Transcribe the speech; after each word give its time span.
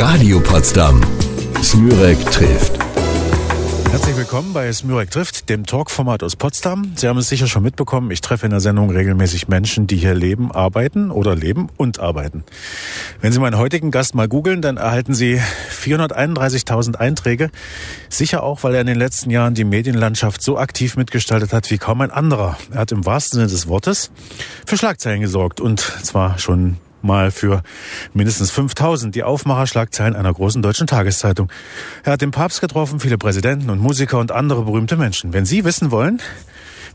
Radio 0.00 0.38
Potsdam. 0.38 1.00
Smürek 1.60 2.24
trifft. 2.30 2.78
Herzlich 3.90 4.16
willkommen 4.16 4.52
bei 4.52 4.72
Smürek 4.72 5.10
trifft, 5.10 5.48
dem 5.48 5.66
Talkformat 5.66 6.22
aus 6.22 6.36
Potsdam. 6.36 6.92
Sie 6.94 7.08
haben 7.08 7.18
es 7.18 7.28
sicher 7.28 7.48
schon 7.48 7.64
mitbekommen, 7.64 8.12
ich 8.12 8.20
treffe 8.20 8.46
in 8.46 8.50
der 8.50 8.60
Sendung 8.60 8.90
regelmäßig 8.90 9.48
Menschen, 9.48 9.88
die 9.88 9.96
hier 9.96 10.14
leben, 10.14 10.52
arbeiten 10.52 11.10
oder 11.10 11.34
leben 11.34 11.68
und 11.76 11.98
arbeiten. 11.98 12.44
Wenn 13.20 13.32
Sie 13.32 13.40
meinen 13.40 13.58
heutigen 13.58 13.90
Gast 13.90 14.14
mal 14.14 14.28
googeln, 14.28 14.62
dann 14.62 14.76
erhalten 14.76 15.14
Sie 15.14 15.40
431.000 15.82 16.94
Einträge. 16.94 17.50
Sicher 18.08 18.44
auch, 18.44 18.62
weil 18.62 18.76
er 18.76 18.82
in 18.82 18.86
den 18.86 18.98
letzten 18.98 19.30
Jahren 19.30 19.54
die 19.54 19.64
Medienlandschaft 19.64 20.42
so 20.42 20.58
aktiv 20.58 20.96
mitgestaltet 20.96 21.52
hat 21.52 21.72
wie 21.72 21.78
kaum 21.78 22.02
ein 22.02 22.12
anderer. 22.12 22.56
Er 22.70 22.82
hat 22.82 22.92
im 22.92 23.04
wahrsten 23.04 23.38
Sinne 23.38 23.50
des 23.50 23.66
Wortes 23.66 24.12
für 24.64 24.76
Schlagzeilen 24.76 25.20
gesorgt 25.20 25.60
und 25.60 25.80
zwar 25.80 26.38
schon 26.38 26.76
mal 27.02 27.30
für 27.30 27.62
mindestens 28.14 28.50
5000 28.50 29.14
die 29.14 29.22
Aufmacherschlagzeilen 29.22 30.16
einer 30.16 30.32
großen 30.32 30.62
deutschen 30.62 30.86
Tageszeitung. 30.86 31.50
Er 32.04 32.12
hat 32.12 32.20
den 32.20 32.30
Papst 32.30 32.60
getroffen, 32.60 33.00
viele 33.00 33.18
Präsidenten 33.18 33.70
und 33.70 33.80
Musiker 33.80 34.18
und 34.18 34.32
andere 34.32 34.62
berühmte 34.62 34.96
Menschen. 34.96 35.32
Wenn 35.32 35.44
Sie 35.44 35.64
wissen 35.64 35.90
wollen, 35.90 36.20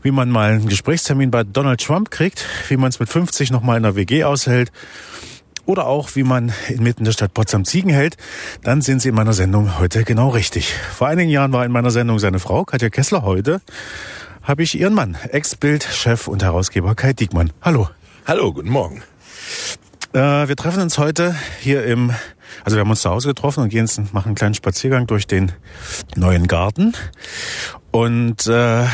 wie 0.02 0.10
man 0.10 0.30
mal 0.30 0.52
einen 0.52 0.68
Gesprächstermin 0.68 1.30
bei 1.30 1.44
Donald 1.44 1.80
Trump 1.82 2.10
kriegt, 2.10 2.44
wie 2.68 2.76
man 2.76 2.90
es 2.90 3.00
mit 3.00 3.08
50 3.08 3.50
noch 3.50 3.62
mal 3.62 3.76
in 3.76 3.82
der 3.82 3.96
WG 3.96 4.24
aushält 4.24 4.70
oder 5.66 5.86
auch 5.86 6.14
wie 6.14 6.24
man 6.24 6.52
inmitten 6.68 7.04
der 7.04 7.12
Stadt 7.12 7.32
Potsdam 7.32 7.64
Ziegen 7.64 7.90
hält, 7.90 8.16
dann 8.62 8.82
sind 8.82 9.00
Sie 9.00 9.08
in 9.08 9.14
meiner 9.14 9.32
Sendung 9.32 9.78
heute 9.78 10.04
genau 10.04 10.28
richtig. 10.28 10.74
Vor 10.94 11.08
einigen 11.08 11.30
Jahren 11.30 11.52
war 11.52 11.64
in 11.64 11.72
meiner 11.72 11.90
Sendung 11.90 12.18
seine 12.18 12.38
Frau 12.38 12.64
Katja 12.64 12.90
Kessler. 12.90 13.22
Heute 13.22 13.60
habe 14.42 14.62
ich 14.62 14.78
ihren 14.78 14.92
Mann, 14.92 15.16
Ex-Bild-Chef 15.30 16.28
und 16.28 16.42
Herausgeber 16.42 16.94
Kai 16.94 17.14
Diekmann. 17.14 17.50
Hallo. 17.62 17.88
Hallo, 18.26 18.52
guten 18.52 18.68
Morgen. 18.70 19.02
Äh, 20.14 20.46
wir 20.46 20.54
treffen 20.54 20.80
uns 20.80 20.96
heute 20.96 21.34
hier 21.60 21.84
im, 21.84 22.12
also 22.62 22.76
wir 22.76 22.82
haben 22.82 22.90
uns 22.90 23.02
zu 23.02 23.10
Hause 23.10 23.28
getroffen 23.28 23.64
und 23.64 23.68
gehen, 23.68 23.88
machen 24.12 24.28
einen 24.28 24.34
kleinen 24.36 24.54
Spaziergang 24.54 25.08
durch 25.08 25.26
den 25.26 25.50
neuen 26.14 26.46
Garten. 26.46 26.94
Und 27.94 28.48
äh, 28.48 28.86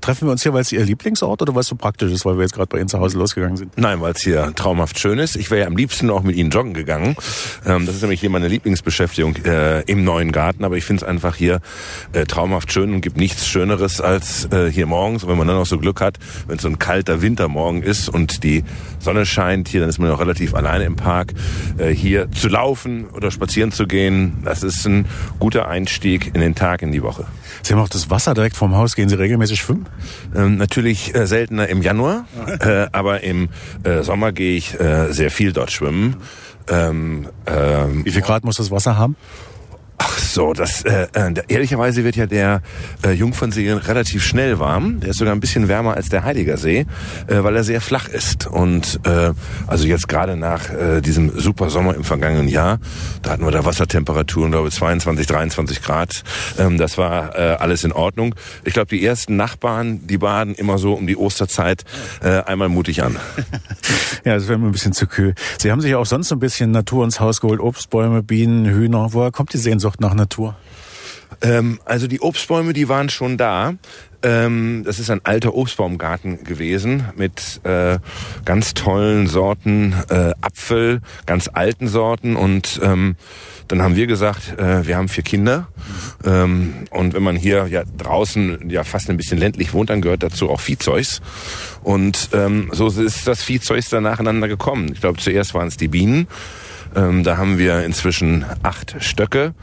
treffen 0.00 0.26
wir 0.26 0.32
uns 0.32 0.42
hier, 0.42 0.52
weil 0.52 0.62
es 0.62 0.72
Ihr 0.72 0.84
Lieblingsort 0.84 1.40
oder 1.40 1.54
weil 1.54 1.60
es 1.60 1.68
so 1.68 1.76
praktisch 1.76 2.10
ist, 2.10 2.24
weil 2.24 2.38
wir 2.38 2.42
jetzt 2.42 2.54
gerade 2.54 2.66
bei 2.66 2.78
Ihnen 2.78 2.88
zu 2.88 2.98
Hause 2.98 3.16
losgegangen 3.16 3.56
sind? 3.56 3.78
Nein, 3.78 4.00
weil 4.00 4.14
es 4.14 4.22
hier 4.22 4.52
traumhaft 4.56 4.98
schön 4.98 5.20
ist. 5.20 5.36
Ich 5.36 5.52
wäre 5.52 5.60
ja 5.60 5.66
am 5.68 5.76
liebsten 5.76 6.10
auch 6.10 6.24
mit 6.24 6.34
Ihnen 6.34 6.50
joggen 6.50 6.74
gegangen. 6.74 7.14
Ähm, 7.64 7.86
das 7.86 7.94
ist 7.94 8.00
nämlich 8.00 8.18
hier 8.18 8.30
meine 8.30 8.48
Lieblingsbeschäftigung 8.48 9.36
äh, 9.44 9.82
im 9.82 10.02
neuen 10.02 10.32
Garten. 10.32 10.64
Aber 10.64 10.76
ich 10.76 10.84
finde 10.84 11.04
es 11.04 11.08
einfach 11.08 11.36
hier 11.36 11.60
äh, 12.12 12.24
traumhaft 12.24 12.72
schön 12.72 12.92
und 12.92 13.00
gibt 13.00 13.16
nichts 13.16 13.46
Schöneres 13.46 14.00
als 14.00 14.46
äh, 14.46 14.72
hier 14.72 14.86
morgens. 14.86 15.22
Und 15.22 15.30
wenn 15.30 15.38
man 15.38 15.46
dann 15.46 15.56
noch 15.56 15.66
so 15.66 15.78
Glück 15.78 16.00
hat, 16.00 16.18
wenn 16.48 16.56
es 16.56 16.62
so 16.62 16.68
ein 16.68 16.80
kalter 16.80 17.22
Wintermorgen 17.22 17.84
ist 17.84 18.08
und 18.08 18.42
die 18.42 18.64
Sonne 18.98 19.24
scheint 19.24 19.68
hier, 19.68 19.82
dann 19.82 19.88
ist 19.88 20.00
man 20.00 20.10
auch 20.10 20.18
relativ 20.18 20.54
alleine 20.54 20.82
im 20.82 20.96
Park. 20.96 21.32
Äh, 21.76 21.90
hier 21.90 22.28
zu 22.32 22.48
laufen 22.48 23.06
oder 23.10 23.30
spazieren 23.30 23.70
zu 23.70 23.86
gehen, 23.86 24.38
das 24.44 24.64
ist 24.64 24.84
ein 24.84 25.06
guter 25.38 25.68
Einstieg 25.68 26.34
in 26.34 26.40
den 26.40 26.56
Tag, 26.56 26.82
in 26.82 26.90
die 26.90 27.04
Woche. 27.04 27.24
Sie 27.62 27.72
haben 27.72 27.80
auch 27.80 27.88
das 27.88 28.10
Wasser 28.10 28.34
direkt 28.48 28.56
vom 28.56 28.74
Haus. 28.76 28.96
Gehen 28.96 29.08
Sie 29.08 29.18
regelmäßig 29.18 29.60
schwimmen? 29.60 29.86
Ähm, 30.34 30.56
natürlich 30.56 31.14
äh, 31.14 31.26
seltener 31.26 31.68
im 31.68 31.82
Januar, 31.82 32.26
äh, 32.60 32.86
aber 32.92 33.22
im 33.22 33.48
äh, 33.84 34.02
Sommer 34.02 34.32
gehe 34.32 34.56
ich 34.56 34.78
äh, 34.80 35.12
sehr 35.12 35.30
viel 35.30 35.52
dort 35.52 35.70
schwimmen. 35.70 36.16
Ähm, 36.68 37.28
ähm, 37.46 38.04
Wie 38.04 38.10
viel 38.10 38.22
Grad 38.22 38.44
muss 38.44 38.56
das 38.56 38.70
Wasser 38.70 38.96
haben? 38.96 39.16
Ach 40.00 40.16
so, 40.16 40.52
das 40.52 40.82
äh, 40.82 41.08
äh, 41.12 41.34
ehrlicherweise 41.48 42.04
wird 42.04 42.14
ja 42.14 42.26
der 42.26 42.62
äh, 43.04 43.10
Jungfernsee 43.10 43.72
relativ 43.72 44.24
schnell 44.24 44.60
warm. 44.60 45.00
Der 45.00 45.10
ist 45.10 45.18
sogar 45.18 45.34
ein 45.34 45.40
bisschen 45.40 45.66
wärmer 45.66 45.94
als 45.94 46.08
der 46.08 46.22
Heiliger 46.22 46.56
See, 46.56 46.86
äh, 47.26 47.42
weil 47.42 47.56
er 47.56 47.64
sehr 47.64 47.80
flach 47.80 48.08
ist. 48.08 48.46
Und 48.46 49.00
äh, 49.04 49.32
also 49.66 49.88
jetzt 49.88 50.08
gerade 50.08 50.36
nach 50.36 50.70
äh, 50.70 51.00
diesem 51.00 51.36
super 51.36 51.68
Sommer 51.68 51.96
im 51.96 52.04
vergangenen 52.04 52.46
Jahr, 52.46 52.78
da 53.22 53.30
hatten 53.32 53.44
wir 53.44 53.50
da 53.50 53.64
Wassertemperaturen, 53.64 54.52
glaube 54.52 54.68
ich, 54.68 54.74
22, 54.74 55.26
23 55.26 55.82
Grad. 55.82 56.22
Ähm, 56.58 56.78
das 56.78 56.96
war 56.96 57.36
äh, 57.36 57.56
alles 57.58 57.82
in 57.82 57.90
Ordnung. 57.90 58.36
Ich 58.64 58.74
glaube, 58.74 58.88
die 58.88 59.04
ersten 59.04 59.34
Nachbarn, 59.34 60.06
die 60.06 60.18
baden 60.18 60.54
immer 60.54 60.78
so 60.78 60.94
um 60.94 61.08
die 61.08 61.16
Osterzeit 61.16 61.84
äh, 62.22 62.42
einmal 62.42 62.68
mutig 62.68 63.02
an. 63.02 63.16
ja, 64.24 64.34
das 64.34 64.46
wäre 64.46 64.58
mir 64.58 64.66
ein 64.66 64.72
bisschen 64.72 64.92
zu 64.92 65.08
kühl. 65.08 65.34
Sie 65.58 65.72
haben 65.72 65.80
sich 65.80 65.96
auch 65.96 66.06
sonst 66.06 66.28
so 66.28 66.36
ein 66.36 66.40
bisschen 66.40 66.70
Natur 66.70 67.04
ins 67.04 67.18
Haus 67.18 67.40
geholt, 67.40 67.58
Obstbäume, 67.58 68.22
Bienen, 68.22 68.66
Hühner. 68.66 69.08
Woher 69.12 69.32
kommt 69.32 69.52
die 69.52 69.58
Sehnsucht? 69.58 69.87
Sehnsucht 69.88 70.00
nach 70.00 70.14
Natur? 70.14 70.56
Ähm, 71.40 71.78
also 71.84 72.06
die 72.06 72.20
Obstbäume, 72.20 72.72
die 72.72 72.88
waren 72.88 73.08
schon 73.08 73.36
da. 73.36 73.74
Ähm, 74.22 74.82
das 74.84 74.98
ist 74.98 75.10
ein 75.10 75.20
alter 75.24 75.54
Obstbaumgarten 75.54 76.42
gewesen 76.42 77.04
mit 77.16 77.60
äh, 77.64 77.98
ganz 78.44 78.74
tollen 78.74 79.28
Sorten 79.28 79.94
äh, 80.08 80.32
Apfel, 80.40 81.00
ganz 81.26 81.48
alten 81.52 81.86
Sorten 81.86 82.34
und 82.34 82.80
ähm, 82.82 83.14
dann 83.68 83.80
haben 83.80 83.94
wir 83.94 84.08
gesagt, 84.08 84.58
äh, 84.58 84.84
wir 84.86 84.96
haben 84.96 85.08
vier 85.08 85.22
Kinder 85.22 85.68
ähm, 86.24 86.86
und 86.90 87.14
wenn 87.14 87.22
man 87.22 87.36
hier 87.36 87.68
ja 87.68 87.84
draußen 87.84 88.68
ja 88.68 88.82
fast 88.82 89.08
ein 89.08 89.16
bisschen 89.16 89.38
ländlich 89.38 89.72
wohnt, 89.72 89.90
dann 89.90 90.00
gehört 90.00 90.24
dazu 90.24 90.50
auch 90.50 90.60
Viehzeugs 90.60 91.20
und 91.84 92.30
ähm, 92.32 92.70
so 92.72 92.88
ist 92.88 93.28
das 93.28 93.44
Viehzeugs 93.44 93.88
dann 93.88 94.02
nacheinander 94.02 94.48
gekommen. 94.48 94.90
Ich 94.92 95.00
glaube, 95.00 95.20
zuerst 95.20 95.54
waren 95.54 95.68
es 95.68 95.76
die 95.76 95.88
Bienen. 95.88 96.26
Ähm, 96.96 97.22
da 97.22 97.36
haben 97.36 97.58
wir 97.58 97.84
inzwischen 97.84 98.44
acht 98.62 98.96
Stöcke. 99.00 99.54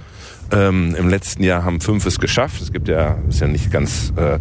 Ähm, 0.51 0.95
Im 0.97 1.09
letzten 1.09 1.43
Jahr 1.43 1.63
haben 1.63 1.81
fünf 1.81 2.05
es 2.05 2.19
geschafft. 2.19 2.61
Es 2.61 2.71
gibt 2.71 2.87
ja, 2.87 3.17
ist 3.29 3.41
ja 3.41 3.47
nicht 3.47 3.71
ganz 3.71 4.13
äh, 4.15 4.39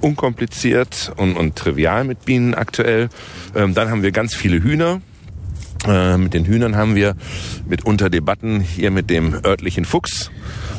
unkompliziert 0.00 1.12
und, 1.16 1.36
und 1.36 1.56
trivial 1.56 2.04
mit 2.04 2.24
Bienen 2.24 2.54
aktuell. 2.54 3.08
Ähm, 3.54 3.74
dann 3.74 3.90
haben 3.90 4.02
wir 4.02 4.12
ganz 4.12 4.34
viele 4.34 4.62
Hühner. 4.62 5.00
Äh, 5.86 6.18
mit 6.18 6.34
den 6.34 6.44
Hühnern 6.44 6.76
haben 6.76 6.94
wir 6.94 7.14
mitunter 7.66 8.10
Debatten 8.10 8.60
hier 8.60 8.90
mit 8.90 9.08
dem 9.08 9.34
örtlichen 9.44 9.84
Fuchs, 9.84 10.30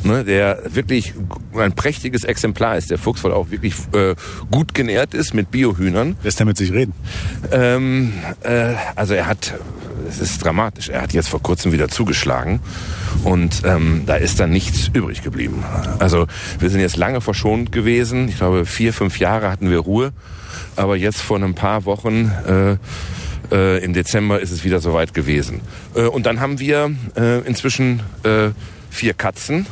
ne, 0.04 0.24
der 0.24 0.62
wirklich 0.68 1.14
ein 1.56 1.72
prächtiges 1.72 2.22
Exemplar 2.24 2.76
ist. 2.76 2.90
Der 2.90 2.98
Fuchs, 2.98 3.24
weil 3.24 3.32
er 3.32 3.36
auch 3.36 3.50
wirklich 3.50 3.74
äh, 3.94 4.14
gut 4.50 4.74
genährt 4.74 5.14
ist 5.14 5.34
mit 5.34 5.50
Biohühnern. 5.50 6.16
Lässt 6.22 6.38
er 6.38 6.46
mit 6.46 6.56
sich 6.56 6.72
reden? 6.72 6.94
Ähm, 7.50 8.12
äh, 8.42 8.74
also 8.94 9.14
er 9.14 9.26
hat 9.26 9.54
es 10.08 10.20
ist 10.20 10.44
dramatisch. 10.44 10.88
Er 10.88 11.00
hat 11.00 11.12
jetzt 11.12 11.28
vor 11.28 11.42
kurzem 11.42 11.72
wieder 11.72 11.88
zugeschlagen 11.88 12.60
und 13.24 13.62
ähm, 13.64 14.02
da 14.06 14.16
ist 14.16 14.40
dann 14.40 14.50
nichts 14.50 14.90
übrig 14.92 15.22
geblieben. 15.22 15.64
Also 15.98 16.26
wir 16.58 16.70
sind 16.70 16.80
jetzt 16.80 16.96
lange 16.96 17.20
verschont 17.20 17.72
gewesen. 17.72 18.28
Ich 18.28 18.36
glaube, 18.36 18.66
vier, 18.66 18.92
fünf 18.92 19.18
Jahre 19.18 19.50
hatten 19.50 19.70
wir 19.70 19.78
Ruhe. 19.78 20.12
Aber 20.76 20.96
jetzt 20.96 21.20
vor 21.20 21.38
ein 21.38 21.54
paar 21.54 21.84
Wochen 21.86 22.30
äh, 23.52 23.84
im 23.84 23.92
Dezember 23.92 24.40
ist 24.40 24.50
es 24.50 24.64
wieder 24.64 24.80
soweit 24.80 25.14
gewesen. 25.14 25.60
Äh, 25.94 26.02
und 26.02 26.26
dann 26.26 26.40
haben 26.40 26.58
wir 26.58 26.90
äh, 27.16 27.40
inzwischen 27.46 28.00
äh, 28.24 28.50
vier 28.90 29.14
Katzen 29.14 29.66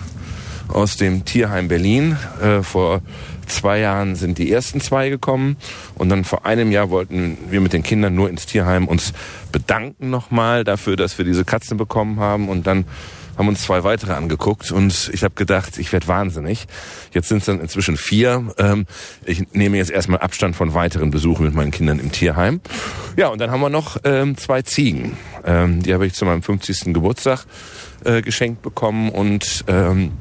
aus 0.68 0.96
dem 0.96 1.24
Tierheim 1.24 1.68
Berlin. 1.68 2.16
Äh, 2.40 2.62
vor 2.62 3.02
zwei 3.46 3.80
Jahren 3.80 4.14
sind 4.14 4.38
die 4.38 4.50
ersten 4.50 4.80
zwei 4.80 5.08
gekommen 5.10 5.56
und 5.96 6.08
dann 6.08 6.24
vor 6.24 6.46
einem 6.46 6.70
Jahr 6.70 6.90
wollten 6.90 7.36
wir 7.50 7.60
mit 7.60 7.72
den 7.72 7.82
Kindern 7.82 8.14
nur 8.14 8.30
ins 8.30 8.46
Tierheim 8.46 8.86
uns 8.86 9.12
bedanken 9.50 10.10
nochmal 10.10 10.62
dafür, 10.62 10.96
dass 10.96 11.18
wir 11.18 11.24
diese 11.24 11.44
Katzen 11.44 11.76
bekommen 11.76 12.20
haben 12.20 12.48
und 12.48 12.66
dann 12.66 12.84
haben 13.40 13.48
uns 13.48 13.62
zwei 13.62 13.84
weitere 13.84 14.12
angeguckt 14.12 14.70
und 14.70 15.10
ich 15.14 15.24
habe 15.24 15.34
gedacht, 15.34 15.78
ich 15.78 15.94
werde 15.94 16.06
wahnsinnig. 16.08 16.66
Jetzt 17.14 17.30
sind 17.30 17.38
es 17.38 17.46
dann 17.46 17.58
inzwischen 17.58 17.96
vier. 17.96 18.52
Ähm, 18.58 18.84
ich 19.24 19.50
nehme 19.54 19.78
jetzt 19.78 19.90
erstmal 19.90 20.20
Abstand 20.20 20.56
von 20.56 20.74
weiteren 20.74 21.10
Besuchen 21.10 21.46
mit 21.46 21.54
meinen 21.54 21.70
Kindern 21.70 22.00
im 22.00 22.12
Tierheim. 22.12 22.60
Ja, 23.16 23.28
und 23.28 23.40
dann 23.40 23.50
haben 23.50 23.62
wir 23.62 23.70
noch 23.70 23.96
ähm, 24.04 24.36
zwei 24.36 24.60
Ziegen. 24.60 25.16
Ähm, 25.46 25.82
die 25.82 25.94
habe 25.94 26.04
ich 26.04 26.12
zu 26.12 26.26
meinem 26.26 26.42
50. 26.42 26.92
Geburtstag 26.92 27.46
äh, 28.04 28.20
geschenkt 28.20 28.60
bekommen 28.60 29.08
und 29.08 29.64
ähm, 29.68 30.12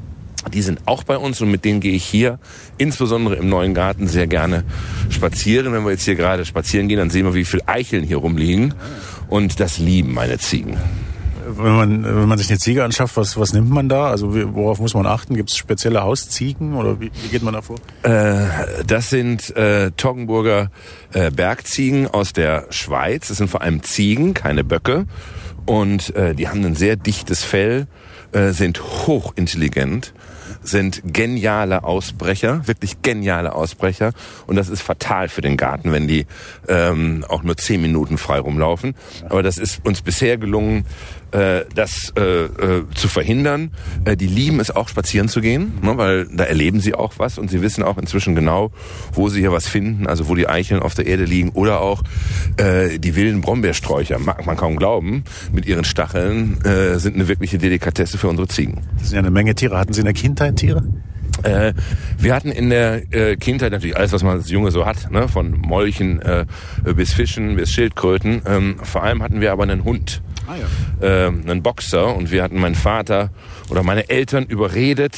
die 0.54 0.62
sind 0.62 0.80
auch 0.86 1.02
bei 1.02 1.18
uns 1.18 1.42
und 1.42 1.50
mit 1.50 1.66
denen 1.66 1.80
gehe 1.80 1.92
ich 1.92 2.06
hier, 2.06 2.38
insbesondere 2.78 3.36
im 3.36 3.50
neuen 3.50 3.74
Garten, 3.74 4.08
sehr 4.08 4.28
gerne 4.28 4.64
spazieren. 5.10 5.74
Wenn 5.74 5.84
wir 5.84 5.90
jetzt 5.90 6.06
hier 6.06 6.14
gerade 6.14 6.46
spazieren 6.46 6.88
gehen, 6.88 6.96
dann 6.96 7.10
sehen 7.10 7.26
wir, 7.26 7.34
wie 7.34 7.44
viele 7.44 7.68
Eicheln 7.68 8.02
hier 8.02 8.16
rumliegen. 8.16 8.72
Und 9.28 9.60
das 9.60 9.76
lieben 9.76 10.14
meine 10.14 10.38
Ziegen. 10.38 10.78
Wenn 11.46 11.76
man, 11.76 12.04
wenn 12.04 12.28
man 12.28 12.38
sich 12.38 12.48
eine 12.50 12.58
Ziege 12.58 12.84
anschafft, 12.84 13.16
was, 13.16 13.36
was 13.36 13.52
nimmt 13.52 13.70
man 13.70 13.88
da? 13.88 14.08
Also 14.08 14.34
worauf 14.54 14.78
muss 14.80 14.94
man 14.94 15.06
achten? 15.06 15.34
Gibt 15.34 15.50
es 15.50 15.56
spezielle 15.56 16.02
Hausziegen 16.02 16.74
oder 16.74 17.00
wie, 17.00 17.10
wie 17.22 17.28
geht 17.28 17.42
man 17.42 17.54
da 17.54 17.62
vor? 17.62 17.76
Äh, 18.02 18.84
das 18.86 19.10
sind 19.10 19.54
äh, 19.56 19.90
Toggenburger 19.92 20.70
äh, 21.12 21.30
Bergziegen 21.30 22.06
aus 22.06 22.32
der 22.32 22.66
Schweiz. 22.70 23.28
Das 23.28 23.38
sind 23.38 23.48
vor 23.48 23.62
allem 23.62 23.82
Ziegen, 23.82 24.34
keine 24.34 24.64
Böcke. 24.64 25.06
Und 25.66 26.14
äh, 26.16 26.34
die 26.34 26.48
haben 26.48 26.64
ein 26.64 26.74
sehr 26.74 26.96
dichtes 26.96 27.44
Fell, 27.44 27.86
äh, 28.32 28.50
sind 28.50 28.80
hochintelligent 29.06 30.12
sind 30.62 31.02
geniale 31.04 31.84
Ausbrecher, 31.84 32.66
wirklich 32.66 33.02
geniale 33.02 33.54
Ausbrecher. 33.54 34.12
Und 34.46 34.56
das 34.56 34.68
ist 34.68 34.82
fatal 34.82 35.28
für 35.28 35.40
den 35.40 35.56
Garten, 35.56 35.92
wenn 35.92 36.06
die 36.06 36.26
ähm, 36.68 37.24
auch 37.28 37.42
nur 37.42 37.56
zehn 37.56 37.80
Minuten 37.80 38.18
frei 38.18 38.40
rumlaufen. 38.40 38.94
Aber 39.28 39.42
das 39.42 39.58
ist 39.58 39.84
uns 39.84 40.02
bisher 40.02 40.36
gelungen, 40.36 40.84
äh, 41.32 41.64
das 41.74 42.12
äh, 42.16 42.44
äh, 42.44 42.84
zu 42.94 43.08
verhindern. 43.08 43.70
Äh, 44.04 44.16
die 44.16 44.26
lieben 44.26 44.60
es 44.60 44.70
auch, 44.70 44.88
spazieren 44.88 45.28
zu 45.28 45.40
gehen, 45.40 45.72
ne, 45.82 45.96
weil 45.96 46.26
da 46.26 46.44
erleben 46.44 46.80
sie 46.80 46.94
auch 46.94 47.14
was 47.18 47.38
und 47.38 47.50
sie 47.50 47.62
wissen 47.62 47.82
auch 47.82 47.98
inzwischen 47.98 48.34
genau, 48.34 48.70
wo 49.12 49.28
sie 49.28 49.40
hier 49.40 49.52
was 49.52 49.66
finden, 49.68 50.06
also 50.06 50.28
wo 50.28 50.34
die 50.34 50.48
Eicheln 50.48 50.80
auf 50.82 50.94
der 50.94 51.06
Erde 51.06 51.24
liegen 51.24 51.50
oder 51.50 51.80
auch 51.80 52.02
äh, 52.56 52.98
die 52.98 53.16
wilden 53.16 53.40
Brombeersträucher, 53.40 54.18
mag 54.18 54.44
man 54.46 54.56
kaum 54.56 54.76
glauben, 54.76 55.24
mit 55.52 55.66
ihren 55.66 55.84
Stacheln 55.84 56.60
äh, 56.64 56.98
sind 56.98 57.14
eine 57.14 57.28
wirkliche 57.28 57.58
Delikatesse 57.58 58.18
für 58.18 58.28
unsere 58.28 58.48
Ziegen. 58.48 58.80
Das 58.98 59.08
sind 59.08 59.16
ja 59.16 59.20
eine 59.20 59.30
Menge 59.30 59.54
Tiere. 59.54 59.78
Hatten 59.78 59.92
Sie 59.92 60.00
in 60.00 60.06
der 60.06 60.14
Kindheit 60.14 60.56
Tiere? 60.56 60.82
Äh, 61.42 61.72
wir 62.18 62.34
hatten 62.34 62.50
in 62.50 62.70
der 62.70 63.02
äh, 63.14 63.36
Kindheit 63.36 63.72
natürlich 63.72 63.96
alles, 63.96 64.12
was 64.12 64.22
man 64.22 64.38
als 64.38 64.50
Junge 64.50 64.70
so 64.70 64.84
hat, 64.84 65.10
ne? 65.10 65.28
von 65.28 65.58
Molchen 65.58 66.20
äh, 66.20 66.44
bis 66.94 67.12
Fischen 67.12 67.56
bis 67.56 67.70
Schildkröten. 67.70 68.42
Ähm, 68.46 68.76
vor 68.82 69.02
allem 69.02 69.22
hatten 69.22 69.40
wir 69.40 69.52
aber 69.52 69.62
einen 69.62 69.84
Hund, 69.84 70.22
Ah, 70.46 70.56
ja. 70.56 71.26
äh, 71.28 71.60
Boxer 71.60 72.14
und 72.14 72.30
wir 72.30 72.42
hatten 72.42 72.58
meinen 72.58 72.74
Vater 72.74 73.30
oder 73.68 73.82
meine 73.82 74.08
Eltern 74.08 74.44
überredet, 74.44 75.16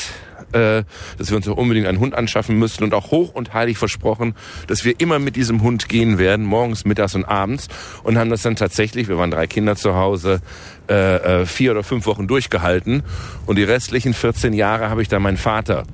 äh, 0.53 0.85
dass 1.19 1.31
wir 1.31 1.37
uns 1.37 1.47
doch 1.47 1.57
unbedingt 1.57 1.87
einen 1.87 1.99
Hund 1.99 2.15
anschaffen 2.15 2.59
müssten 2.59 2.85
und 2.85 2.95
auch 2.95 3.11
hoch 3.11 3.35
und 3.35 3.55
heilig 3.55 3.79
versprochen, 3.79 4.35
dass 4.67 4.85
wir 4.85 5.01
immer 5.01 5.19
mit 5.19 5.37
diesem 5.37 5.63
Hund 5.63 5.89
gehen 5.89 6.19
werden, 6.19 6.45
morgens, 6.45 6.85
mittags 6.85 7.15
und 7.15 7.25
abends 7.25 7.69
und 8.03 8.19
haben 8.19 8.31
das 8.31 8.43
dann 8.43 8.57
tatsächlich, 8.57 9.09
wir 9.09 9.19
waren 9.19 9.31
drei 9.31 9.47
Kinder 9.47 9.77
zu 9.77 9.95
Hause, 9.95 10.41
äh, 10.89 11.43
äh, 11.43 11.47
vier 11.47 11.73
oder 11.73 11.83
fünf 11.83 12.07
Wochen 12.07 12.27
durchgehalten 12.27 13.03
und 13.47 13.57
die 13.57 13.65
restlichen 13.65 14.15
14 14.15 14.53
Jahre 14.53 14.91
habe 14.91 15.03
ich 15.03 15.09
dann 15.09 15.23
meinen 15.23 15.37
Vater 15.37 15.85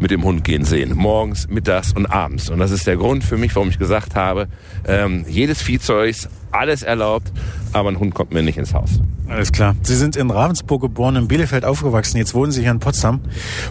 mit 0.00 0.10
dem 0.10 0.24
Hund 0.24 0.44
gehen 0.44 0.64
sehen, 0.64 0.94
morgens, 0.96 1.48
mittags 1.48 1.92
und 1.92 2.06
abends. 2.06 2.50
Und 2.50 2.58
das 2.58 2.70
ist 2.70 2.86
der 2.86 2.96
Grund 2.96 3.24
für 3.24 3.36
mich, 3.36 3.54
warum 3.54 3.68
ich 3.68 3.78
gesagt 3.78 4.16
habe, 4.16 4.48
ähm, 4.86 5.24
jedes 5.28 5.62
Viehzeug, 5.62 6.14
alles 6.50 6.82
erlaubt, 6.82 7.32
aber 7.72 7.90
ein 7.90 7.98
Hund 7.98 8.14
kommt 8.14 8.32
mir 8.32 8.42
nicht 8.42 8.58
ins 8.58 8.74
Haus. 8.74 9.00
Alles 9.28 9.52
klar. 9.52 9.74
Sie 9.82 9.96
sind 9.96 10.16
in 10.16 10.30
Ravensburg 10.30 10.82
geboren, 10.82 11.16
in 11.16 11.28
Bielefeld 11.28 11.64
aufgewachsen. 11.64 12.18
Jetzt 12.18 12.34
wohnen 12.34 12.52
Sie 12.52 12.60
hier 12.60 12.70
in 12.70 12.78
Potsdam. 12.78 13.20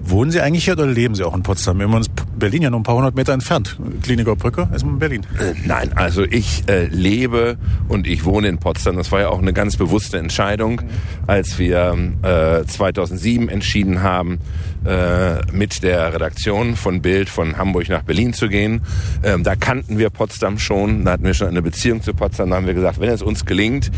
Wohnen 0.04 0.32
Sie 0.32 0.42
eigentlich 0.42 0.66
hier 0.66 0.74
oder 0.74 0.88
leben 0.88 1.16
Sie 1.16 1.24
auch 1.24 1.36
in 1.36 1.44
Potsdam? 1.44 1.80
Immer 1.80 2.00
ist 2.00 2.13
Berlin 2.44 2.64
ja 2.64 2.70
nur 2.70 2.82
ein 2.82 2.84
paar 2.84 2.98
hundert 2.98 3.16
Meter 3.16 3.32
entfernt. 3.32 3.78
Kliniker 4.02 4.36
Brücke 4.36 4.68
ist 4.76 4.84
in 4.84 5.00
Berlin. 5.00 5.26
Äh, 5.40 5.54
Nein, 5.66 5.94
also 5.96 6.24
ich 6.24 6.68
äh, 6.68 6.88
lebe 6.88 7.56
und 7.88 8.06
ich 8.06 8.26
wohne 8.26 8.50
in 8.50 8.58
Potsdam. 8.58 8.98
Das 8.98 9.14
war 9.14 9.22
ja 9.22 9.30
auch 9.30 9.42
eine 9.42 9.54
ganz 9.54 9.78
bewusste 9.78 10.18
Entscheidung, 10.18 10.82
als 11.26 11.58
wir 11.58 11.98
äh, 12.22 12.66
2007 12.66 13.48
entschieden 13.48 14.04
haben, 14.04 14.40
äh, 14.86 15.42
mit 15.52 15.84
der 15.84 16.14
Redaktion 16.14 16.76
von 16.76 17.02
Bild 17.02 17.30
von 17.30 17.58
Hamburg 17.58 17.90
nach 17.90 18.04
Berlin 18.04 18.34
zu 18.34 18.50
gehen. 18.50 18.82
Ähm, 19.24 19.44
da 19.44 19.56
kannten 19.56 19.98
wir 19.98 20.10
Potsdam 20.10 20.60
schon, 20.60 21.06
da 21.06 21.12
hatten 21.12 21.24
wir 21.24 21.34
schon 21.34 21.48
eine 21.48 21.62
Beziehung 21.62 22.02
zu 22.02 22.14
Potsdam. 22.14 22.50
Da 22.50 22.58
haben 22.58 22.68
wir 22.68 22.74
gesagt, 22.74 23.00
wenn 23.00 23.10
es 23.10 23.22
uns 23.22 23.46
gelingt, 23.46 23.92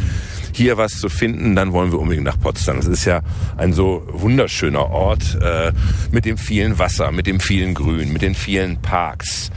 hier 0.54 0.78
was 0.78 0.94
zu 0.94 1.10
finden, 1.10 1.56
dann 1.56 1.74
wollen 1.74 1.92
wir 1.92 2.00
unbedingt 2.00 2.26
nach 2.26 2.40
Potsdam. 2.40 2.78
Das 2.78 2.88
ist 2.88 3.06
ja 3.06 3.22
ein 3.58 3.74
so 3.74 4.04
wunderschöner 4.08 4.90
Ort 4.90 5.38
äh, 5.42 5.72
mit 6.12 6.26
dem 6.26 6.38
vielen 6.38 6.80
Wasser, 6.80 7.12
mit 7.12 7.28
dem 7.28 7.40
vielen 7.40 7.74
Grün, 7.74 8.14
mit 8.14 8.22
den 8.22 8.36
vielen 8.36 8.82
Parks, 8.82 9.52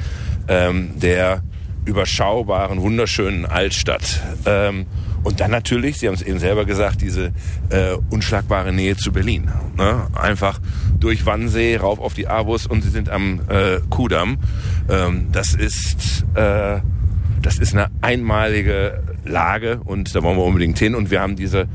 ähm, 0.49 0.91
der 0.97 1.43
überschaubaren, 1.85 2.83
wunderschönen 2.83 3.47
Altstadt. 3.47 4.23
Ähm, 4.45 4.87
und 5.25 5.41
dann 5.41 5.51
natürlich, 5.51 5.99
Sie 5.99 6.09
haben 6.09 6.15
es 6.15 6.23
eben 6.23 6.39
selber 6.39 6.65
gesagt, 6.65 7.01
diese 7.01 7.33
äh, 7.71 7.97
unschlagbare 8.11 8.73
Nähe 8.73 8.97
zu 8.97 9.13
Berlin. 9.13 9.51
Ne? 9.77 10.07
Einfach 10.15 10.61
durch 10.99 11.27
Wannsee, 11.27 11.77
rauf 11.77 11.99
auf 11.99 12.15
die 12.15 12.29
Avus 12.29 12.67
und 12.67 12.83
Sie 12.83 12.91
sind 12.91 13.09
am 13.09 13.41
äh, 13.49 13.81
Kudamm. 13.91 14.39
Ähm, 14.89 15.29
das 15.33 15.55
ist... 15.55 16.25
Äh, 16.35 16.81
das 17.41 17.59
ist 17.59 17.73
eine 17.73 17.89
einmalige 18.01 19.03
Lage 19.25 19.81
und 19.85 20.15
da 20.15 20.23
wollen 20.23 20.37
wir 20.37 20.45
unbedingt 20.45 20.79
hin. 20.79 20.95
Und 20.95 21.11
wir 21.11 21.21
haben 21.21 21.37
diese 21.37 21.69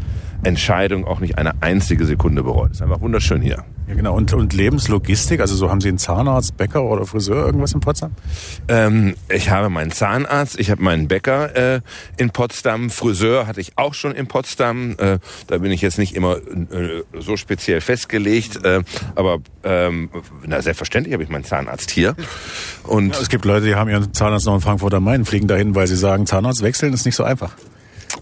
Entscheidung 0.43 1.05
auch 1.05 1.19
nicht 1.19 1.37
eine 1.37 1.61
einzige 1.61 2.05
Sekunde 2.05 2.43
bereut. 2.43 2.71
Ist 2.71 2.81
einfach 2.81 3.01
wunderschön 3.01 3.41
hier. 3.41 3.63
Ja, 3.87 3.95
genau. 3.95 4.15
Und, 4.15 4.33
und 4.33 4.53
Lebenslogistik, 4.53 5.41
also 5.41 5.55
so 5.55 5.69
haben 5.69 5.81
Sie 5.81 5.89
einen 5.89 5.97
Zahnarzt, 5.97 6.55
Bäcker 6.55 6.83
oder 6.83 7.05
Friseur, 7.05 7.45
irgendwas 7.45 7.73
in 7.73 7.81
Potsdam? 7.81 8.11
Ähm, 8.69 9.15
ich 9.29 9.49
habe 9.49 9.69
meinen 9.69 9.91
Zahnarzt, 9.91 10.57
ich 10.59 10.71
habe 10.71 10.81
meinen 10.81 11.07
Bäcker 11.07 11.75
äh, 11.75 11.81
in 12.17 12.29
Potsdam, 12.29 12.89
Friseur 12.89 13.45
hatte 13.45 13.59
ich 13.59 13.77
auch 13.77 13.93
schon 13.93 14.13
in 14.13 14.27
Potsdam. 14.27 14.95
Äh, 14.97 15.19
da 15.47 15.57
bin 15.57 15.71
ich 15.71 15.81
jetzt 15.81 15.97
nicht 15.97 16.15
immer 16.15 16.37
äh, 16.37 17.03
so 17.19 17.35
speziell 17.35 17.81
festgelegt, 17.81 18.63
äh, 18.63 18.83
aber 19.15 19.39
ähm, 19.63 20.09
na, 20.45 20.61
selbstverständlich 20.61 21.13
habe 21.13 21.23
ich 21.23 21.29
meinen 21.29 21.43
Zahnarzt 21.43 21.91
hier. 21.91 22.15
Und 22.83 23.15
Ja, 23.15 23.21
es 23.21 23.29
gibt 23.29 23.43
Leute, 23.43 23.65
die 23.65 23.75
haben 23.75 23.89
ihren 23.89 24.13
Zahnarzt 24.13 24.45
noch 24.45 24.55
in 24.55 24.61
Frankfurt 24.61 24.93
am 24.93 25.03
Main, 25.03 25.25
fliegen 25.25 25.47
dahin, 25.47 25.75
weil 25.75 25.87
sie 25.87 25.97
sagen, 25.97 26.25
Zahnarzt 26.25 26.61
wechseln 26.63 26.93
ist 26.93 27.05
nicht 27.05 27.15
so 27.15 27.23
einfach. 27.23 27.51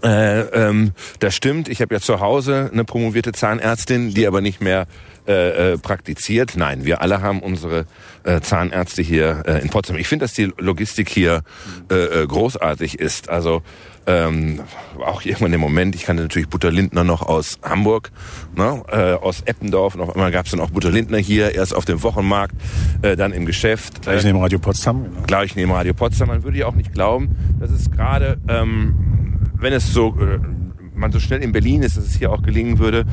Äh, 0.02 0.40
ähm, 0.40 0.92
das 1.20 1.34
stimmt. 1.34 1.68
Ich 1.68 1.80
habe 1.80 1.94
ja 1.94 2.00
zu 2.00 2.20
Hause 2.20 2.70
eine 2.72 2.84
promovierte 2.84 3.32
Zahnärztin, 3.32 4.14
die 4.14 4.26
aber 4.26 4.40
nicht 4.40 4.60
mehr 4.60 4.86
äh, 5.28 5.74
äh, 5.74 5.78
praktiziert. 5.78 6.56
Nein, 6.56 6.84
wir 6.84 7.00
alle 7.00 7.22
haben 7.22 7.40
unsere 7.40 7.86
äh, 8.24 8.40
Zahnärzte 8.40 9.02
hier 9.02 9.44
äh, 9.46 9.62
in 9.62 9.70
Potsdam. 9.70 9.96
Ich 9.96 10.08
finde, 10.08 10.24
dass 10.24 10.32
die 10.32 10.52
Logistik 10.58 11.08
hier 11.08 11.42
äh, 11.90 11.94
äh, 11.94 12.26
großartig 12.26 12.98
ist. 12.98 13.28
Also 13.28 13.62
ähm, 14.06 14.62
auch 14.98 15.24
irgendwann 15.24 15.52
im 15.52 15.60
Moment, 15.60 15.94
ich 15.94 16.02
kannte 16.02 16.24
natürlich 16.24 16.48
Butter 16.48 16.72
Lindner 16.72 17.04
noch 17.04 17.22
aus 17.22 17.60
Hamburg, 17.62 18.10
ne, 18.56 18.82
äh, 18.90 19.12
aus 19.14 19.42
Eppendorf. 19.42 19.94
Und 19.94 20.00
auf 20.00 20.16
einmal 20.16 20.32
gab 20.32 20.46
es 20.46 20.50
dann 20.50 20.60
auch 20.60 20.70
Butter 20.70 20.90
Lindner 20.90 21.18
hier, 21.18 21.54
erst 21.54 21.72
auf 21.72 21.84
dem 21.84 22.02
Wochenmarkt, 22.02 22.56
äh, 23.02 23.14
dann 23.14 23.32
im 23.32 23.46
Geschäft. 23.46 24.02
Gleich 24.02 24.24
neben 24.24 24.40
Radio 24.40 24.58
Potsdam. 24.58 25.04
Genau. 25.04 25.22
gleich 25.28 25.54
neben 25.54 25.70
Radio 25.70 25.94
Potsdam. 25.94 26.28
Man 26.28 26.42
würde 26.42 26.58
ja 26.58 26.66
auch 26.66 26.74
nicht 26.74 26.92
glauben, 26.92 27.36
dass 27.60 27.70
es 27.70 27.92
gerade, 27.92 28.38
ähm, 28.48 29.31
wenn 29.62 29.72
es 29.72 29.92
so 29.92 30.16
äh, 30.20 30.38
man 30.94 31.12
so 31.12 31.20
schnell 31.20 31.42
in 31.42 31.52
Berlin 31.52 31.82
ist, 31.82 31.96
dass 31.96 32.04
es 32.04 32.16
hier 32.16 32.30
auch 32.30 32.42
gelingen 32.42 32.78
würde, 32.78 33.04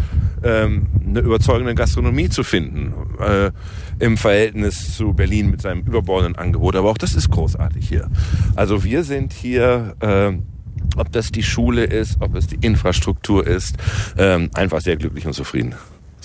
ähm, 0.44 0.88
eine 1.06 1.19
überzeugende 1.19 1.75
Gastronomie 1.75 2.30
zu 2.30 2.44
finden 2.44 2.94
äh, 3.19 3.51
im 4.00 4.18
Verhältnis 4.18 4.96
zu 4.96 5.13
Berlin 5.13 5.50
mit 5.50 5.62
seinem 5.62 5.81
überbordenden 5.81 6.36
Angebot. 6.36 6.75
Aber 6.75 6.90
auch 6.90 6.98
das 6.98 7.16
ist 7.16 7.30
großartig 7.30 7.88
hier. 7.88 8.10
Also 8.56 8.84
wir 8.84 9.04
sind 9.04 9.34
hier. 9.34 9.96
Äh, 10.00 10.34
ob 10.96 11.12
das 11.12 11.31
die 11.31 11.44
Schule 11.44 11.84
ist, 11.84 12.22
ob 12.22 12.36
es 12.36 12.48
die 12.48 12.57
Infrastruktur 12.66 13.46
ist, 13.46 13.75
ähm, 14.18 14.50
einfach 14.54 14.81
sehr 14.81 14.96
glücklich 14.96 15.28
und 15.28 15.34
zufrieden. 15.34 15.75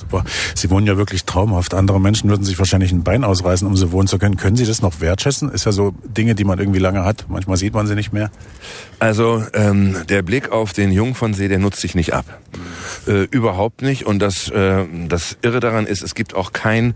Super. 0.05 0.25
Sie 0.55 0.69
wohnen 0.69 0.87
ja 0.87 0.99
wirklich 0.99 1.25
traumhaft. 1.25 1.73
Andere 1.73 1.99
Menschen 1.99 2.29
würden 2.29 2.45
sich 2.45 2.59
wahrscheinlich 2.59 2.93
ein 2.93 3.05
Bein 3.05 3.25
ausreißen, 3.25 3.67
um 3.67 3.75
so 3.75 3.91
wohnen 3.91 4.07
zu 4.07 4.19
können. 4.19 4.37
Können 4.37 4.55
Sie 4.55 4.67
das 4.67 4.83
noch 4.83 5.01
wertschätzen? 5.01 5.51
Ist 5.51 5.65
ja 5.65 5.73
so 5.73 5.95
Dinge, 6.05 6.35
die 6.35 6.45
man 6.45 6.59
irgendwie 6.59 6.79
lange 6.79 7.05
hat. 7.05 7.25
Manchmal 7.29 7.57
sieht 7.57 7.73
man 7.73 7.87
sie 7.87 7.95
nicht 7.95 8.13
mehr. 8.13 8.31
Also 8.99 9.43
ähm, 9.55 9.97
der 10.11 10.21
Blick 10.21 10.53
auf 10.53 10.75
den 10.75 10.93
Jungfernsee, 10.93 11.49
der 11.49 11.59
nutzt 11.59 11.81
sich 11.81 11.95
nicht 11.95 12.13
ab. 12.13 12.27
Äh, 13.07 13.25
überhaupt 13.31 13.81
nicht. 13.81 14.05
Und 14.05 14.19
das, 14.19 14.51
äh, 14.51 14.85
das 15.09 15.39
Irre 15.41 15.61
daran 15.61 15.87
ist, 15.87 16.03
es 16.03 16.15
gibt 16.15 16.35
auch 16.35 16.53
kein 16.53 16.95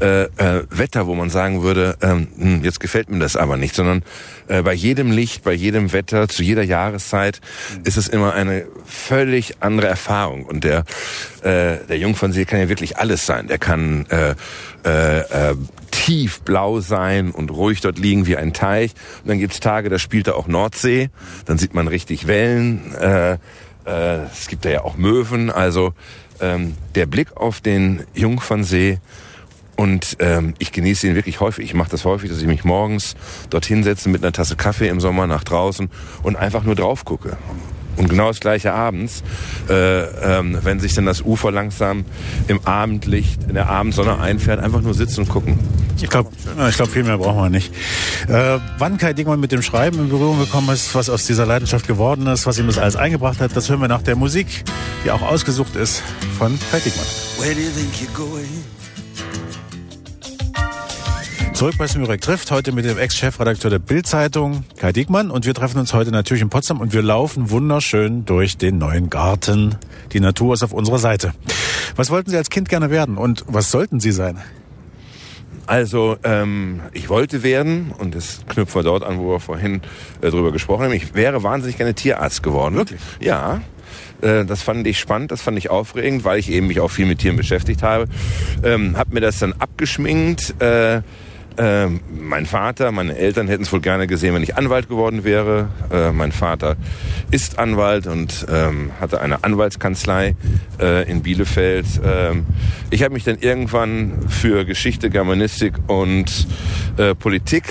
äh, 0.00 0.24
äh, 0.24 0.64
Wetter, 0.70 1.08
wo 1.08 1.16
man 1.16 1.30
sagen 1.30 1.62
würde, 1.62 1.96
ähm, 2.02 2.28
hm, 2.36 2.64
jetzt 2.64 2.78
gefällt 2.78 3.10
mir 3.10 3.18
das 3.18 3.34
aber 3.34 3.56
nicht, 3.56 3.74
sondern 3.74 4.04
äh, 4.48 4.62
bei 4.62 4.72
jedem 4.72 5.10
Licht, 5.10 5.44
bei 5.44 5.52
jedem 5.52 5.92
Wetter, 5.92 6.28
zu 6.28 6.42
jeder 6.42 6.62
Jahreszeit 6.62 7.40
ist 7.84 7.96
es 7.96 8.08
immer 8.08 8.34
eine 8.34 8.66
völlig 8.84 9.56
andere 9.60 9.86
Erfahrung. 9.86 10.44
Und 10.44 10.64
der, 10.64 10.84
äh, 11.42 11.78
der 11.88 11.98
Jungfernsee 11.98 12.44
kann 12.44 12.60
ja 12.60 12.68
wirklich 12.68 12.98
alles 12.98 13.26
sein. 13.26 13.48
Der 13.48 13.58
kann 13.58 14.06
äh, 14.10 14.34
äh, 14.84 15.50
äh, 15.50 15.56
tiefblau 15.90 16.80
sein 16.80 17.30
und 17.30 17.50
ruhig 17.50 17.80
dort 17.80 17.98
liegen 17.98 18.26
wie 18.26 18.36
ein 18.36 18.52
Teich. 18.52 18.92
Und 19.22 19.28
dann 19.30 19.38
gibt's 19.38 19.60
Tage, 19.60 19.88
da 19.88 19.98
spielt 19.98 20.26
er 20.26 20.36
auch 20.36 20.46
Nordsee. 20.46 21.10
Dann 21.46 21.58
sieht 21.58 21.74
man 21.74 21.88
richtig 21.88 22.26
Wellen. 22.26 22.94
Äh, 22.94 23.38
äh, 23.86 24.24
es 24.32 24.48
gibt 24.48 24.64
da 24.64 24.70
ja 24.70 24.82
auch 24.82 24.96
Möwen. 24.96 25.50
Also 25.50 25.94
ähm, 26.40 26.74
der 26.94 27.06
Blick 27.06 27.36
auf 27.36 27.60
den 27.60 28.04
Jungfernsee 28.14 28.98
und 29.76 30.16
ähm, 30.20 30.54
ich 30.58 30.72
genieße 30.72 31.06
ihn 31.08 31.14
wirklich 31.14 31.40
häufig. 31.40 31.64
Ich 31.64 31.74
mache 31.74 31.90
das 31.90 32.04
häufig, 32.04 32.30
dass 32.30 32.40
ich 32.40 32.46
mich 32.46 32.64
morgens 32.64 33.14
dorthin 33.50 33.82
setze 33.82 34.08
mit 34.08 34.22
einer 34.22 34.32
Tasse 34.32 34.56
Kaffee 34.56 34.88
im 34.88 35.00
Sommer 35.00 35.26
nach 35.26 35.44
draußen 35.44 35.90
und 36.22 36.36
einfach 36.36 36.62
nur 36.64 36.74
drauf 36.74 37.04
gucke. 37.04 37.36
Und 37.96 38.08
genau 38.08 38.28
das 38.28 38.40
gleiche 38.40 38.72
abends, 38.72 39.22
äh, 39.68 40.02
ähm, 40.02 40.58
wenn 40.62 40.80
sich 40.80 40.94
dann 40.94 41.06
das 41.06 41.22
Ufer 41.22 41.52
langsam 41.52 42.04
im 42.48 42.64
Abendlicht, 42.66 43.44
in 43.44 43.54
der 43.54 43.68
Abendsonne 43.68 44.18
einfährt, 44.18 44.60
einfach 44.60 44.80
nur 44.80 44.94
sitzen 44.94 45.20
und 45.20 45.28
gucken. 45.28 45.58
Ich 46.02 46.10
glaube, 46.10 46.30
ich 46.68 46.76
glaub, 46.76 46.88
viel 46.88 47.04
mehr 47.04 47.18
brauchen 47.18 47.40
wir 47.40 47.50
nicht. 47.50 47.72
Äh, 48.28 48.58
wann 48.78 48.98
Kai 48.98 49.12
Dickmann 49.12 49.38
mit 49.38 49.52
dem 49.52 49.62
Schreiben 49.62 50.00
in 50.00 50.08
Berührung 50.08 50.40
gekommen 50.40 50.70
ist, 50.70 50.94
was 50.94 51.08
aus 51.08 51.24
dieser 51.26 51.46
Leidenschaft 51.46 51.86
geworden 51.86 52.26
ist, 52.26 52.46
was 52.46 52.58
ihm 52.58 52.66
das 52.66 52.78
alles 52.78 52.96
eingebracht 52.96 53.40
hat, 53.40 53.54
das 53.54 53.70
hören 53.70 53.80
wir 53.80 53.88
nach 53.88 54.02
der 54.02 54.16
Musik, 54.16 54.64
die 55.04 55.12
auch 55.12 55.22
ausgesucht 55.22 55.76
ist 55.76 56.02
von 56.36 56.58
Kai 56.72 56.80
Dickmann. 56.80 57.06
Where 57.38 57.54
do 57.54 57.60
you 57.60 57.70
think 57.70 57.94
you're 58.00 58.16
going? 58.16 58.73
Zurück 61.54 61.76
bei 61.78 61.86
Smurek 61.86 62.20
trifft, 62.20 62.50
heute 62.50 62.72
mit 62.72 62.84
dem 62.84 62.98
Ex-Chefredakteur 62.98 63.70
der 63.70 63.78
Bild-Zeitung, 63.78 64.64
Kai 64.76 64.92
Diekmann. 64.92 65.30
Und 65.30 65.46
wir 65.46 65.54
treffen 65.54 65.78
uns 65.78 65.94
heute 65.94 66.10
natürlich 66.10 66.42
in 66.42 66.50
Potsdam 66.50 66.80
und 66.80 66.92
wir 66.92 67.00
laufen 67.00 67.48
wunderschön 67.48 68.24
durch 68.24 68.58
den 68.58 68.78
neuen 68.78 69.08
Garten. 69.08 69.76
Die 70.12 70.18
Natur 70.18 70.54
ist 70.54 70.64
auf 70.64 70.72
unserer 70.72 70.98
Seite. 70.98 71.32
Was 71.94 72.10
wollten 72.10 72.28
Sie 72.30 72.36
als 72.36 72.50
Kind 72.50 72.68
gerne 72.68 72.90
werden 72.90 73.16
und 73.16 73.44
was 73.46 73.70
sollten 73.70 74.00
Sie 74.00 74.10
sein? 74.10 74.38
Also 75.66 76.16
ähm, 76.24 76.80
ich 76.92 77.08
wollte 77.08 77.44
werden, 77.44 77.92
und 77.96 78.16
das 78.16 78.40
knüpfen 78.48 78.80
wir 78.80 78.82
dort 78.82 79.04
an, 79.04 79.18
wo 79.18 79.30
wir 79.30 79.40
vorhin 79.40 79.80
äh, 80.22 80.30
drüber 80.30 80.50
gesprochen 80.50 80.84
haben, 80.84 80.92
ich 80.92 81.14
wäre 81.14 81.44
wahnsinnig 81.44 81.76
gerne 81.76 81.94
Tierarzt 81.94 82.42
geworden. 82.42 82.74
Wirklich? 82.74 83.00
Ja. 83.20 83.62
Äh, 84.20 84.44
Das 84.44 84.62
fand 84.62 84.86
ich 84.88 84.98
spannend, 84.98 85.30
das 85.30 85.40
fand 85.40 85.56
ich 85.56 85.70
aufregend, 85.70 86.24
weil 86.24 86.40
ich 86.40 86.50
eben 86.50 86.66
mich 86.66 86.80
auch 86.80 86.90
viel 86.90 87.06
mit 87.06 87.20
Tieren 87.20 87.36
beschäftigt 87.36 87.82
habe. 87.82 88.08
Ähm, 88.64 88.98
hab 88.98 89.12
mir 89.12 89.20
das 89.20 89.38
dann 89.38 89.54
abgeschminkt. 89.54 90.60
Äh, 90.60 91.02
ähm, 91.56 92.00
mein 92.10 92.46
Vater, 92.46 92.90
meine 92.90 93.16
Eltern 93.16 93.48
hätten 93.48 93.62
es 93.62 93.72
wohl 93.72 93.80
gerne 93.80 94.06
gesehen, 94.06 94.34
wenn 94.34 94.42
ich 94.42 94.56
Anwalt 94.56 94.88
geworden 94.88 95.24
wäre. 95.24 95.68
Äh, 95.90 96.10
mein 96.12 96.32
Vater 96.32 96.76
ist 97.30 97.58
Anwalt 97.58 98.06
und 98.06 98.46
ähm, 98.50 98.90
hatte 99.00 99.20
eine 99.20 99.44
Anwaltskanzlei 99.44 100.34
äh, 100.80 101.08
in 101.10 101.22
Bielefeld. 101.22 101.86
Ähm, 102.04 102.46
ich 102.90 103.02
habe 103.02 103.14
mich 103.14 103.24
dann 103.24 103.38
irgendwann 103.38 104.28
für 104.28 104.64
Geschichte, 104.64 105.10
Germanistik 105.10 105.74
und 105.86 106.46
äh, 106.96 107.14
Politik 107.14 107.64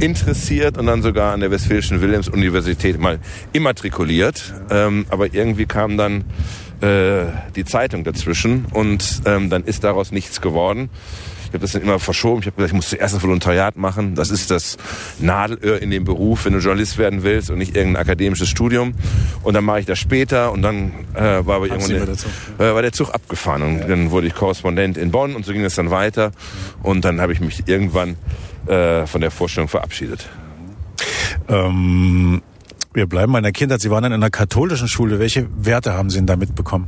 interessiert 0.00 0.78
und 0.78 0.86
dann 0.86 1.02
sogar 1.02 1.32
an 1.32 1.40
der 1.40 1.50
Westfälischen 1.50 2.00
Wilhelms-Universität 2.00 2.98
mal 2.98 3.18
immatrikuliert. 3.52 4.54
Ähm, 4.70 5.06
aber 5.10 5.32
irgendwie 5.34 5.66
kam 5.66 5.96
dann 5.96 6.24
äh, 6.80 7.26
die 7.54 7.64
Zeitung 7.64 8.04
dazwischen 8.04 8.66
und 8.72 9.22
ähm, 9.24 9.50
dann 9.50 9.64
ist 9.64 9.84
daraus 9.84 10.12
nichts 10.12 10.40
geworden. 10.40 10.90
Ich 11.56 11.58
habe 11.58 11.64
das 11.64 11.72
dann 11.72 11.82
immer 11.82 11.98
verschoben. 11.98 12.40
Ich 12.40 12.46
habe 12.46 12.56
gesagt, 12.56 12.72
ich 12.72 12.76
muss 12.76 12.90
zuerst 12.90 13.14
ein 13.14 13.22
Volontariat 13.22 13.76
machen. 13.76 14.14
Das 14.14 14.30
ist 14.30 14.50
das 14.50 14.76
Nadelöhr 15.18 15.80
in 15.80 15.90
dem 15.90 16.04
Beruf, 16.04 16.44
wenn 16.44 16.52
du 16.52 16.58
Journalist 16.58 16.98
werden 16.98 17.22
willst 17.22 17.50
und 17.50 17.56
nicht 17.56 17.74
irgendein 17.74 18.02
akademisches 18.02 18.48
Studium. 18.48 18.92
Und 19.42 19.54
dann 19.54 19.64
mache 19.64 19.80
ich 19.80 19.86
das 19.86 19.98
später 19.98 20.52
und 20.52 20.60
dann 20.60 20.92
äh, 21.14 21.46
war 21.46 21.56
aber 21.56 21.66
irgendwann 21.66 22.06
der, 22.06 22.14
Zug, 22.14 22.30
äh, 22.58 22.74
war 22.74 22.82
der 22.82 22.92
Zug 22.92 23.14
abgefahren 23.14 23.62
und 23.62 23.88
dann 23.88 24.10
wurde 24.10 24.26
ich 24.26 24.34
Korrespondent 24.34 24.98
in 24.98 25.10
Bonn 25.10 25.34
und 25.34 25.46
so 25.46 25.52
ging 25.54 25.64
es 25.64 25.76
dann 25.76 25.90
weiter. 25.90 26.32
Und 26.82 27.06
dann 27.06 27.22
habe 27.22 27.32
ich 27.32 27.40
mich 27.40 27.62
irgendwann 27.66 28.16
äh, 28.66 29.06
von 29.06 29.22
der 29.22 29.30
Vorstellung 29.30 29.68
verabschiedet. 29.68 30.28
Ähm, 31.48 32.42
wir 32.92 33.06
bleiben 33.06 33.32
bei 33.32 33.40
der 33.40 33.52
Kindheit. 33.52 33.80
Sie 33.80 33.90
waren 33.90 34.04
in 34.04 34.12
einer 34.12 34.30
katholischen 34.30 34.88
Schule. 34.88 35.20
Welche 35.20 35.46
Werte 35.56 35.94
haben 35.94 36.10
Sie 36.10 36.18
denn 36.18 36.26
da 36.26 36.36
mitbekommen? 36.36 36.86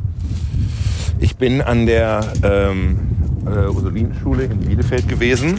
Ich 1.20 1.37
bin 1.37 1.62
an 1.62 1.87
der 1.87 2.32
ähm, 2.42 2.98
äh, 3.50 3.69
Ursulinenschule 3.69 4.45
in 4.45 4.59
Bielefeld 4.61 5.09
gewesen. 5.09 5.59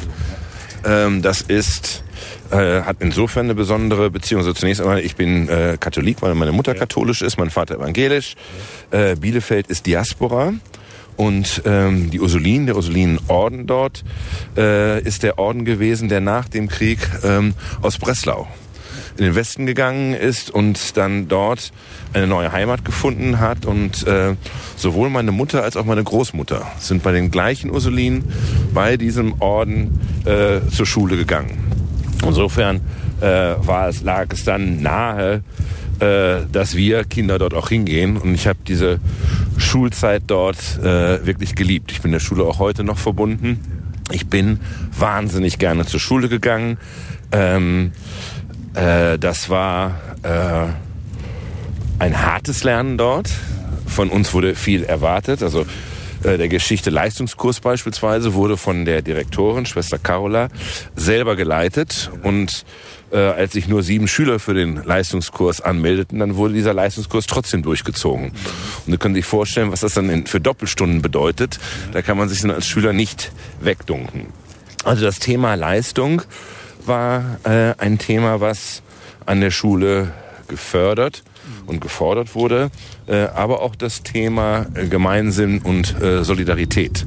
Ähm, 0.86 1.22
das 1.22 1.41
ist 1.41 2.03
äh, 2.51 2.81
hat 2.81 2.98
insofern 3.00 3.46
eine 3.46 3.55
besondere 3.55 4.10
Beziehung. 4.10 4.41
Also 4.41 4.53
zunächst 4.53 4.81
einmal, 4.81 5.00
ich 5.00 5.15
bin 5.15 5.50
äh, 5.50 5.77
Katholik, 5.79 6.22
weil 6.22 6.36
meine 6.36 6.51
Mutter 6.51 6.74
katholisch 6.74 7.22
ist, 7.22 7.38
mein 7.38 7.50
Vater 7.50 7.75
evangelisch. 7.75 8.36
Äh, 8.91 9.15
Bielefeld 9.15 9.67
ist 9.67 9.86
Diaspora. 9.86 10.53
Und 11.15 11.63
ähm, 11.65 12.12
die 12.12 12.22
Ursulinen, 12.22 12.65
der 12.65 12.77
Ursulinenorden 12.77 13.67
dort, 13.67 14.05
äh, 14.55 15.01
ist 15.01 15.24
der 15.24 15.38
Orden 15.38 15.65
gewesen, 15.65 16.08
der 16.08 16.22
nach 16.22 16.48
dem 16.48 16.69
Krieg 16.69 17.00
ähm, 17.24 17.53
aus 17.81 17.98
Breslau 17.98 18.48
in 19.19 19.25
den 19.25 19.35
Westen 19.35 19.65
gegangen 19.65 20.13
ist 20.13 20.49
und 20.49 20.97
dann 20.97 21.27
dort 21.27 21.71
eine 22.13 22.25
neue 22.25 22.51
Heimat 22.51 22.85
gefunden 22.85 23.39
hat. 23.39 23.65
Und 23.65 24.07
äh, 24.07 24.35
sowohl 24.77 25.09
meine 25.09 25.31
Mutter 25.31 25.63
als 25.63 25.75
auch 25.75 25.85
meine 25.85 26.03
Großmutter 26.03 26.65
sind 26.79 27.03
bei 27.03 27.11
den 27.11 27.29
gleichen 27.29 27.69
Ursulinen 27.69 28.23
bei 28.73 28.95
diesem 28.97 29.41
Orden 29.41 29.99
äh, 30.25 30.61
zur 30.71 30.85
Schule 30.85 31.17
gegangen. 31.17 31.57
Insofern 32.25 32.81
äh, 33.19 33.55
war 33.59 33.89
es, 33.89 34.01
lag 34.01 34.27
es 34.31 34.45
dann 34.45 34.81
nahe, 34.81 35.43
äh, 35.99 36.45
dass 36.51 36.75
wir 36.75 37.03
Kinder 37.03 37.39
dort 37.39 37.53
auch 37.53 37.69
hingehen. 37.69 38.15
Und 38.15 38.33
ich 38.33 38.47
habe 38.47 38.59
diese 38.65 38.99
Schulzeit 39.57 40.23
dort 40.27 40.79
äh, 40.79 41.25
wirklich 41.25 41.55
geliebt. 41.55 41.91
Ich 41.91 42.01
bin 42.01 42.13
der 42.13 42.21
Schule 42.21 42.45
auch 42.45 42.59
heute 42.59 42.85
noch 42.85 42.97
verbunden. 42.97 43.59
Ich 44.11 44.27
bin 44.27 44.59
wahnsinnig 44.97 45.59
gerne 45.59 45.85
zur 45.85 45.99
Schule 45.99 46.29
gegangen. 46.29 46.77
Ähm, 47.31 47.91
äh, 48.73 49.17
das 49.17 49.49
war 49.49 49.99
äh, 50.23 50.67
ein 51.99 52.21
hartes 52.21 52.63
Lernen 52.63 52.97
dort. 52.97 53.29
Von 53.88 54.09
uns 54.09 54.33
wurde 54.33 54.55
viel 54.55 54.83
erwartet. 54.83 55.43
Also 55.43 55.65
äh, 56.23 56.38
der 56.38 56.49
Geschichte-Leistungskurs 56.49 57.59
beispielsweise 57.59 58.33
wurde 58.33 58.57
von 58.57 58.85
der 58.85 59.01
Direktorin, 59.01 59.65
Schwester 59.65 59.97
Carola, 59.97 60.49
selber 60.95 61.35
geleitet. 61.35 62.11
Und 62.23 62.65
äh, 63.11 63.17
als 63.17 63.53
sich 63.53 63.67
nur 63.67 63.83
sieben 63.83 64.07
Schüler 64.07 64.39
für 64.39 64.53
den 64.53 64.83
Leistungskurs 64.83 65.61
anmeldeten, 65.61 66.19
dann 66.19 66.35
wurde 66.35 66.53
dieser 66.53 66.73
Leistungskurs 66.73 67.25
trotzdem 67.25 67.63
durchgezogen. 67.63 68.31
Und 68.85 68.91
Sie 68.91 68.97
können 68.97 69.15
sich 69.15 69.25
vorstellen, 69.25 69.71
was 69.71 69.79
das 69.79 69.93
dann 69.93 70.09
in, 70.09 70.27
für 70.27 70.39
Doppelstunden 70.39 71.01
bedeutet. 71.01 71.59
Da 71.91 72.01
kann 72.01 72.17
man 72.17 72.29
sich 72.29 72.41
dann 72.41 72.51
als 72.51 72.67
Schüler 72.67 72.93
nicht 72.93 73.31
wegdunken. 73.61 74.27
Also 74.83 75.03
das 75.03 75.19
Thema 75.19 75.55
Leistung 75.55 76.21
war 76.89 77.39
äh, 77.46 77.74
ein 77.77 77.98
Thema, 77.98 78.41
was 78.41 78.81
an 79.25 79.39
der 79.39 79.51
Schule 79.51 80.12
gefördert 80.50 81.24
und 81.67 81.79
gefordert 81.79 82.36
wurde, 82.36 82.69
äh, 83.08 83.27
aber 83.27 83.62
auch 83.62 83.75
das 83.75 84.03
Thema 84.03 84.65
äh, 84.74 84.88
Gemeinsinn 84.88 85.60
und 85.60 86.01
äh, 86.01 86.24
Solidarität. 86.25 87.05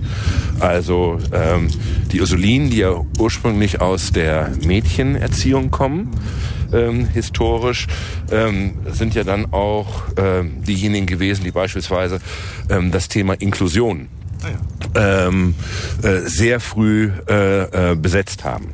Also 0.61 1.19
ähm, 1.33 1.69
die 2.11 2.21
Ursulinen, 2.21 2.71
die 2.71 2.79
ja 2.79 3.05
ursprünglich 3.19 3.81
aus 3.81 4.13
der 4.13 4.53
Mädchenerziehung 4.65 5.71
kommen, 5.71 6.11
ähm, 6.73 7.07
historisch, 7.09 7.89
ähm, 8.31 8.75
sind 8.91 9.15
ja 9.15 9.25
dann 9.25 9.53
auch 9.53 10.05
ähm, 10.17 10.63
diejenigen 10.65 11.07
gewesen, 11.07 11.45
die 11.45 11.51
beispielsweise 11.51 12.21
ähm, 12.71 12.91
das 12.91 13.09
Thema 13.09 13.35
Inklusion 13.35 14.09
ähm, 14.95 15.55
äh, 16.03 16.21
sehr 16.21 16.61
früh 16.61 17.11
äh, 17.29 17.93
äh, 17.93 17.97
besetzt 17.97 18.45
haben. 18.45 18.73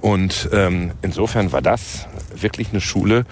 Und 0.00 0.48
ähm, 0.52 0.92
insofern 1.02 1.52
war 1.52 1.62
das 1.62 2.06
wirklich 2.34 2.70
eine 2.70 2.80
Schule 2.80 3.24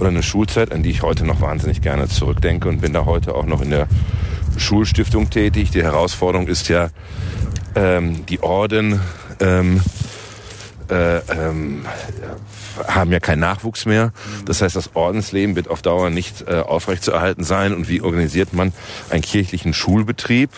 oder 0.00 0.08
eine 0.08 0.22
Schulzeit, 0.22 0.72
an 0.72 0.82
die 0.82 0.90
ich 0.90 1.02
heute 1.02 1.24
noch 1.24 1.40
wahnsinnig 1.40 1.82
gerne 1.82 2.08
zurückdenke 2.08 2.68
und 2.68 2.80
bin 2.80 2.92
da 2.92 3.04
heute 3.04 3.34
auch 3.34 3.46
noch 3.46 3.60
in 3.60 3.70
der 3.70 3.88
Schulstiftung 4.56 5.30
tätig. 5.30 5.70
Die 5.70 5.82
Herausforderung 5.82 6.48
ist 6.48 6.68
ja, 6.68 6.90
ähm, 7.74 8.24
die 8.26 8.42
Orden 8.42 9.00
ähm, 9.40 9.80
äh, 10.90 11.18
ähm, 11.18 11.84
haben 12.86 13.12
ja 13.12 13.20
keinen 13.20 13.40
Nachwuchs 13.40 13.86
mehr. 13.86 14.12
Das 14.46 14.62
heißt, 14.62 14.74
das 14.74 14.94
Ordensleben 14.94 15.56
wird 15.56 15.68
auf 15.68 15.82
Dauer 15.82 16.10
nicht 16.10 16.46
äh, 16.48 16.60
aufrechtzuerhalten 16.60 17.44
sein. 17.44 17.74
Und 17.74 17.88
wie 17.88 18.00
organisiert 18.00 18.52
man 18.52 18.72
einen 19.10 19.22
kirchlichen 19.22 19.74
Schulbetrieb, 19.74 20.50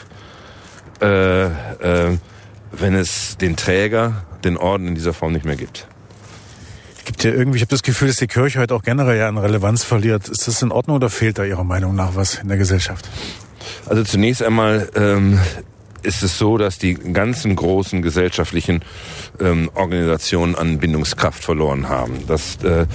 äh, 1.00 1.46
äh, 1.46 2.18
wenn 2.72 2.94
es 2.94 3.36
den 3.38 3.56
Träger, 3.56 4.24
den 4.44 4.56
Orden 4.56 4.88
in 4.88 4.94
dieser 4.94 5.12
Form 5.12 5.32
nicht 5.32 5.44
mehr 5.44 5.56
gibt? 5.56 5.86
Gibt 7.04 7.24
ja 7.24 7.32
irgendwie, 7.32 7.56
ich 7.56 7.62
habe 7.62 7.70
das 7.70 7.82
Gefühl, 7.82 8.08
dass 8.08 8.18
die 8.18 8.26
Kirche 8.26 8.60
heute 8.60 8.74
auch 8.74 8.82
generell 8.82 9.18
ja 9.18 9.28
an 9.28 9.38
Relevanz 9.38 9.82
verliert. 9.82 10.28
Ist 10.28 10.46
das 10.46 10.62
in 10.62 10.70
Ordnung 10.70 10.96
oder 10.96 11.10
fehlt 11.10 11.38
da 11.38 11.44
Ihrer 11.44 11.64
Meinung 11.64 11.94
nach 11.94 12.14
was 12.14 12.36
in 12.36 12.48
der 12.48 12.58
Gesellschaft? 12.58 13.08
Also 13.86 14.04
zunächst 14.04 14.42
einmal 14.42 14.88
ähm, 14.94 15.40
ist 16.02 16.22
es 16.22 16.38
so, 16.38 16.58
dass 16.58 16.78
die 16.78 16.94
ganzen 16.94 17.56
großen 17.56 18.02
gesellschaftlichen 18.02 18.82
ähm, 19.40 19.70
Organisationen 19.74 20.54
an 20.54 20.78
Bindungskraft 20.78 21.42
verloren 21.42 21.88
haben. 21.88 22.26
Das 22.26 22.58
äh, 22.62 22.86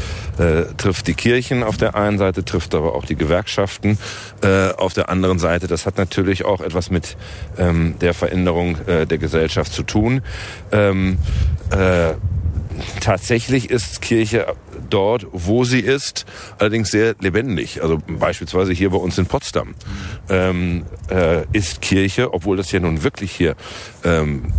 äh, 0.42 0.66
trifft 0.78 1.08
die 1.08 1.14
Kirchen 1.14 1.64
auf 1.64 1.78
der 1.78 1.96
einen 1.96 2.18
Seite, 2.18 2.44
trifft 2.44 2.76
aber 2.76 2.96
auch 2.96 3.06
die 3.06 3.16
Gewerkschaften 3.16 3.98
äh, 4.42 4.70
auf 4.72 4.94
der 4.94 5.10
anderen 5.10 5.40
Seite. 5.40 5.68
Das 5.68 5.86
hat 5.86 5.98
natürlich 5.98 6.46
auch 6.46 6.62
etwas 6.62 6.90
mit 6.90 7.18
ähm, 7.58 7.96
der 8.02 8.14
Veränderung 8.14 8.78
äh, 8.88 9.06
der 9.06 9.18
Gesellschaft 9.18 9.74
zu 9.74 9.84
tun. 9.84 10.22
Ähm, 10.72 11.18
äh, 11.72 12.14
tatsächlich 13.00 13.70
ist 13.70 14.02
Kirche 14.02 14.48
dort, 14.90 15.28
wo 15.32 15.64
sie 15.64 15.80
ist, 15.80 16.26
allerdings 16.60 16.92
sehr 16.92 17.16
lebendig. 17.20 17.82
Also 17.82 18.02
beispielsweise 18.08 18.74
hier 18.74 18.90
bei 18.90 18.98
uns 18.98 19.18
in 19.18 19.26
Potsdam 19.26 19.76
ähm, 20.30 20.86
äh, 21.10 21.44
ist 21.54 21.82
Kirche, 21.82 22.34
obwohl 22.34 22.58
das 22.58 22.72
ja 22.72 22.80
nun 22.80 23.04
wirklich 23.04 23.32
hier 23.32 23.56
ähm, 24.04 24.54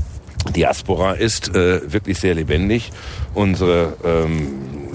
Diaspora 0.54 1.12
ist, 1.12 1.54
äh, 1.54 1.92
wirklich 1.92 2.18
sehr 2.18 2.34
lebendig. 2.34 2.92
Unsere 3.34 3.96
ähm, 4.04 4.48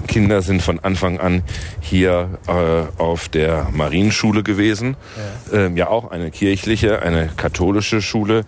Kinder 0.06 0.42
sind 0.42 0.62
von 0.62 0.78
Anfang 0.80 1.20
an 1.20 1.42
hier 1.80 2.38
äh, 2.46 3.00
auf 3.00 3.28
der 3.28 3.68
Marienschule 3.72 4.42
gewesen. 4.42 4.96
Ja. 5.52 5.58
Ähm, 5.66 5.76
ja 5.76 5.88
auch 5.88 6.10
eine 6.10 6.30
kirchliche, 6.30 7.02
eine 7.02 7.30
katholische 7.36 8.02
Schule. 8.02 8.44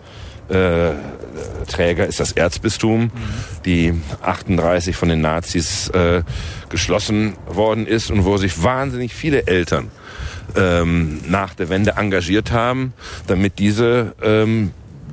Äh, 0.49 0.91
Träger 1.67 2.05
ist 2.05 2.19
das 2.19 2.31
Erzbistum, 2.31 3.11
die 3.65 3.93
38 4.21 4.95
von 4.95 5.09
den 5.09 5.21
Nazis 5.21 5.89
äh, 5.89 6.21
geschlossen 6.69 7.33
worden 7.47 7.87
ist 7.87 8.11
und 8.11 8.25
wo 8.25 8.37
sich 8.37 8.61
wahnsinnig 8.61 9.13
viele 9.13 9.47
Eltern 9.47 9.89
ähm, 10.55 11.21
nach 11.27 11.53
der 11.55 11.69
Wende 11.69 11.93
engagiert 11.97 12.51
haben, 12.51 12.93
damit 13.27 13.59
diese 13.59 14.13
ähm, 14.21 14.71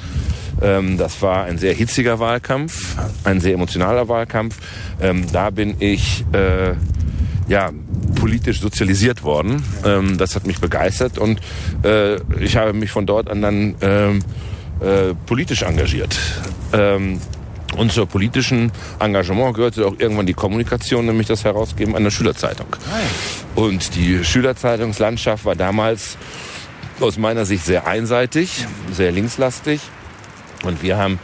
Ähm, 0.63 0.99
das 0.99 1.21
war 1.23 1.45
ein 1.45 1.59
sehr 1.59 1.75
hitziger 1.75 2.19
Wahlkampf, 2.19 2.97
ein 3.25 3.41
sehr 3.41 3.55
emotionaler 3.55 4.09
Wahlkampf. 4.09 4.57
Ähm, 5.01 5.27
da 5.33 5.51
bin 5.51 5.77
ich 5.81 6.25
äh, 6.33 6.75
ja 7.49 7.71
politisch 8.15 8.61
sozialisiert 8.61 9.23
worden. 9.23 9.63
Ähm, 9.85 10.19
das 10.19 10.35
hat 10.35 10.47
mich 10.47 10.61
begeistert 10.61 11.19
und 11.19 11.41
äh, 11.85 12.17
ich 12.41 12.57
habe 12.57 12.73
mich 12.73 12.91
von 12.91 13.07
dort 13.07 13.31
an 13.31 13.43
dann 13.43 13.75
ähm, 13.81 14.21
äh, 14.81 15.15
politisch 15.27 15.63
engagiert. 15.63 16.17
Ähm, 16.73 17.21
und 17.77 17.93
zur 17.93 18.07
politischen 18.07 18.73
Engagement 18.99 19.55
gehörte 19.55 19.87
auch 19.87 19.95
irgendwann 19.99 20.27
die 20.27 20.35
Kommunikation, 20.35 21.07
nämlich 21.07 21.27
das 21.27 21.45
Herausgeben 21.45 21.95
einer 21.95 22.11
Schülerzeitung. 22.11 22.67
Und 23.55 23.95
die 23.95 24.25
Schülerzeitungslandschaft 24.25 25.45
war 25.45 25.57
damals 25.57 26.17
aus 27.01 27.19
meiner 27.19 27.45
Sicht 27.45 27.65
sehr 27.65 27.87
einseitig, 27.87 28.67
sehr 28.93 29.13
linkslastig. 29.13 29.81
Und 30.65 30.83
wir 30.83 30.97
haben 30.97 31.19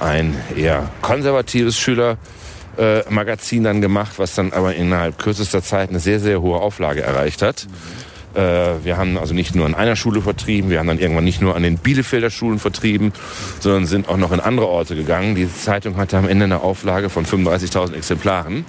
ein 0.00 0.36
eher 0.56 0.90
konservatives 1.02 1.78
Schülermagazin 1.78 3.64
dann 3.64 3.80
gemacht, 3.80 4.12
was 4.18 4.34
dann 4.34 4.52
aber 4.52 4.74
innerhalb 4.74 5.18
kürzester 5.18 5.62
Zeit 5.62 5.90
eine 5.90 6.00
sehr, 6.00 6.20
sehr 6.20 6.40
hohe 6.40 6.60
Auflage 6.60 7.02
erreicht 7.02 7.42
hat. 7.42 7.66
Äh, 8.36 8.84
wir 8.84 8.96
haben 8.96 9.16
also 9.16 9.34
nicht 9.34 9.54
nur 9.54 9.64
an 9.66 9.74
einer 9.74 9.96
Schule 9.96 10.20
vertrieben, 10.20 10.68
wir 10.70 10.78
haben 10.78 10.88
dann 10.88 10.98
irgendwann 10.98 11.24
nicht 11.24 11.40
nur 11.40 11.56
an 11.56 11.62
den 11.62 11.78
Bielefelder 11.78 12.30
Schulen 12.30 12.58
vertrieben, 12.58 13.12
sondern 13.60 13.86
sind 13.86 14.08
auch 14.08 14.18
noch 14.18 14.32
in 14.32 14.40
andere 14.40 14.68
Orte 14.68 14.94
gegangen. 14.94 15.34
Die 15.34 15.52
Zeitung 15.52 15.96
hatte 15.96 16.18
am 16.18 16.28
Ende 16.28 16.44
eine 16.44 16.60
Auflage 16.60 17.08
von 17.08 17.24
35.000 17.24 17.94
Exemplaren. 17.94 18.64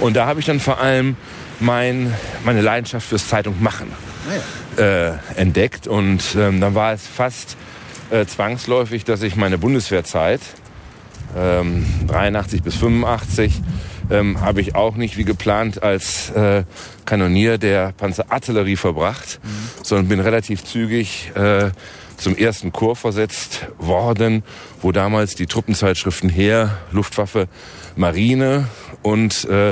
Und 0.00 0.16
da 0.16 0.26
habe 0.26 0.40
ich 0.40 0.46
dann 0.46 0.60
vor 0.60 0.80
allem 0.80 1.16
mein, 1.60 2.12
meine 2.44 2.62
Leidenschaft 2.62 3.06
fürs 3.06 3.28
Zeitung 3.28 3.62
machen 3.62 3.88
äh, 4.78 5.12
entdeckt. 5.36 5.86
Und 5.86 6.22
ähm, 6.36 6.60
dann 6.60 6.74
war 6.74 6.92
es 6.92 7.06
fast 7.06 7.56
äh, 8.10 8.24
zwangsläufig, 8.26 9.04
dass 9.04 9.22
ich 9.22 9.36
meine 9.36 9.58
Bundeswehrzeit, 9.58 10.40
ähm, 11.36 11.86
83 12.06 12.62
bis 12.62 12.76
85, 12.76 13.60
ähm, 14.10 14.40
habe 14.40 14.60
ich 14.60 14.74
auch 14.74 14.96
nicht 14.96 15.16
wie 15.16 15.24
geplant 15.24 15.82
als 15.82 16.30
äh, 16.30 16.64
Kanonier 17.04 17.58
der 17.58 17.92
Panzerartillerie 17.92 18.76
verbracht, 18.76 19.40
mhm. 19.42 19.48
sondern 19.82 20.08
bin 20.08 20.20
relativ 20.20 20.64
zügig 20.64 21.32
äh, 21.34 21.70
zum 22.16 22.36
ersten 22.36 22.72
Chor 22.72 22.96
versetzt 22.96 23.66
worden, 23.78 24.42
wo 24.80 24.92
damals 24.92 25.34
die 25.34 25.46
Truppenzeitschriften 25.46 26.30
Heer, 26.30 26.78
Luftwaffe, 26.90 27.48
Marine 27.94 28.68
und 29.02 29.44
äh, 29.48 29.70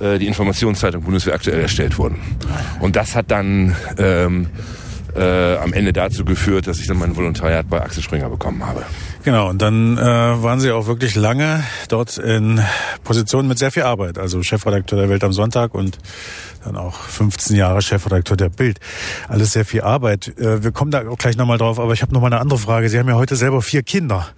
äh, 0.00 0.18
die 0.18 0.26
Informationszeitung 0.26 1.02
Bundeswehr 1.02 1.34
aktuell 1.34 1.60
erstellt 1.60 1.98
wurden. 1.98 2.18
Und 2.80 2.96
das 2.96 3.14
hat 3.14 3.30
dann 3.30 3.76
ähm, 3.98 4.48
äh, 5.14 5.56
am 5.56 5.72
Ende 5.72 5.92
dazu 5.92 6.24
geführt, 6.24 6.66
dass 6.66 6.80
ich 6.80 6.86
dann 6.86 6.98
mein 6.98 7.16
Volontariat 7.16 7.68
bei 7.68 7.80
Axel 7.80 8.02
Springer 8.02 8.28
bekommen 8.28 8.66
habe. 8.66 8.84
Genau, 9.24 9.48
und 9.48 9.62
dann 9.62 9.96
äh, 9.96 10.02
waren 10.02 10.60
Sie 10.60 10.70
auch 10.70 10.86
wirklich 10.86 11.14
lange 11.14 11.64
dort 11.88 12.18
in 12.18 12.60
Positionen 13.04 13.48
mit 13.48 13.58
sehr 13.58 13.70
viel 13.70 13.84
Arbeit, 13.84 14.18
also 14.18 14.42
Chefredakteur 14.42 14.98
der 14.98 15.08
Welt 15.08 15.24
am 15.24 15.32
Sonntag 15.32 15.74
und 15.74 15.96
dann 16.62 16.76
auch 16.76 16.94
15 16.94 17.56
Jahre 17.56 17.80
Chefredakteur 17.80 18.36
der 18.36 18.50
Bild. 18.50 18.80
Alles 19.26 19.52
sehr 19.52 19.64
viel 19.64 19.80
Arbeit. 19.80 20.36
Äh, 20.38 20.62
wir 20.62 20.72
kommen 20.72 20.90
da 20.90 21.08
auch 21.08 21.16
gleich 21.16 21.38
nochmal 21.38 21.56
drauf, 21.56 21.80
aber 21.80 21.94
ich 21.94 22.02
habe 22.02 22.12
nochmal 22.12 22.34
eine 22.34 22.40
andere 22.42 22.58
Frage. 22.58 22.90
Sie 22.90 22.98
haben 22.98 23.08
ja 23.08 23.14
heute 23.14 23.34
selber 23.34 23.62
vier 23.62 23.82
Kinder 23.82 24.28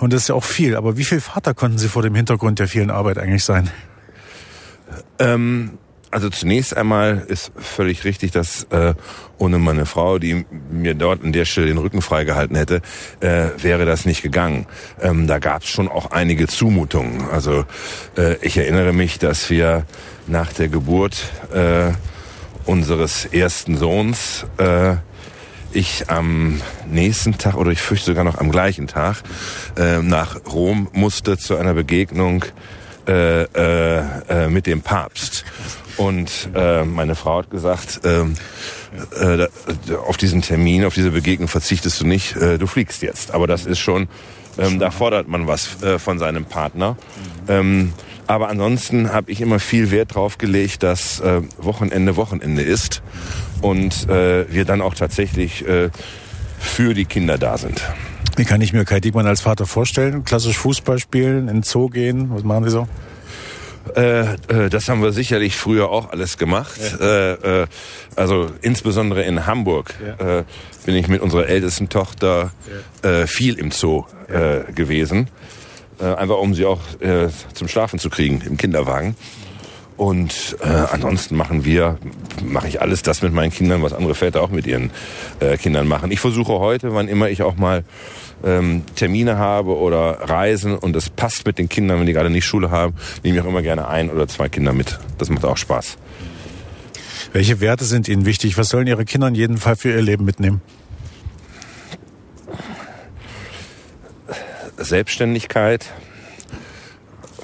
und 0.00 0.12
das 0.12 0.22
ist 0.22 0.28
ja 0.28 0.34
auch 0.34 0.44
viel, 0.44 0.76
aber 0.76 0.98
wie 0.98 1.04
viel 1.04 1.22
Vater 1.22 1.54
konnten 1.54 1.78
Sie 1.78 1.88
vor 1.88 2.02
dem 2.02 2.14
Hintergrund 2.14 2.58
der 2.58 2.68
vielen 2.68 2.90
Arbeit 2.90 3.16
eigentlich 3.16 3.44
sein? 3.44 3.70
Ähm 5.18 5.78
also 6.16 6.30
zunächst 6.30 6.74
einmal 6.74 7.26
ist 7.28 7.52
völlig 7.58 8.04
richtig, 8.04 8.30
dass 8.30 8.64
äh, 8.70 8.94
ohne 9.36 9.58
meine 9.58 9.84
Frau, 9.84 10.18
die 10.18 10.46
mir 10.70 10.94
dort 10.94 11.22
an 11.22 11.34
der 11.34 11.44
Stelle 11.44 11.66
den 11.66 11.76
Rücken 11.76 12.00
freigehalten 12.00 12.56
hätte, 12.56 12.80
äh, 13.20 13.48
wäre 13.58 13.84
das 13.84 14.06
nicht 14.06 14.22
gegangen. 14.22 14.64
Ähm, 14.98 15.26
da 15.26 15.38
gab 15.38 15.60
es 15.60 15.68
schon 15.68 15.88
auch 15.88 16.12
einige 16.12 16.46
Zumutungen. 16.46 17.28
Also 17.28 17.66
äh, 18.16 18.36
ich 18.36 18.56
erinnere 18.56 18.94
mich, 18.94 19.18
dass 19.18 19.50
wir 19.50 19.84
nach 20.26 20.54
der 20.54 20.68
Geburt 20.68 21.18
äh, 21.52 21.92
unseres 22.64 23.26
ersten 23.26 23.76
Sohns 23.76 24.46
äh, 24.56 24.94
ich 25.72 26.08
am 26.08 26.62
nächsten 26.90 27.36
Tag 27.36 27.56
oder 27.56 27.72
ich 27.72 27.82
fürchte 27.82 28.06
sogar 28.06 28.24
noch 28.24 28.38
am 28.38 28.50
gleichen 28.50 28.86
Tag 28.86 29.18
äh, 29.76 29.98
nach 29.98 30.46
Rom 30.46 30.88
musste 30.94 31.36
zu 31.36 31.56
einer 31.56 31.74
Begegnung 31.74 32.46
äh, 33.06 33.42
äh, 33.42 33.98
äh, 34.28 34.48
mit 34.48 34.66
dem 34.66 34.80
Papst. 34.80 35.44
Und 35.96 36.50
äh, 36.54 36.84
meine 36.84 37.14
Frau 37.14 37.38
hat 37.38 37.50
gesagt, 37.50 38.00
ähm, 38.04 38.34
äh, 39.18 39.46
auf 39.96 40.16
diesen 40.16 40.42
Termin, 40.42 40.84
auf 40.84 40.94
diese 40.94 41.10
Begegnung 41.10 41.48
verzichtest 41.48 42.00
du 42.00 42.06
nicht, 42.06 42.36
äh, 42.36 42.58
du 42.58 42.66
fliegst 42.66 43.02
jetzt. 43.02 43.32
Aber 43.32 43.46
das 43.46 43.66
ist 43.66 43.78
schon, 43.78 44.08
ähm, 44.58 44.78
da 44.78 44.90
fordert 44.90 45.28
man 45.28 45.46
was 45.46 45.82
äh, 45.82 45.98
von 45.98 46.18
seinem 46.18 46.44
Partner. 46.44 46.96
Ähm, 47.48 47.92
aber 48.26 48.48
ansonsten 48.48 49.12
habe 49.12 49.30
ich 49.30 49.40
immer 49.40 49.58
viel 49.58 49.90
Wert 49.90 50.14
drauf 50.14 50.38
gelegt, 50.38 50.82
dass 50.82 51.20
äh, 51.20 51.42
Wochenende 51.58 52.16
Wochenende 52.16 52.62
ist 52.62 53.02
und 53.62 54.08
äh, 54.08 54.52
wir 54.52 54.64
dann 54.64 54.80
auch 54.80 54.94
tatsächlich 54.94 55.66
äh, 55.66 55.90
für 56.58 56.94
die 56.94 57.04
Kinder 57.04 57.38
da 57.38 57.56
sind. 57.56 57.82
Wie 58.36 58.44
kann 58.44 58.60
ich 58.60 58.72
mir 58.72 58.84
Kai 58.84 59.00
Diekmann 59.00 59.26
als 59.26 59.40
Vater 59.40 59.66
vorstellen? 59.66 60.24
Klassisch 60.24 60.58
Fußball 60.58 60.98
spielen, 60.98 61.48
in 61.48 61.58
den 61.58 61.62
Zoo 61.62 61.88
gehen? 61.88 62.30
Was 62.30 62.42
machen 62.42 62.64
Sie 62.64 62.70
so? 62.70 62.88
Äh, 63.94 64.20
äh, 64.20 64.70
das 64.70 64.88
haben 64.88 65.02
wir 65.02 65.12
sicherlich 65.12 65.56
früher 65.56 65.90
auch 65.90 66.10
alles 66.10 66.38
gemacht. 66.38 66.80
Ja. 66.98 67.06
Äh, 67.06 67.62
äh, 67.62 67.66
also 68.16 68.50
insbesondere 68.62 69.22
in 69.22 69.46
Hamburg 69.46 69.94
ja. 70.04 70.38
äh, 70.38 70.44
bin 70.84 70.94
ich 70.96 71.08
mit 71.08 71.20
unserer 71.20 71.46
ältesten 71.48 71.88
Tochter 71.88 72.52
ja. 73.02 73.26
viel 73.26 73.58
im 73.58 73.70
Zoo 73.72 74.04
gewesen. 74.74 75.28
Einfach 75.98 76.38
um 76.38 76.54
sie 76.54 76.64
auch 76.64 76.80
zum 77.54 77.68
Schlafen 77.68 77.98
zu 77.98 78.08
kriegen 78.08 78.40
im 78.46 78.56
Kinderwagen. 78.56 79.16
Und 79.96 80.56
äh, 80.60 80.66
ansonsten 80.66 81.36
machen 81.36 81.64
wir, 81.64 81.98
mache 82.44 82.68
ich 82.68 82.82
alles 82.82 83.02
das 83.02 83.22
mit 83.22 83.32
meinen 83.32 83.50
Kindern, 83.50 83.82
was 83.82 83.94
andere 83.94 84.14
Väter 84.14 84.42
auch 84.42 84.50
mit 84.50 84.66
ihren 84.66 84.90
äh, 85.40 85.56
Kindern 85.56 85.88
machen. 85.88 86.10
Ich 86.10 86.20
versuche 86.20 86.52
heute, 86.52 86.94
wann 86.94 87.08
immer 87.08 87.30
ich 87.30 87.42
auch 87.42 87.56
mal 87.56 87.82
ähm, 88.44 88.82
Termine 88.94 89.38
habe 89.38 89.76
oder 89.76 90.28
Reisen 90.28 90.76
und 90.76 90.94
es 90.96 91.10
passt 91.10 91.46
mit 91.46 91.58
den 91.58 91.68
Kindern, 91.68 91.98
wenn 91.98 92.06
die 92.06 92.12
gerade 92.12 92.30
nicht 92.30 92.44
Schule 92.44 92.70
haben, 92.70 92.94
nehme 93.22 93.38
ich 93.38 93.42
auch 93.42 93.48
immer 93.48 93.62
gerne 93.62 93.88
ein 93.88 94.10
oder 94.10 94.28
zwei 94.28 94.48
Kinder 94.48 94.72
mit. 94.72 94.98
Das 95.18 95.28
macht 95.30 95.44
auch 95.44 95.56
Spaß. 95.56 95.96
Welche 97.32 97.60
Werte 97.60 97.84
sind 97.84 98.08
Ihnen 98.08 98.24
wichtig? 98.24 98.56
Was 98.56 98.68
sollen 98.68 98.86
Ihre 98.86 99.04
Kinder 99.04 99.28
in 99.28 99.34
jedem 99.34 99.58
Fall 99.58 99.76
für 99.76 99.90
ihr 99.90 100.02
Leben 100.02 100.24
mitnehmen? 100.24 100.60
Selbstständigkeit, 104.78 105.92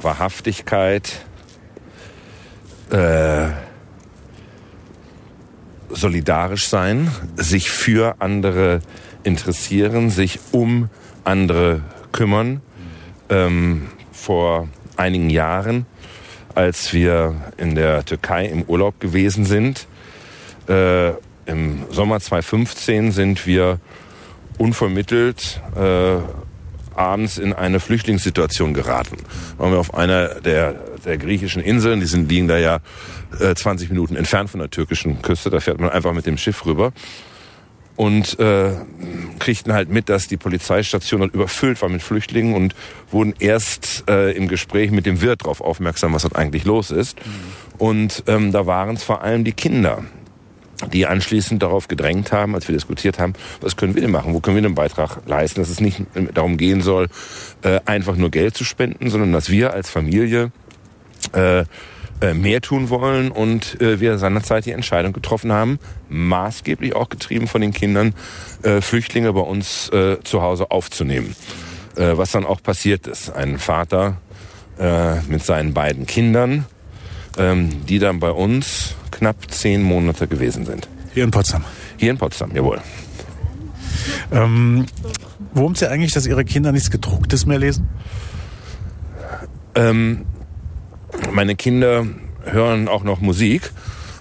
Wahrhaftigkeit, 0.00 1.24
äh, 2.90 3.48
solidarisch 5.90 6.68
sein, 6.68 7.10
sich 7.36 7.70
für 7.70 8.16
andere 8.20 8.80
interessieren, 9.24 10.10
sich 10.10 10.38
um 10.52 10.88
andere 11.24 11.82
kümmern. 12.12 12.60
Ähm, 13.28 13.88
vor 14.10 14.68
einigen 14.96 15.30
Jahren, 15.30 15.86
als 16.54 16.92
wir 16.92 17.34
in 17.56 17.74
der 17.74 18.04
Türkei 18.04 18.46
im 18.46 18.62
Urlaub 18.62 19.00
gewesen 19.00 19.44
sind, 19.44 19.86
äh, 20.68 21.10
im 21.46 21.84
Sommer 21.90 22.20
2015 22.20 23.10
sind 23.10 23.46
wir 23.46 23.80
unvermittelt 24.58 25.60
äh, 25.74 26.18
abends 26.94 27.38
in 27.38 27.52
eine 27.52 27.80
Flüchtlingssituation 27.80 28.74
geraten. 28.74 29.16
Waren 29.56 29.72
wir 29.72 29.78
auf 29.78 29.94
einer 29.94 30.40
der, 30.40 30.74
der 31.04 31.18
griechischen 31.18 31.62
Inseln, 31.62 32.00
die 32.00 32.06
sind, 32.06 32.30
liegen 32.30 32.48
da 32.48 32.58
ja 32.58 32.80
äh, 33.40 33.54
20 33.54 33.88
Minuten 33.88 34.14
entfernt 34.14 34.50
von 34.50 34.60
der 34.60 34.70
türkischen 34.70 35.22
Küste, 35.22 35.50
da 35.50 35.60
fährt 35.60 35.80
man 35.80 35.90
einfach 35.90 36.12
mit 36.12 36.26
dem 36.26 36.36
Schiff 36.36 36.64
rüber 36.66 36.92
und 37.96 38.38
äh, 38.38 38.72
kriegten 39.38 39.72
halt 39.72 39.90
mit, 39.90 40.08
dass 40.08 40.26
die 40.26 40.36
Polizeistation 40.36 41.20
dort 41.20 41.34
überfüllt 41.34 41.82
war 41.82 41.88
mit 41.88 42.02
Flüchtlingen 42.02 42.54
und 42.54 42.74
wurden 43.10 43.34
erst 43.38 44.04
äh, 44.08 44.32
im 44.32 44.48
Gespräch 44.48 44.90
mit 44.90 45.06
dem 45.06 45.20
Wirt 45.20 45.42
darauf 45.42 45.60
aufmerksam, 45.60 46.14
was 46.14 46.22
dort 46.22 46.36
eigentlich 46.36 46.64
los 46.64 46.90
ist. 46.90 47.18
Mhm. 47.18 47.30
Und 47.78 48.24
ähm, 48.26 48.52
da 48.52 48.66
waren 48.66 48.96
es 48.96 49.02
vor 49.02 49.22
allem 49.22 49.44
die 49.44 49.52
Kinder, 49.52 50.04
die 50.92 51.06
anschließend 51.06 51.62
darauf 51.62 51.88
gedrängt 51.88 52.32
haben, 52.32 52.54
als 52.54 52.66
wir 52.66 52.74
diskutiert 52.74 53.18
haben, 53.18 53.34
was 53.60 53.76
können 53.76 53.94
wir 53.94 54.02
denn 54.02 54.10
machen, 54.10 54.34
wo 54.34 54.40
können 54.40 54.56
wir 54.56 54.64
einen 54.64 54.74
Beitrag 54.74 55.18
leisten, 55.26 55.60
dass 55.60 55.70
es 55.70 55.80
nicht 55.80 56.02
darum 56.34 56.56
gehen 56.56 56.80
soll, 56.80 57.08
äh, 57.62 57.80
einfach 57.84 58.16
nur 58.16 58.30
Geld 58.30 58.56
zu 58.56 58.64
spenden, 58.64 59.10
sondern 59.10 59.32
dass 59.32 59.50
wir 59.50 59.72
als 59.72 59.90
Familie 59.90 60.50
äh, 61.34 61.60
äh, 61.60 61.64
mehr 62.34 62.60
tun 62.60 62.88
wollen 62.90 63.30
und 63.30 63.80
äh, 63.80 64.00
wir 64.00 64.18
seinerzeit 64.18 64.66
die 64.66 64.72
Entscheidung 64.72 65.12
getroffen 65.12 65.52
haben, 65.52 65.78
maßgeblich 66.08 66.94
auch 66.94 67.08
getrieben 67.08 67.48
von 67.48 67.60
den 67.60 67.72
Kindern, 67.72 68.14
äh, 68.62 68.80
Flüchtlinge 68.80 69.32
bei 69.32 69.40
uns 69.40 69.88
äh, 69.90 70.18
zu 70.22 70.42
Hause 70.42 70.70
aufzunehmen. 70.70 71.34
Äh, 71.96 72.16
was 72.16 72.30
dann 72.30 72.46
auch 72.46 72.62
passiert 72.62 73.06
ist. 73.06 73.30
Ein 73.30 73.58
Vater 73.58 74.16
äh, 74.78 75.20
mit 75.28 75.44
seinen 75.44 75.74
beiden 75.74 76.06
Kindern, 76.06 76.64
ähm, 77.36 77.84
die 77.86 77.98
dann 77.98 78.18
bei 78.18 78.30
uns 78.30 78.94
knapp 79.10 79.50
zehn 79.50 79.82
Monate 79.82 80.26
gewesen 80.26 80.64
sind. 80.64 80.88
Hier 81.12 81.24
in 81.24 81.30
Potsdam. 81.30 81.64
Hier 81.98 82.10
in 82.10 82.18
Potsdam, 82.18 82.54
jawohl. 82.54 82.80
Ähm, 84.30 84.86
worum 85.52 85.74
Sie 85.74 85.88
eigentlich, 85.88 86.12
dass 86.12 86.26
Ihre 86.26 86.46
Kinder 86.46 86.72
nichts 86.72 86.90
Gedrucktes 86.90 87.44
mehr 87.44 87.58
lesen? 87.58 87.88
Ähm, 89.74 90.24
meine 91.32 91.56
Kinder 91.56 92.06
hören 92.44 92.88
auch 92.88 93.04
noch 93.04 93.20
Musik. 93.20 93.70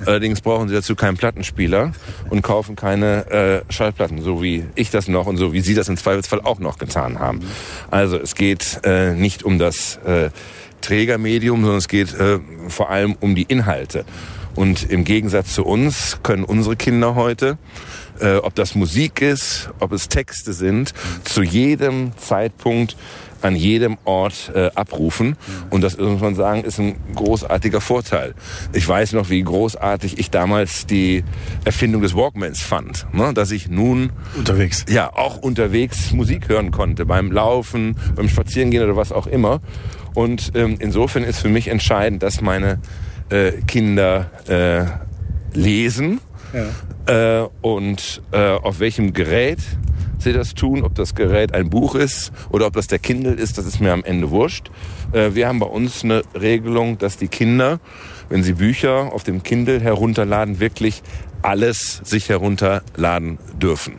Allerdings 0.05 0.41
brauchen 0.41 0.67
sie 0.67 0.73
dazu 0.73 0.95
keinen 0.95 1.17
Plattenspieler 1.17 1.91
und 2.29 2.41
kaufen 2.41 2.75
keine 2.75 3.29
äh, 3.29 3.71
Schallplatten, 3.71 4.21
so 4.21 4.41
wie 4.41 4.65
ich 4.73 4.89
das 4.89 5.07
noch 5.07 5.27
und 5.27 5.37
so 5.37 5.53
wie 5.53 5.61
sie 5.61 5.75
das 5.75 5.89
im 5.89 5.97
Zweifelsfall 5.97 6.41
auch 6.41 6.59
noch 6.59 6.79
getan 6.79 7.19
haben. 7.19 7.41
Also 7.91 8.17
es 8.17 8.33
geht 8.33 8.79
äh, 8.83 9.13
nicht 9.13 9.43
um 9.43 9.59
das 9.59 9.97
äh, 9.97 10.31
Trägermedium, 10.81 11.61
sondern 11.61 11.77
es 11.77 11.87
geht 11.87 12.13
äh, 12.15 12.39
vor 12.67 12.89
allem 12.89 13.15
um 13.19 13.35
die 13.35 13.43
Inhalte. 13.43 14.05
Und 14.55 14.89
im 14.89 15.03
Gegensatz 15.03 15.53
zu 15.53 15.65
uns 15.65 16.17
können 16.23 16.43
unsere 16.43 16.75
Kinder 16.75 17.15
heute, 17.15 17.57
äh, 18.19 18.35
ob 18.37 18.55
das 18.55 18.75
Musik 18.75 19.21
ist, 19.21 19.69
ob 19.79 19.93
es 19.93 20.09
Texte 20.09 20.53
sind, 20.53 20.93
zu 21.23 21.43
jedem 21.43 22.11
Zeitpunkt 22.17 22.97
an 23.41 23.55
jedem 23.55 23.97
Ort 24.05 24.51
äh, 24.55 24.69
abrufen. 24.75 25.37
Und 25.69 25.81
das 25.81 25.97
muss 25.97 26.21
man 26.21 26.35
sagen, 26.35 26.63
ist 26.63 26.79
ein 26.79 26.95
großartiger 27.15 27.81
Vorteil. 27.81 28.33
Ich 28.73 28.87
weiß 28.87 29.13
noch, 29.13 29.29
wie 29.29 29.43
großartig 29.43 30.19
ich 30.19 30.31
damals 30.31 30.85
die 30.85 31.23
Erfindung 31.65 32.01
des 32.01 32.15
Walkmans 32.15 32.61
fand. 32.61 33.07
Ne? 33.13 33.33
Dass 33.33 33.51
ich 33.51 33.69
nun 33.69 34.11
Unterwegs. 34.37 34.85
ja 34.89 35.11
auch 35.13 35.37
unterwegs 35.37 36.11
Musik 36.11 36.49
hören 36.49 36.71
konnte, 36.71 37.05
beim 37.05 37.31
Laufen, 37.31 37.95
beim 38.15 38.29
Spazierengehen 38.29 38.83
oder 38.83 38.95
was 38.95 39.11
auch 39.11 39.27
immer. 39.27 39.61
Und 40.13 40.51
ähm, 40.55 40.77
insofern 40.79 41.23
ist 41.23 41.39
für 41.39 41.49
mich 41.49 41.67
entscheidend, 41.69 42.23
dass 42.23 42.41
meine 42.41 42.79
äh, 43.29 43.51
Kinder 43.67 44.29
äh, 44.47 45.57
lesen 45.57 46.19
äh, 47.05 47.47
und 47.61 48.21
äh, 48.31 48.55
auf 48.55 48.79
welchem 48.79 49.13
Gerät 49.13 49.59
sie 50.19 50.33
das 50.33 50.53
tun, 50.53 50.83
ob 50.83 50.95
das 50.95 51.15
Gerät 51.15 51.53
ein 51.53 51.69
Buch 51.69 51.95
ist 51.95 52.31
oder 52.49 52.67
ob 52.67 52.73
das 52.73 52.87
der 52.87 52.99
Kindle 52.99 53.33
ist, 53.33 53.57
das 53.57 53.65
ist 53.65 53.79
mir 53.79 53.91
am 53.91 54.03
Ende 54.03 54.29
wurscht. 54.29 54.69
Äh, 55.13 55.33
wir 55.33 55.47
haben 55.47 55.59
bei 55.59 55.65
uns 55.65 56.03
eine 56.03 56.23
Regelung, 56.39 56.97
dass 56.97 57.17
die 57.17 57.27
Kinder, 57.27 57.79
wenn 58.29 58.43
sie 58.43 58.53
Bücher 58.53 59.11
auf 59.13 59.23
dem 59.23 59.43
Kindle 59.43 59.79
herunterladen, 59.79 60.59
wirklich 60.59 61.01
alles 61.41 62.01
sich 62.03 62.29
herunterladen 62.29 63.39
dürfen, 63.59 63.95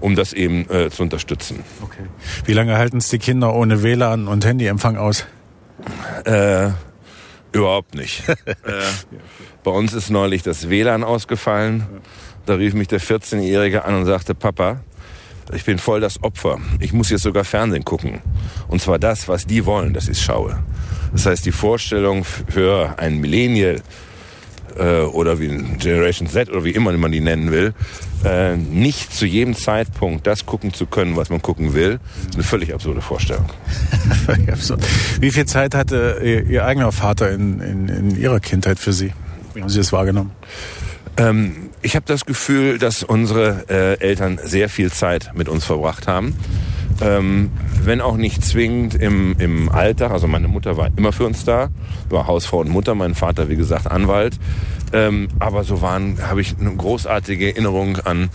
um 0.00 0.14
das 0.14 0.34
eben 0.34 0.68
äh, 0.70 0.90
zu 0.90 1.02
unterstützen. 1.02 1.64
Okay. 1.82 2.04
Wie 2.44 2.52
lange 2.52 2.76
halten 2.76 2.98
es 2.98 3.08
die 3.08 3.18
Kinder 3.18 3.54
ohne 3.54 3.82
WLAN 3.82 4.28
und 4.28 4.44
Handyempfang 4.44 4.96
aus? 4.96 5.24
Äh, 6.24 6.68
überhaupt 7.52 7.94
nicht. 7.94 8.28
äh, 8.28 8.42
bei 9.66 9.72
uns 9.72 9.94
ist 9.94 10.10
neulich 10.10 10.44
das 10.44 10.70
WLAN 10.70 11.02
ausgefallen. 11.02 11.84
Da 12.46 12.54
rief 12.54 12.74
mich 12.74 12.86
der 12.86 13.00
14-Jährige 13.00 13.84
an 13.84 13.96
und 13.96 14.06
sagte, 14.06 14.32
Papa, 14.32 14.78
ich 15.52 15.64
bin 15.64 15.78
voll 15.78 16.00
das 16.00 16.22
Opfer. 16.22 16.58
Ich 16.78 16.92
muss 16.92 17.10
jetzt 17.10 17.24
sogar 17.24 17.42
Fernsehen 17.42 17.84
gucken. 17.84 18.20
Und 18.68 18.80
zwar 18.80 19.00
das, 19.00 19.26
was 19.26 19.44
die 19.44 19.66
wollen, 19.66 19.92
dass 19.92 20.06
ich 20.06 20.22
schaue. 20.22 20.60
Das 21.10 21.26
heißt, 21.26 21.44
die 21.44 21.50
Vorstellung 21.50 22.22
für 22.22 22.94
einen 23.00 23.18
Millennial 23.18 23.80
äh, 24.78 25.00
oder 25.00 25.40
wie 25.40 25.48
Generation 25.48 26.28
Z 26.28 26.48
oder 26.48 26.62
wie 26.62 26.70
immer 26.70 26.92
man 26.92 27.10
die 27.10 27.18
nennen 27.18 27.50
will, 27.50 27.74
äh, 28.24 28.56
nicht 28.56 29.12
zu 29.12 29.26
jedem 29.26 29.56
Zeitpunkt 29.56 30.28
das 30.28 30.46
gucken 30.46 30.74
zu 30.74 30.86
können, 30.86 31.16
was 31.16 31.28
man 31.28 31.42
gucken 31.42 31.74
will, 31.74 31.98
ist 32.28 32.36
eine 32.36 32.44
völlig 32.44 32.72
absurde 32.72 33.00
Vorstellung. 33.00 33.46
Wie 35.20 35.32
viel 35.32 35.46
Zeit 35.46 35.74
hatte 35.74 36.20
Ihr, 36.22 36.46
Ihr 36.46 36.64
eigener 36.64 36.92
Vater 36.92 37.32
in, 37.32 37.58
in, 37.58 37.88
in 37.88 38.16
Ihrer 38.16 38.38
Kindheit 38.38 38.78
für 38.78 38.92
Sie? 38.92 39.12
Wie 39.56 39.62
haben 39.62 39.70
Sie 39.70 39.78
das 39.78 39.90
wahrgenommen? 39.90 40.32
Ähm, 41.16 41.70
ich 41.80 41.96
habe 41.96 42.04
das 42.06 42.26
Gefühl, 42.26 42.76
dass 42.76 43.02
unsere 43.02 43.64
äh, 43.70 43.98
Eltern 44.00 44.38
sehr 44.44 44.68
viel 44.68 44.92
Zeit 44.92 45.30
mit 45.34 45.48
uns 45.48 45.64
verbracht 45.64 46.06
haben. 46.06 46.36
Ähm, 47.00 47.50
wenn 47.82 48.02
auch 48.02 48.18
nicht 48.18 48.44
zwingend 48.44 48.94
im, 48.94 49.34
im 49.38 49.70
Alltag. 49.70 50.10
Also 50.10 50.26
meine 50.26 50.46
Mutter 50.46 50.76
war 50.76 50.90
immer 50.98 51.10
für 51.12 51.24
uns 51.24 51.46
da, 51.46 51.70
war 52.10 52.26
Hausfrau 52.26 52.58
und 52.58 52.68
Mutter, 52.68 52.94
mein 52.94 53.14
Vater, 53.14 53.48
wie 53.48 53.56
gesagt, 53.56 53.90
Anwalt. 53.90 54.38
Ähm, 54.92 55.28
aber 55.38 55.64
so 55.64 55.80
waren, 55.80 56.18
habe 56.28 56.42
ich 56.42 56.54
eine 56.60 56.76
großartige 56.76 57.48
Erinnerung 57.48 57.96
an 58.04 58.28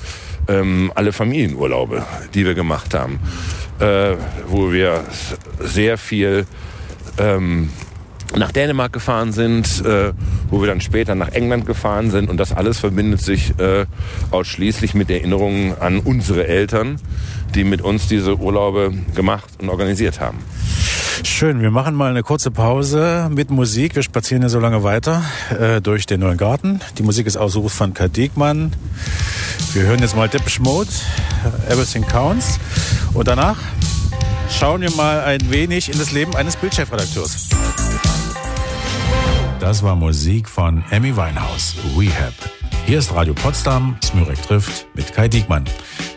ähm, 0.48 0.92
alle 0.96 1.14
Familienurlaube, 1.14 2.04
die 2.34 2.46
wir 2.46 2.56
gemacht 2.56 2.96
haben, 2.96 3.20
äh, 3.80 4.16
wo 4.48 4.72
wir 4.72 5.04
sehr 5.60 6.00
viel 6.00 6.48
ähm, 7.20 7.70
nach 8.36 8.52
Dänemark 8.52 8.94
gefahren 8.94 9.32
sind, 9.32 9.84
äh, 9.86 10.14
wo 10.50 10.62
wir 10.62 10.68
dann 10.68 10.82
später 10.82 11.16
nach 11.16 11.30
England 11.30 11.66
gefahren 11.66 12.12
sind. 12.12 12.30
Und 12.30 12.38
das 12.38 12.54
alles 12.54 12.80
verbindet 12.80 13.22
sich 13.22 13.58
äh, 13.60 13.86
ausschließlich 14.32 14.94
mit 14.94 15.10
Erinnerungen 15.10 15.78
an 15.80 16.00
unsere 16.00 16.48
Eltern, 16.48 16.98
die 17.56 17.64
mit 17.64 17.82
uns 17.82 18.08
diese 18.08 18.38
Urlaube 18.38 18.94
gemacht 19.16 19.50
und 19.60 19.70
organisiert 19.70 20.20
haben. 20.20 20.40
Schön, 21.24 21.62
wir 21.62 21.70
machen 21.70 21.94
mal 21.94 22.10
eine 22.10 22.24
kurze 22.24 22.50
Pause 22.50 23.30
mit 23.32 23.52
Musik. 23.52 23.96
Wir 23.96 24.02
spazieren 24.02 24.42
ja 24.42 24.50
so 24.50 24.60
lange 24.60 24.84
weiter 24.84 25.24
äh, 25.60 25.80
durch 25.80 26.06
den 26.06 26.22
neuen 26.22 26.38
Garten. 26.38 26.80
Die 26.98 27.04
Musik 27.04 27.28
ist 27.28 27.38
ausgesucht 27.38 27.76
von 27.76 27.94
Kai 27.94 28.08
Diekmann. 28.08 28.74
Wir 29.74 29.84
hören 29.84 30.00
jetzt 30.00 30.16
mal 30.16 30.28
Depeche 30.28 30.62
Mode, 30.62 30.90
Everything 31.70 32.06
Counts. 32.08 32.60
Und 33.14 33.28
danach 33.28 33.58
schauen 34.50 34.82
wir 34.82 34.92
mal 34.92 35.22
ein 35.22 35.52
wenig 35.52 35.92
in 35.92 36.00
das 36.00 36.12
Leben 36.12 36.36
eines 36.36 36.56
Bildchefredakteurs. 36.56 37.50
Das 39.62 39.84
war 39.84 39.96
Musik 39.96 40.50
von 40.50 40.84
Emmy 40.90 41.16
Weinhaus, 41.16 41.76
Rehab. 41.96 42.34
Hier 42.88 42.98
ist 42.98 43.14
Radio 43.14 43.36
Potsdam, 43.36 43.96
Smürek 44.04 44.42
trifft 44.42 44.88
mit 44.96 45.14
Kai 45.14 45.28
Diekmann. 45.28 45.66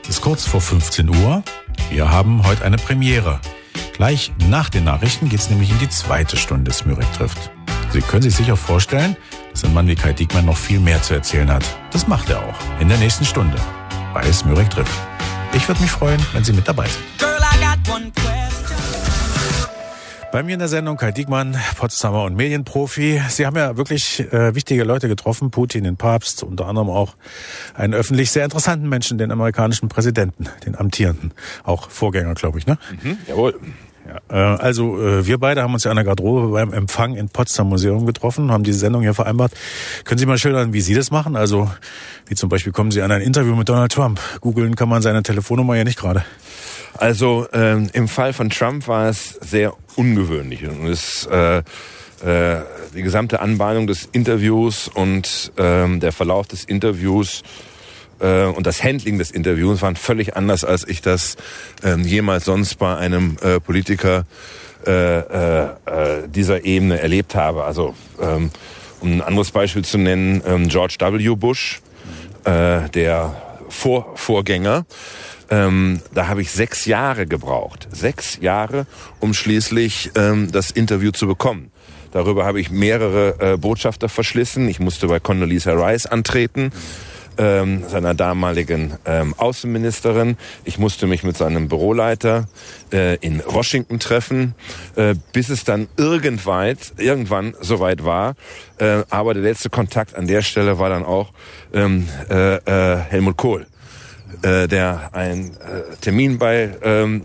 Es 0.03 0.09
ist 0.09 0.23
kurz 0.23 0.47
vor 0.47 0.63
15 0.63 1.11
Uhr. 1.11 1.43
Wir 1.91 2.11
haben 2.11 2.43
heute 2.47 2.65
eine 2.65 2.79
Premiere. 2.79 3.39
Gleich 3.93 4.33
nach 4.49 4.71
den 4.71 4.85
Nachrichten 4.85 5.29
geht 5.29 5.41
es 5.41 5.51
nämlich 5.51 5.71
in 5.71 5.79
die 5.79 5.91
zweite 5.91 6.39
Stunde 6.39 6.73
Smürek 6.73 7.13
trifft. 7.13 7.51
Sie 7.93 8.01
können 8.01 8.23
sich 8.23 8.35
sicher 8.35 8.57
vorstellen, 8.57 9.15
dass 9.53 9.63
ein 9.63 9.75
Mann 9.75 9.89
wie 9.89 9.95
Kai 9.95 10.15
Diekmann 10.15 10.47
noch 10.47 10.57
viel 10.57 10.81
mehr 10.81 11.03
zu 11.03 11.13
erzählen 11.13 11.51
hat. 11.51 11.65
Das 11.91 12.09
macht 12.09 12.31
er 12.31 12.39
auch 12.39 12.81
in 12.81 12.89
der 12.89 12.97
nächsten 12.97 13.27
Stunde 13.27 13.59
bei 14.15 14.33
Smürek 14.33 14.71
trifft. 14.71 14.99
Ich 15.53 15.69
würde 15.69 15.83
mich 15.83 15.91
freuen, 15.91 16.21
wenn 16.33 16.45
Sie 16.45 16.55
mit 16.55 16.67
dabei 16.67 16.87
sind. 16.89 17.05
Girl, 17.19 17.35
Bei 20.35 20.43
mir 20.43 20.55
in 20.55 20.59
der 20.59 20.67
Sendung 20.67 20.97
Kai 20.97 21.13
Diekmann, 21.13 21.57
Potsdamer 21.77 22.25
und 22.25 22.35
Medienprofi. 22.35 23.23
Sie 23.29 23.47
haben 23.47 23.57
ja 23.57 23.77
wirklich 23.77 24.19
äh, 24.33 24.53
wichtige 24.57 24.83
Leute 24.83 25.07
getroffen, 25.07 25.53
Putin, 25.53 25.85
den 25.85 25.97
Papst, 25.97 26.43
unter 26.43 26.67
anderem 26.67 26.91
auch 26.91 27.15
einen 27.75 27.95
öffentlich 27.95 28.33
sehr 28.33 28.43
interessanten 28.43 28.89
Menschen, 28.89 29.17
den 29.17 29.31
amerikanischen 29.31 29.89
Präsidenten, 29.89 30.49
den 30.67 30.75
amtierenden, 30.75 31.33
auch 31.63 31.89
Vorgänger, 31.89 32.35
glaube 32.35 32.59
ich, 32.59 32.67
ne? 32.67 32.79
Mhm, 33.01 33.19
jawohl. 33.29 33.55
Ja, 34.29 34.57
äh, 34.57 34.59
also 34.59 35.01
äh, 35.01 35.25
wir 35.25 35.39
beide 35.39 35.63
haben 35.63 35.73
uns 35.73 35.85
ja 35.85 35.93
an 35.93 35.99
der 35.99 36.05
Garderobe 36.05 36.49
beim 36.49 36.73
Empfang 36.73 37.15
in 37.15 37.29
Potsdam 37.29 37.69
Museum 37.69 38.05
getroffen, 38.05 38.51
haben 38.51 38.65
diese 38.65 38.81
Sendung 38.81 39.03
hier 39.03 39.15
vereinbart. 39.15 39.53
Können 40.03 40.19
Sie 40.19 40.27
mal 40.27 40.39
schildern, 40.39 40.73
wie 40.73 40.81
Sie 40.81 40.95
das 40.95 41.13
machen? 41.13 41.37
Also 41.37 41.71
wie 42.27 42.35
zum 42.35 42.49
Beispiel 42.49 42.73
kommen 42.73 42.91
Sie 42.91 43.03
an 43.03 43.13
ein 43.13 43.23
Interview 43.23 43.55
mit 43.55 43.69
Donald 43.69 43.93
Trump. 43.93 44.19
Googeln 44.41 44.75
kann 44.75 44.89
man 44.89 45.01
seine 45.01 45.23
Telefonnummer 45.23 45.77
ja 45.77 45.85
nicht 45.85 45.97
gerade. 45.97 46.25
Also 46.99 47.47
ähm, 47.53 47.91
im 47.93 48.09
Fall 48.09 48.33
von 48.33 48.51
Trump 48.51 48.87
war 48.89 49.09
es 49.09 49.31
sehr 49.41 49.75
ungewöhnlich 49.97 50.67
und 50.67 50.87
es 50.87 51.27
äh, 51.27 51.59
äh, 51.59 52.63
die 52.95 53.03
gesamte 53.03 53.41
Anbahnung 53.41 53.87
des 53.87 54.09
Interviews 54.13 54.89
und 54.89 55.53
ähm, 55.59 56.01
der 56.01 56.13
Verlauf 56.13 56.47
des 56.47 56.65
Interviews 56.65 57.43
äh, 58.21 58.45
und 58.45 58.67
das 58.67 58.83
Handling 58.83 59.19
des 59.19 59.31
Interviews 59.31 59.83
waren 59.83 59.97
völlig 59.97 60.37
anders, 60.37 60.65
als 60.65 60.87
ich 60.87 61.03
das 61.03 61.37
ähm, 61.83 62.03
jemals 62.03 62.45
sonst 62.45 62.77
bei 62.77 62.97
einem 62.97 63.37
äh, 63.43 63.61
Politiker 63.61 64.25
äh, 64.87 65.19
äh, 65.19 65.63
äh, 65.65 66.29
dieser 66.29 66.65
Ebene 66.65 67.01
erlebt 67.01 67.35
habe. 67.35 67.65
Also 67.65 67.95
ähm, 68.21 68.51
um 69.01 69.13
ein 69.13 69.23
anderes 69.23 69.51
Beispiel 69.51 69.85
zu 69.85 69.99
nennen, 69.99 70.43
ähm, 70.47 70.69
George 70.69 70.97
W. 71.01 71.35
Bush, 71.37 71.81
äh, 72.45 72.89
der 72.91 73.43
Vor 73.69 74.13
Vorgänger, 74.15 74.87
ähm, 75.55 76.01
da 76.13 76.27
habe 76.27 76.43
ich 76.43 76.51
sechs 76.51 76.85
Jahre 76.85 77.27
gebraucht. 77.27 77.87
Sechs 77.93 78.39
Jahre, 78.41 78.87
um 79.21 79.35
schließlich 79.35 80.11
ähm, 80.17 80.51
das 80.51 80.73
Interview 80.73 81.13
zu 81.13 81.29
bekommen. 81.29 81.71
Darüber 82.11 82.45
habe 82.45 82.61
ich 82.61 82.71
mehrere 82.71 83.53
äh, 83.53 83.57
Botschafter 83.57 84.09
verschlissen. 84.09 84.69
Ich 84.69 84.81
musste 84.81 85.07
bei 85.07 85.21
Condoleezza 85.21 85.73
Rice 85.73 86.07
antreten. 86.07 86.73
ähm, 87.37 87.83
seiner 87.89 88.15
damaligen 88.15 88.95
ähm, 89.05 89.35
Außenministerin. 89.37 90.37
Ich 90.65 90.79
musste 90.79 91.09
mich 91.09 91.25
mit 91.25 91.37
seinem 91.37 91.69
Büroleiter 91.69 92.47
äh, 92.93 93.17
in 93.17 93.43
Washington 93.45 93.99
treffen, 93.99 94.55
äh, 94.95 95.17
bis 95.33 95.49
es 95.49 95.65
dann 95.65 95.89
irgendweit, 95.97 96.93
irgendwann 96.97 97.55
soweit 97.61 98.05
war. 98.05 98.37
Äh, 98.79 99.03
aber 99.11 99.35
der 99.35 99.43
letzte 99.43 99.69
Kontakt 99.69 100.15
an 100.15 100.29
der 100.29 100.43
Stelle 100.43 100.79
war 100.79 100.91
dann 100.91 101.05
auch 101.05 101.33
ähm, 101.73 102.07
äh, 102.31 102.55
äh, 102.57 102.99
Helmut 103.11 103.37
Kohl 103.37 103.67
äh, 104.43 104.69
der 104.69 105.11
einen 105.13 105.57
äh, 105.57 105.97
Termin 106.01 106.39
bei 106.39 106.71
ähm, 106.83 107.23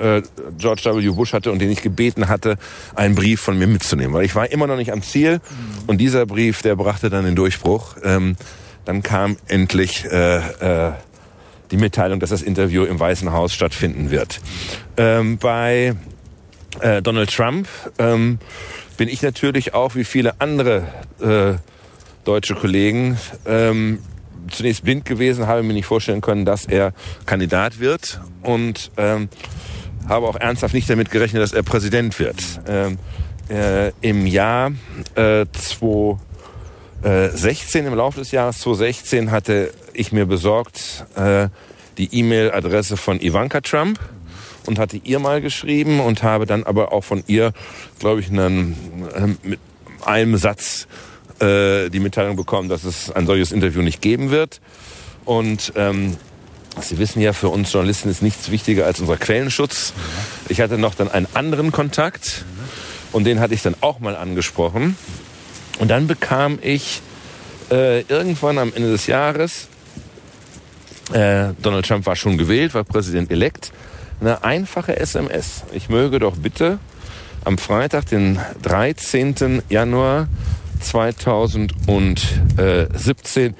äh, 0.00 0.22
George 0.58 0.82
W. 0.84 1.08
Bush 1.10 1.32
hatte 1.32 1.52
und 1.52 1.60
den 1.60 1.70
ich 1.70 1.82
gebeten 1.82 2.28
hatte, 2.28 2.56
einen 2.94 3.14
Brief 3.14 3.40
von 3.40 3.58
mir 3.58 3.66
mitzunehmen. 3.66 4.12
Weil 4.14 4.24
ich 4.24 4.34
war 4.34 4.50
immer 4.50 4.66
noch 4.66 4.76
nicht 4.76 4.92
am 4.92 5.02
Ziel 5.02 5.40
und 5.86 5.98
dieser 5.98 6.26
Brief, 6.26 6.62
der 6.62 6.76
brachte 6.76 7.10
dann 7.10 7.24
den 7.24 7.36
Durchbruch. 7.36 7.96
Ähm, 8.02 8.36
dann 8.84 9.02
kam 9.02 9.36
endlich 9.48 10.06
äh, 10.06 10.38
äh, 10.38 10.92
die 11.70 11.76
Mitteilung, 11.76 12.20
dass 12.20 12.30
das 12.30 12.42
Interview 12.42 12.84
im 12.84 12.98
Weißen 12.98 13.30
Haus 13.32 13.52
stattfinden 13.52 14.10
wird. 14.10 14.40
Ähm, 14.96 15.38
bei 15.38 15.94
äh, 16.80 17.02
Donald 17.02 17.34
Trump 17.34 17.68
ähm, 17.98 18.38
bin 18.96 19.08
ich 19.08 19.22
natürlich 19.22 19.74
auch 19.74 19.94
wie 19.94 20.04
viele 20.04 20.40
andere 20.40 20.86
äh, 21.20 21.58
deutsche 22.24 22.54
Kollegen 22.54 23.18
ähm, 23.46 24.00
zunächst 24.50 24.84
blind 24.84 25.04
gewesen, 25.04 25.46
habe 25.46 25.62
mir 25.62 25.74
nicht 25.74 25.86
vorstellen 25.86 26.20
können, 26.20 26.44
dass 26.44 26.66
er 26.66 26.92
Kandidat 27.26 27.80
wird 27.80 28.20
und 28.42 28.90
ähm, 28.96 29.28
habe 30.08 30.26
auch 30.26 30.36
ernsthaft 30.36 30.74
nicht 30.74 30.88
damit 30.88 31.10
gerechnet, 31.10 31.42
dass 31.42 31.52
er 31.52 31.62
Präsident 31.62 32.18
wird. 32.18 32.36
Ähm, 32.66 32.98
äh, 33.48 33.92
Im 34.00 34.26
Jahr 34.26 34.72
äh, 35.14 35.46
2016, 35.52 37.86
im 37.86 37.94
Laufe 37.94 38.20
des 38.20 38.30
Jahres 38.30 38.58
2016, 38.58 39.30
hatte 39.30 39.72
ich 39.94 40.12
mir 40.12 40.26
besorgt 40.26 41.06
äh, 41.16 41.48
die 41.96 42.08
E-Mail-Adresse 42.12 42.96
von 42.96 43.20
Ivanka 43.20 43.60
Trump 43.60 43.98
und 44.66 44.78
hatte 44.78 45.00
ihr 45.02 45.18
mal 45.18 45.40
geschrieben 45.40 46.00
und 46.00 46.22
habe 46.22 46.46
dann 46.46 46.64
aber 46.64 46.92
auch 46.92 47.04
von 47.04 47.24
ihr, 47.26 47.52
glaube 47.98 48.20
ich, 48.20 48.30
einen, 48.30 48.76
äh, 49.14 49.48
mit 49.48 49.58
einem 50.04 50.36
Satz 50.36 50.86
äh, 51.40 51.88
die 51.88 52.00
Mitteilung 52.00 52.36
bekommen, 52.36 52.68
dass 52.68 52.84
es 52.84 53.10
ein 53.10 53.26
solches 53.26 53.52
Interview 53.52 53.82
nicht 53.82 54.00
geben 54.00 54.30
wird. 54.30 54.60
Und 55.24 55.72
ähm, 55.76 56.16
Sie 56.80 56.98
wissen 56.98 57.20
ja, 57.20 57.32
für 57.32 57.48
uns 57.48 57.72
Journalisten 57.72 58.08
ist 58.08 58.22
nichts 58.22 58.50
wichtiger 58.50 58.86
als 58.86 59.00
unser 59.00 59.16
Quellenschutz. 59.16 59.92
Ich 60.48 60.60
hatte 60.60 60.78
noch 60.78 60.94
dann 60.94 61.10
einen 61.10 61.26
anderen 61.34 61.72
Kontakt 61.72 62.44
und 63.12 63.24
den 63.24 63.40
hatte 63.40 63.54
ich 63.54 63.62
dann 63.62 63.74
auch 63.80 63.98
mal 63.98 64.16
angesprochen. 64.16 64.96
Und 65.80 65.88
dann 65.88 66.06
bekam 66.06 66.58
ich 66.62 67.02
äh, 67.70 68.02
irgendwann 68.02 68.58
am 68.58 68.72
Ende 68.74 68.90
des 68.90 69.06
Jahres, 69.06 69.68
äh, 71.12 71.48
Donald 71.62 71.86
Trump 71.86 72.06
war 72.06 72.16
schon 72.16 72.38
gewählt, 72.38 72.74
war 72.74 72.84
Präsident-elekt, 72.84 73.72
eine 74.20 74.44
einfache 74.44 74.96
SMS. 74.96 75.62
Ich 75.72 75.88
möge 75.88 76.18
doch 76.18 76.36
bitte 76.36 76.78
am 77.44 77.58
Freitag, 77.58 78.06
den 78.06 78.38
13. 78.62 79.62
Januar 79.68 80.28
2017 80.78 83.54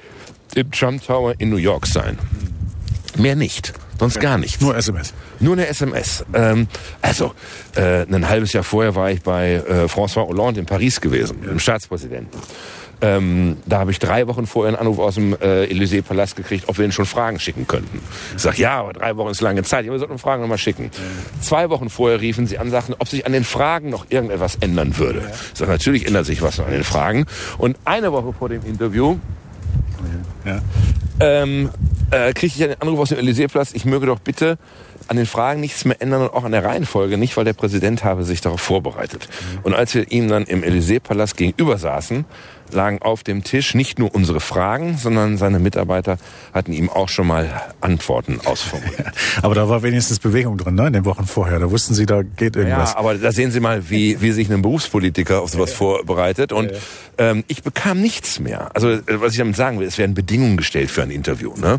im 0.55 0.71
Trump 0.71 1.07
Tower 1.07 1.35
in 1.39 1.51
New 1.51 1.57
York 1.57 1.87
sein. 1.87 2.19
Mehr 3.17 3.37
nicht. 3.37 3.75
Sonst 3.99 4.21
gar 4.21 4.39
nichts. 4.39 4.61
Nur 4.61 4.77
SMS. 4.77 5.13
Nur 5.41 5.55
eine 5.55 5.67
SMS. 5.67 6.25
Ähm, 6.33 6.69
also, 7.03 7.35
äh, 7.75 8.03
ein 8.03 8.29
halbes 8.29 8.53
Jahr 8.53 8.63
vorher 8.63 8.95
war 8.95 9.11
ich 9.11 9.23
bei 9.23 9.55
äh, 9.55 9.87
François 9.87 10.29
Hollande 10.29 10.61
in 10.61 10.67
Paris 10.67 11.01
gewesen, 11.01 11.43
dem 11.43 11.59
Staatspräsidenten. 11.59 12.39
Ähm, 13.01 13.59
da 13.65 13.79
habe 13.79 13.93
ich 13.93 14.01
drei 14.01 14.27
Wochen 14.27 14.47
vorher 14.47 14.71
einen 14.77 14.81
Anruf 14.81 14.99
aus 14.99 15.15
dem 15.15 15.33
äh, 15.35 15.65
Élysée-Palast 15.67 16.35
gekriegt, 16.35 16.65
ob 16.69 16.79
wir 16.79 16.85
ihnen 16.85 16.93
schon 16.93 17.07
Fragen 17.07 17.39
schicken 17.39 17.67
könnten. 17.69 18.01
Ich 18.35 18.43
sage, 18.43 18.61
ja, 18.61 18.81
aber 18.81 18.93
drei 18.93 19.17
Wochen 19.17 19.31
ist 19.31 19.41
lange 19.41 19.63
Zeit. 19.63 19.85
Ja, 19.87 19.93
wir 19.93 19.99
sollten 20.01 20.19
Fragen 20.19 20.43
nochmal 20.43 20.59
schicken. 20.59 20.91
Zwei 21.41 21.71
Wochen 21.71 21.91
vorher 21.91 22.21
riefen 22.21 22.49
sie 22.49 22.59
an, 22.59 22.71
sagten, 22.71 22.95
ob 22.99 23.07
sich 23.07 23.25
an 23.25 23.33
den 23.33 23.45
Fragen 23.45 23.91
noch 23.91 24.07
irgendetwas 24.09 24.57
ändern 24.57 24.99
würde. 24.99 25.23
Ich 25.53 25.59
sage, 25.59 25.71
natürlich 25.71 26.07
ändert 26.07 26.27
sich 26.27 26.43
was 26.43 26.59
an 26.59 26.73
den 26.73 26.83
Fragen. 26.85 27.27
Und 27.59 27.77
eine 27.85 28.11
Woche 28.11 28.33
vor 28.37 28.49
dem 28.49 28.65
Interview 28.65 29.17
Ja. 30.45 30.61
ähm, 31.21 31.71
äh, 32.11 32.33
kriegte 32.33 32.57
ich 32.59 32.65
einen 32.65 32.81
Anruf 32.81 32.99
aus 33.01 33.09
dem 33.11 33.19
Élysée-Platz, 33.19 33.73
ich 33.75 33.85
möge 33.85 34.07
doch 34.07 34.19
bitte 34.19 34.59
an 35.09 35.17
den 35.17 35.27
Fragen 35.27 35.61
nichts 35.61 35.85
mehr 35.85 36.01
ändern 36.03 36.23
und 36.23 36.35
auch 36.35 36.45
an 36.45 36.53
der 36.53 36.65
Reihenfolge 36.65 37.17
nicht, 37.17 37.37
weil 37.37 37.45
der 37.45 37.55
Präsident 37.55 38.05
habe 38.05 38.25
sich 38.25 38.41
darauf 38.41 38.61
vorbereitet. 38.61 39.29
Und 39.63 39.75
als 39.75 39.95
wir 39.95 40.11
ihm 40.13 40.29
dann 40.29 40.45
im 40.45 40.63
Élysée-Palast 40.63 41.37
gegenüber 41.37 41.79
saßen, 41.79 42.25
lagen 42.75 43.01
auf 43.03 43.23
dem 43.23 43.45
Tisch 43.45 43.75
nicht 43.75 43.99
nur 43.99 44.15
unsere 44.15 44.41
Fragen, 44.41 44.97
sondern 44.97 45.37
seine 45.37 45.59
Mitarbeiter 45.59 46.19
hatten 46.53 46.73
ihm 46.73 46.89
auch 46.89 47.09
schon 47.09 47.27
mal 47.27 47.49
Antworten 47.81 48.41
ausformuliert. 48.45 49.13
Aber 49.43 49.55
da 49.55 49.69
war 49.69 49.83
wenigstens 49.83 50.19
Bewegung 50.19 50.59
drin, 50.59 50.75
ne? 50.75 50.89
In 50.89 50.93
den 50.93 51.05
Wochen 51.05 51.27
vorher. 51.27 51.59
Da 51.59 51.71
wussten 51.71 51.95
Sie, 51.95 52.07
da 52.07 52.23
geht 52.23 52.57
irgendwas. 52.57 52.93
Ja, 52.93 52.99
aber 52.99 53.15
da 53.15 53.33
sehen 53.33 53.51
Sie 53.51 53.61
mal, 53.61 53.91
wie, 53.91 54.21
wie 54.21 54.33
sich 54.33 54.51
ein 54.51 54.63
Berufspolitiker 54.63 55.43
auf 55.43 55.51
sowas 55.51 55.73
vorbereitet. 55.73 56.53
Und 56.53 56.73
ähm, 57.19 57.45
ich 57.49 57.63
bekam 57.63 58.01
nichts 58.01 58.41
mehr. 58.41 58.71
Also 58.75 58.91
äh, 58.91 59.03
was 59.07 59.33
ich 59.33 59.39
damit 59.39 59.57
sagen 59.57 59.79
will, 59.79 59.87
es 59.87 59.99
werden 59.99 60.15
Bedingungen 60.15 60.57
gestellt 60.57 60.91
für 60.91 61.03
ein 61.03 61.11
Interview. 61.11 61.55
Ne? 61.57 61.79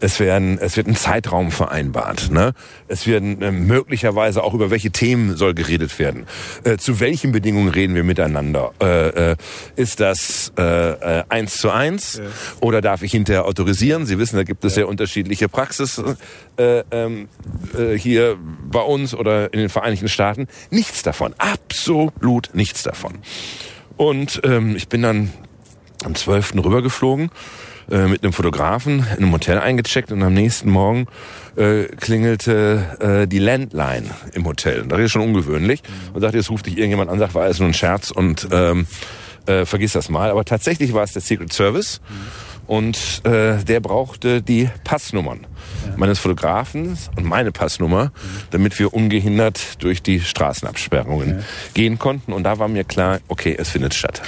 Es, 0.00 0.20
werden, 0.20 0.58
es 0.58 0.76
wird 0.76 0.86
ein 0.86 0.96
Zeitraum 0.96 1.50
vereinbart. 1.50 2.30
Ne? 2.30 2.52
Es 2.88 3.06
werden 3.06 3.40
äh, 3.42 3.52
möglicherweise 3.52 4.42
auch 4.42 4.54
über 4.54 4.70
welche 4.70 4.90
Themen 4.90 5.36
soll 5.36 5.54
geredet 5.54 5.98
werden. 5.98 6.26
Äh, 6.64 6.76
zu 6.78 7.00
welchen 7.00 7.32
Bedingungen 7.32 7.68
reden 7.68 7.94
wir 7.94 8.04
miteinander? 8.04 8.72
Äh, 8.80 9.36
ist 9.76 10.00
das 10.00 10.52
eins 10.56 11.58
zu 11.58 11.70
eins 11.70 12.20
oder 12.60 12.80
darf 12.80 13.02
ich 13.02 13.12
hinterher 13.12 13.44
autorisieren? 13.44 14.06
Sie 14.06 14.18
wissen, 14.18 14.36
da 14.36 14.42
gibt 14.42 14.64
es 14.64 14.74
sehr 14.74 14.88
unterschiedliche 14.88 15.48
Praxis 15.48 16.02
äh, 16.58 16.82
ähm, 16.90 17.28
äh, 17.76 17.96
hier 17.96 18.36
bei 18.70 18.80
uns 18.80 19.14
oder 19.14 19.52
in 19.52 19.60
den 19.60 19.68
Vereinigten 19.68 20.08
Staaten. 20.08 20.48
Nichts 20.70 21.02
davon, 21.02 21.34
absolut 21.38 22.50
nichts 22.52 22.82
davon. 22.82 23.14
Und 23.96 24.40
ähm, 24.44 24.74
ich 24.76 24.88
bin 24.88 25.02
dann 25.02 25.32
am 26.04 26.14
12. 26.14 26.54
rübergeflogen 26.56 27.30
äh, 27.90 28.06
mit 28.06 28.22
einem 28.22 28.32
Fotografen 28.32 29.00
in 29.16 29.24
einem 29.24 29.32
Hotel 29.32 29.58
eingecheckt 29.58 30.12
und 30.12 30.22
am 30.22 30.34
nächsten 30.34 30.70
Morgen 30.70 31.06
äh, 31.56 31.84
klingelte 31.84 32.84
äh, 33.00 33.26
die 33.26 33.38
Landline 33.38 34.10
im 34.32 34.44
Hotel. 34.44 34.82
Und 34.82 34.90
das 34.90 35.00
ist 35.00 35.12
schon 35.12 35.22
ungewöhnlich. 35.22 35.82
Und 36.12 36.20
sagte, 36.20 36.36
jetzt 36.36 36.50
ruft 36.50 36.66
dich 36.66 36.76
irgendjemand 36.76 37.10
an, 37.10 37.18
sagt, 37.18 37.34
war 37.34 37.44
alles 37.44 37.58
nur 37.58 37.68
ein 37.68 37.74
Scherz 37.74 38.10
und 38.10 38.48
ähm, 38.52 38.86
äh, 39.46 39.64
vergiss 39.64 39.92
das 39.92 40.08
mal. 40.08 40.30
Aber 40.30 40.44
tatsächlich 40.44 40.92
war 40.92 41.02
es 41.02 41.12
der 41.12 41.22
Secret 41.22 41.52
Service 41.52 42.00
und 42.66 43.22
äh, 43.24 43.64
der 43.64 43.80
brauchte 43.80 44.42
die 44.42 44.68
Passnummern 44.84 45.46
meines 45.96 46.18
Fotografen 46.18 46.96
und 47.16 47.24
meine 47.24 47.50
Passnummer, 47.50 48.12
damit 48.50 48.78
wir 48.78 48.92
ungehindert 48.92 49.82
durch 49.82 50.02
die 50.02 50.20
Straßenabsperrungen 50.20 51.42
gehen 51.74 51.98
konnten. 51.98 52.32
Und 52.32 52.44
da 52.44 52.58
war 52.58 52.68
mir 52.68 52.84
klar, 52.84 53.20
okay, 53.28 53.56
es 53.58 53.70
findet 53.70 53.94
statt. 53.94 54.20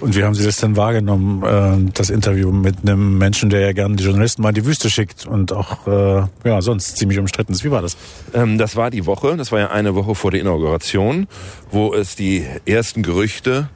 Und 0.00 0.16
wie 0.16 0.22
haben 0.22 0.34
Sie 0.34 0.44
das 0.44 0.58
denn 0.58 0.76
wahrgenommen, 0.76 1.42
äh, 1.42 1.90
das 1.92 2.10
Interview 2.10 2.52
mit 2.52 2.76
einem 2.82 3.18
Menschen, 3.18 3.50
der 3.50 3.60
ja 3.60 3.72
gerne 3.72 3.96
die 3.96 4.04
Journalisten 4.04 4.42
mal 4.42 4.50
in 4.50 4.54
die 4.54 4.64
Wüste 4.64 4.90
schickt 4.90 5.26
und 5.26 5.52
auch 5.52 5.86
äh, 5.86 6.22
ja 6.44 6.62
sonst 6.62 6.96
ziemlich 6.96 7.18
umstritten 7.18 7.52
ist? 7.52 7.64
Wie 7.64 7.70
war 7.70 7.82
das? 7.82 7.96
Ähm, 8.32 8.58
das 8.58 8.76
war 8.76 8.90
die 8.90 9.06
Woche, 9.06 9.36
das 9.36 9.50
war 9.50 9.58
ja 9.58 9.70
eine 9.70 9.94
Woche 9.94 10.14
vor 10.14 10.30
der 10.30 10.40
Inauguration, 10.40 11.26
wo 11.72 11.94
es 11.94 12.14
die 12.14 12.46
ersten 12.64 13.02
Gerüchte 13.02 13.68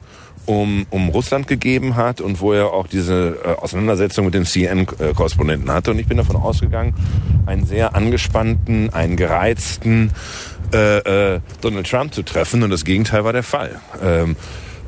um, 0.45 0.85
um 0.89 1.09
Russland 1.09 1.47
gegeben 1.47 1.95
hat 1.95 2.21
und 2.21 2.41
wo 2.41 2.53
er 2.53 2.71
auch 2.71 2.87
diese 2.87 3.37
äh, 3.43 3.61
Auseinandersetzung 3.61 4.25
mit 4.25 4.33
dem 4.33 4.45
CNN-Korrespondenten 4.45 5.71
hatte. 5.71 5.91
Und 5.91 5.99
ich 5.99 6.07
bin 6.07 6.17
davon 6.17 6.35
ausgegangen, 6.35 6.93
einen 7.45 7.65
sehr 7.65 7.95
angespannten, 7.95 8.93
einen 8.93 9.15
gereizten 9.15 10.11
äh, 10.73 11.35
äh, 11.35 11.39
Donald 11.61 11.89
Trump 11.89 12.13
zu 12.13 12.23
treffen. 12.23 12.63
Und 12.63 12.69
das 12.69 12.83
Gegenteil 12.83 13.23
war 13.23 13.33
der 13.33 13.43
Fall. 13.43 13.79
Ähm, 14.01 14.35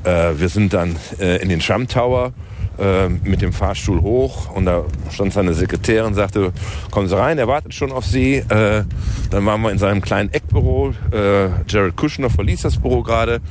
äh, 0.06 0.40
wir 0.40 0.50
sind 0.50 0.74
dann 0.74 0.96
äh, 1.20 1.42
in 1.42 1.50
den 1.50 1.60
Trump 1.60 1.90
Tower 1.90 2.34
äh, 2.78 3.10
mit 3.10 3.42
dem 3.42 3.54
Fahrstuhl 3.54 4.02
hoch 4.02 4.50
und 4.54 4.66
da 4.66 4.84
stand 5.12 5.34
seine 5.34 5.54
Sekretärin 5.54 6.08
und 6.08 6.14
sagte, 6.14 6.52
kommen 6.92 7.08
Sie 7.08 7.18
rein, 7.18 7.38
er 7.38 7.48
wartet 7.48 7.74
schon 7.74 7.92
auf 7.92 8.06
Sie. 8.06 8.36
Äh, 8.36 8.84
dann 9.30 9.46
waren 9.46 9.62
wir 9.62 9.72
in 9.72 9.78
seinem 9.78 10.02
kleinen 10.02 10.32
Eckbüro. 10.34 10.94
Äh, 11.12 11.48
Jared 11.68 11.96
Kushner 11.96 12.30
verließ 12.30 12.62
das 12.62 12.78
Büro 12.78 13.02
gerade. 13.02 13.42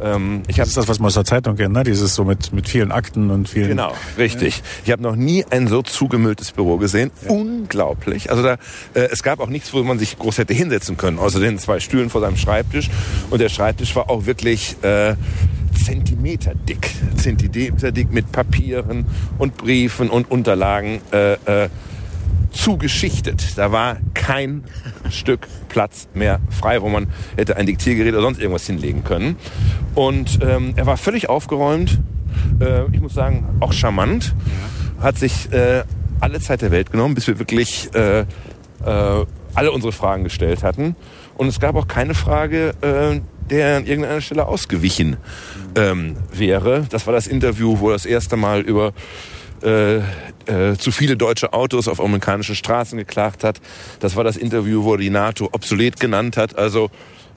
Ähm, 0.00 0.42
ich 0.48 0.56
Das 0.56 0.68
ist 0.68 0.76
das, 0.76 0.88
was 0.88 0.98
man 0.98 1.06
aus 1.06 1.14
der 1.14 1.24
Zeitung 1.24 1.56
kennt, 1.56 1.72
ne? 1.72 1.84
Dieses 1.84 2.14
so 2.14 2.24
mit, 2.24 2.52
mit 2.52 2.68
vielen 2.68 2.90
Akten 2.90 3.30
und 3.30 3.48
vielen. 3.48 3.68
Genau, 3.68 3.92
richtig. 4.18 4.62
Ich 4.84 4.90
habe 4.90 5.02
noch 5.02 5.14
nie 5.14 5.44
ein 5.50 5.68
so 5.68 5.82
zugemülltes 5.82 6.52
Büro 6.52 6.78
gesehen. 6.78 7.10
Unglaublich. 7.28 8.30
Also 8.30 8.42
da, 8.42 8.54
äh, 8.94 9.08
es 9.12 9.22
gab 9.22 9.40
auch 9.40 9.48
nichts, 9.48 9.72
wo 9.72 9.82
man 9.84 9.98
sich 9.98 10.18
groß 10.18 10.38
hätte 10.38 10.54
hinsetzen 10.54 10.96
können, 10.96 11.18
außer 11.18 11.38
den 11.38 11.58
zwei 11.58 11.80
Stühlen 11.80 12.10
vor 12.10 12.20
seinem 12.20 12.36
Schreibtisch. 12.36 12.90
Und 13.30 13.40
der 13.40 13.48
Schreibtisch 13.48 13.94
war 13.94 14.10
auch 14.10 14.26
wirklich 14.26 14.76
äh, 14.82 15.14
Zentimeter 15.84 16.54
dick, 16.54 16.90
Zentimeter 17.16 17.92
dick 17.92 18.12
mit 18.12 18.32
Papieren 18.32 19.06
und 19.38 19.56
Briefen 19.56 20.08
und 20.08 20.30
Unterlagen. 20.30 21.00
Äh, 21.12 21.34
äh, 21.64 21.68
zugeschichtet. 22.54 23.58
Da 23.58 23.72
war 23.72 23.98
kein 24.14 24.64
Stück 25.10 25.48
Platz 25.68 26.08
mehr 26.14 26.40
frei, 26.50 26.80
wo 26.82 26.88
man 26.88 27.08
hätte 27.36 27.56
ein 27.56 27.66
Diktiergerät 27.66 28.12
oder 28.14 28.22
sonst 28.22 28.38
irgendwas 28.38 28.66
hinlegen 28.66 29.04
können. 29.04 29.36
Und 29.94 30.38
ähm, 30.42 30.72
er 30.76 30.86
war 30.86 30.96
völlig 30.96 31.28
aufgeräumt. 31.28 31.98
Äh, 32.60 32.84
ich 32.92 33.00
muss 33.00 33.12
sagen, 33.12 33.44
auch 33.60 33.72
charmant. 33.72 34.34
hat 35.00 35.18
sich 35.18 35.52
äh, 35.52 35.82
alle 36.20 36.40
Zeit 36.40 36.62
der 36.62 36.70
Welt 36.70 36.90
genommen, 36.90 37.14
bis 37.14 37.26
wir 37.26 37.38
wirklich 37.38 37.90
äh, 37.94 38.20
äh, 38.20 38.26
alle 39.54 39.72
unsere 39.72 39.92
Fragen 39.92 40.24
gestellt 40.24 40.62
hatten. 40.62 40.96
Und 41.36 41.48
es 41.48 41.60
gab 41.60 41.74
auch 41.74 41.88
keine 41.88 42.14
Frage, 42.14 42.74
äh, 42.80 43.20
der 43.50 43.76
an 43.76 43.86
irgendeiner 43.86 44.20
Stelle 44.20 44.46
ausgewichen 44.46 45.16
ähm, 45.76 46.16
wäre. 46.32 46.86
Das 46.90 47.06
war 47.06 47.14
das 47.14 47.26
Interview, 47.26 47.78
wo 47.78 47.90
er 47.90 47.94
das 47.94 48.06
erste 48.06 48.36
Mal 48.36 48.60
über 48.60 48.92
äh, 49.62 49.96
äh, 49.96 50.76
zu 50.78 50.92
viele 50.92 51.16
deutsche 51.16 51.52
Autos 51.52 51.88
auf 51.88 52.00
amerikanischen 52.00 52.54
Straßen 52.54 52.98
geklagt 52.98 53.44
hat. 53.44 53.60
Das 54.00 54.14
war 54.14 54.24
das 54.24 54.36
Interview, 54.36 54.84
wo 54.84 54.96
die 54.96 55.10
NATO 55.10 55.48
obsolet 55.52 55.98
genannt 55.98 56.36
hat. 56.36 56.58
Also 56.58 56.90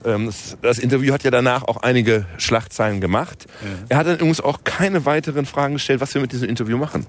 ähm, 0.03 0.29
das, 0.61 0.79
Interview 0.79 1.13
hat 1.13 1.23
ja 1.23 1.31
danach 1.31 1.63
auch 1.63 1.77
einige 1.77 2.25
Schlagzeilen 2.37 2.99
gemacht. 3.01 3.45
Er 3.87 3.97
hat 3.97 4.07
dann 4.07 4.15
übrigens 4.15 4.41
auch 4.41 4.63
keine 4.63 5.05
weiteren 5.05 5.45
Fragen 5.45 5.75
gestellt, 5.75 6.01
was 6.01 6.13
wir 6.13 6.21
mit 6.21 6.31
diesem 6.31 6.49
Interview 6.49 6.77
machen. 6.77 7.05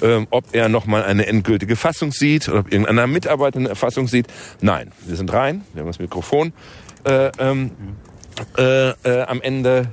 Ähm, 0.00 0.28
ob 0.30 0.44
er 0.52 0.68
nochmal 0.68 1.02
eine 1.02 1.26
endgültige 1.26 1.76
Fassung 1.76 2.12
sieht 2.12 2.48
oder 2.48 2.60
ob 2.60 2.72
irgendeiner 2.72 3.06
Mitarbeiter 3.06 3.58
eine 3.58 3.74
Fassung 3.74 4.06
sieht. 4.06 4.28
Nein, 4.60 4.92
wir 5.06 5.16
sind 5.16 5.32
rein, 5.32 5.62
wir 5.74 5.80
haben 5.80 5.88
das 5.88 5.98
Mikrofon 5.98 6.52
äh, 7.04 7.30
ähm, 7.38 7.72
äh, 8.58 8.90
äh, 8.90 9.22
am 9.26 9.40
Ende 9.40 9.86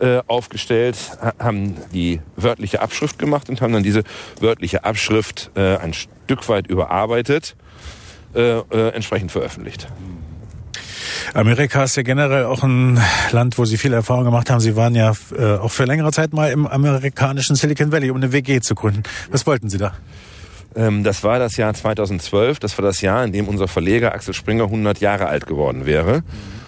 äh, 0.00 0.20
aufgestellt, 0.26 0.96
ha- 1.22 1.32
haben 1.38 1.76
die 1.92 2.20
wörtliche 2.36 2.82
Abschrift 2.82 3.18
gemacht 3.18 3.48
und 3.48 3.60
haben 3.60 3.72
dann 3.72 3.82
diese 3.82 4.02
wörtliche 4.40 4.84
Abschrift 4.84 5.50
äh, 5.54 5.76
ein 5.78 5.94
Stück 5.94 6.48
weit 6.48 6.66
überarbeitet, 6.66 7.56
äh, 8.34 8.58
äh, 8.58 8.88
entsprechend 8.94 9.32
veröffentlicht. 9.32 9.86
Amerika 11.34 11.84
ist 11.84 11.96
ja 11.96 12.02
generell 12.02 12.44
auch 12.44 12.62
ein 12.62 13.00
Land, 13.32 13.58
wo 13.58 13.64
Sie 13.64 13.76
viel 13.78 13.92
Erfahrung 13.92 14.24
gemacht 14.24 14.50
haben. 14.50 14.60
Sie 14.60 14.76
waren 14.76 14.94
ja 14.94 15.12
äh, 15.36 15.54
auch 15.56 15.70
für 15.70 15.84
längere 15.84 16.12
Zeit 16.12 16.32
mal 16.32 16.50
im 16.50 16.66
amerikanischen 16.66 17.56
Silicon 17.56 17.92
Valley, 17.92 18.10
um 18.10 18.16
eine 18.16 18.32
WG 18.32 18.60
zu 18.60 18.74
gründen. 18.74 19.02
Was 19.30 19.46
wollten 19.46 19.68
Sie 19.68 19.78
da? 19.78 19.94
Ähm, 20.74 21.04
das 21.04 21.24
war 21.24 21.38
das 21.38 21.56
Jahr 21.56 21.74
2012. 21.74 22.58
Das 22.58 22.76
war 22.78 22.84
das 22.84 23.00
Jahr, 23.00 23.24
in 23.24 23.32
dem 23.32 23.48
unser 23.48 23.66
Verleger 23.68 24.12
Axel 24.14 24.34
Springer 24.34 24.64
100 24.64 25.00
Jahre 25.00 25.26
alt 25.26 25.46
geworden 25.46 25.86
wäre. 25.86 26.22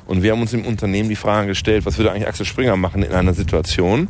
Und 0.08 0.22
wir 0.22 0.32
haben 0.32 0.40
uns 0.40 0.52
im 0.54 0.64
Unternehmen 0.64 1.08
die 1.08 1.16
Frage 1.16 1.48
gestellt, 1.48 1.86
was 1.86 1.98
würde 1.98 2.10
eigentlich 2.10 2.26
Axel 2.26 2.46
Springer 2.46 2.76
machen 2.76 3.02
in 3.02 3.12
einer 3.12 3.34
Situation, 3.34 4.08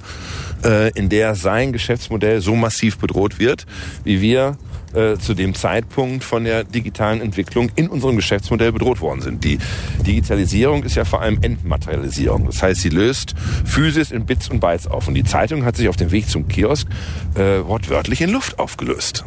äh, 0.64 0.90
in 0.92 1.08
der 1.08 1.34
sein 1.34 1.72
Geschäftsmodell 1.72 2.40
so 2.40 2.54
massiv 2.54 2.98
bedroht 2.98 3.38
wird, 3.38 3.66
wie 4.04 4.20
wir 4.20 4.56
äh, 4.94 5.18
zu 5.18 5.34
dem 5.34 5.54
Zeitpunkt 5.54 6.24
von 6.24 6.44
der 6.44 6.64
digitalen 6.64 7.20
Entwicklung 7.20 7.70
in 7.74 7.88
unserem 7.88 8.16
Geschäftsmodell 8.16 8.72
bedroht 8.72 9.00
worden 9.00 9.20
sind. 9.20 9.44
Die 9.44 9.58
Digitalisierung 10.06 10.82
ist 10.84 10.94
ja 10.94 11.04
vor 11.04 11.20
allem 11.20 11.42
Entmaterialisierung. 11.42 12.46
Das 12.46 12.62
heißt, 12.62 12.80
sie 12.80 12.88
löst 12.88 13.34
Physis 13.66 14.10
in 14.10 14.24
Bits 14.24 14.48
und 14.48 14.60
Bytes 14.60 14.86
auf. 14.86 15.08
Und 15.08 15.14
die 15.14 15.24
Zeitung 15.24 15.64
hat 15.64 15.76
sich 15.76 15.88
auf 15.88 15.96
dem 15.96 16.10
Weg 16.10 16.28
zum 16.28 16.48
Kiosk 16.48 16.88
äh, 17.34 17.66
wortwörtlich 17.66 18.20
in 18.20 18.30
Luft 18.30 18.58
aufgelöst. 18.58 19.24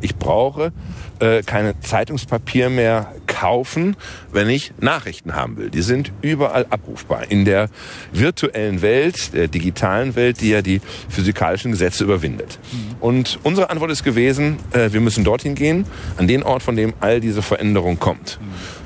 Ich 0.00 0.16
brauche 0.16 0.72
äh, 1.20 1.42
keine 1.42 1.78
Zeitungspapier 1.80 2.70
mehr 2.70 3.12
kaufen, 3.26 3.96
wenn 4.32 4.48
ich 4.48 4.72
Nachrichten 4.80 5.34
haben 5.34 5.56
will. 5.56 5.70
Die 5.70 5.82
sind 5.82 6.12
überall 6.22 6.66
abrufbar. 6.70 7.30
In 7.30 7.44
der 7.44 7.68
virtuellen 8.12 8.82
Welt, 8.82 9.32
der 9.34 9.48
digitalen 9.48 10.16
Welt, 10.16 10.40
die 10.40 10.50
ja 10.50 10.62
die 10.62 10.80
physikalischen 11.08 11.70
Gesetze 11.70 12.04
überwindet. 12.04 12.58
Und 13.00 13.38
unsere 13.42 13.70
Antwort 13.70 13.90
ist 13.90 14.04
gewesen, 14.04 14.56
äh, 14.72 14.92
wir 14.92 15.00
müssen 15.00 15.24
dorthin 15.24 15.54
gehen, 15.54 15.84
an 16.16 16.28
den 16.28 16.42
Ort, 16.42 16.62
von 16.62 16.76
dem 16.76 16.94
all 17.00 17.20
diese 17.20 17.42
Veränderung 17.42 17.98
kommt. 17.98 18.38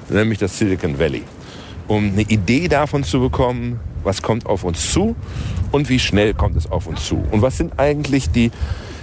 Nämlich 0.08 0.38
das 0.38 0.58
Silicon 0.58 0.98
Valley. 0.98 1.22
Um 1.88 2.12
eine 2.12 2.22
Idee 2.22 2.68
davon 2.68 3.04
zu 3.04 3.20
bekommen, 3.20 3.80
was 4.04 4.22
kommt 4.22 4.46
auf 4.46 4.64
uns 4.64 4.92
zu 4.92 5.16
und 5.70 5.88
wie 5.88 5.98
schnell 5.98 6.34
kommt 6.34 6.56
es 6.56 6.70
auf 6.70 6.86
uns 6.86 7.06
zu. 7.06 7.24
Und 7.30 7.42
was 7.42 7.56
sind 7.56 7.78
eigentlich 7.78 8.30
die, 8.30 8.50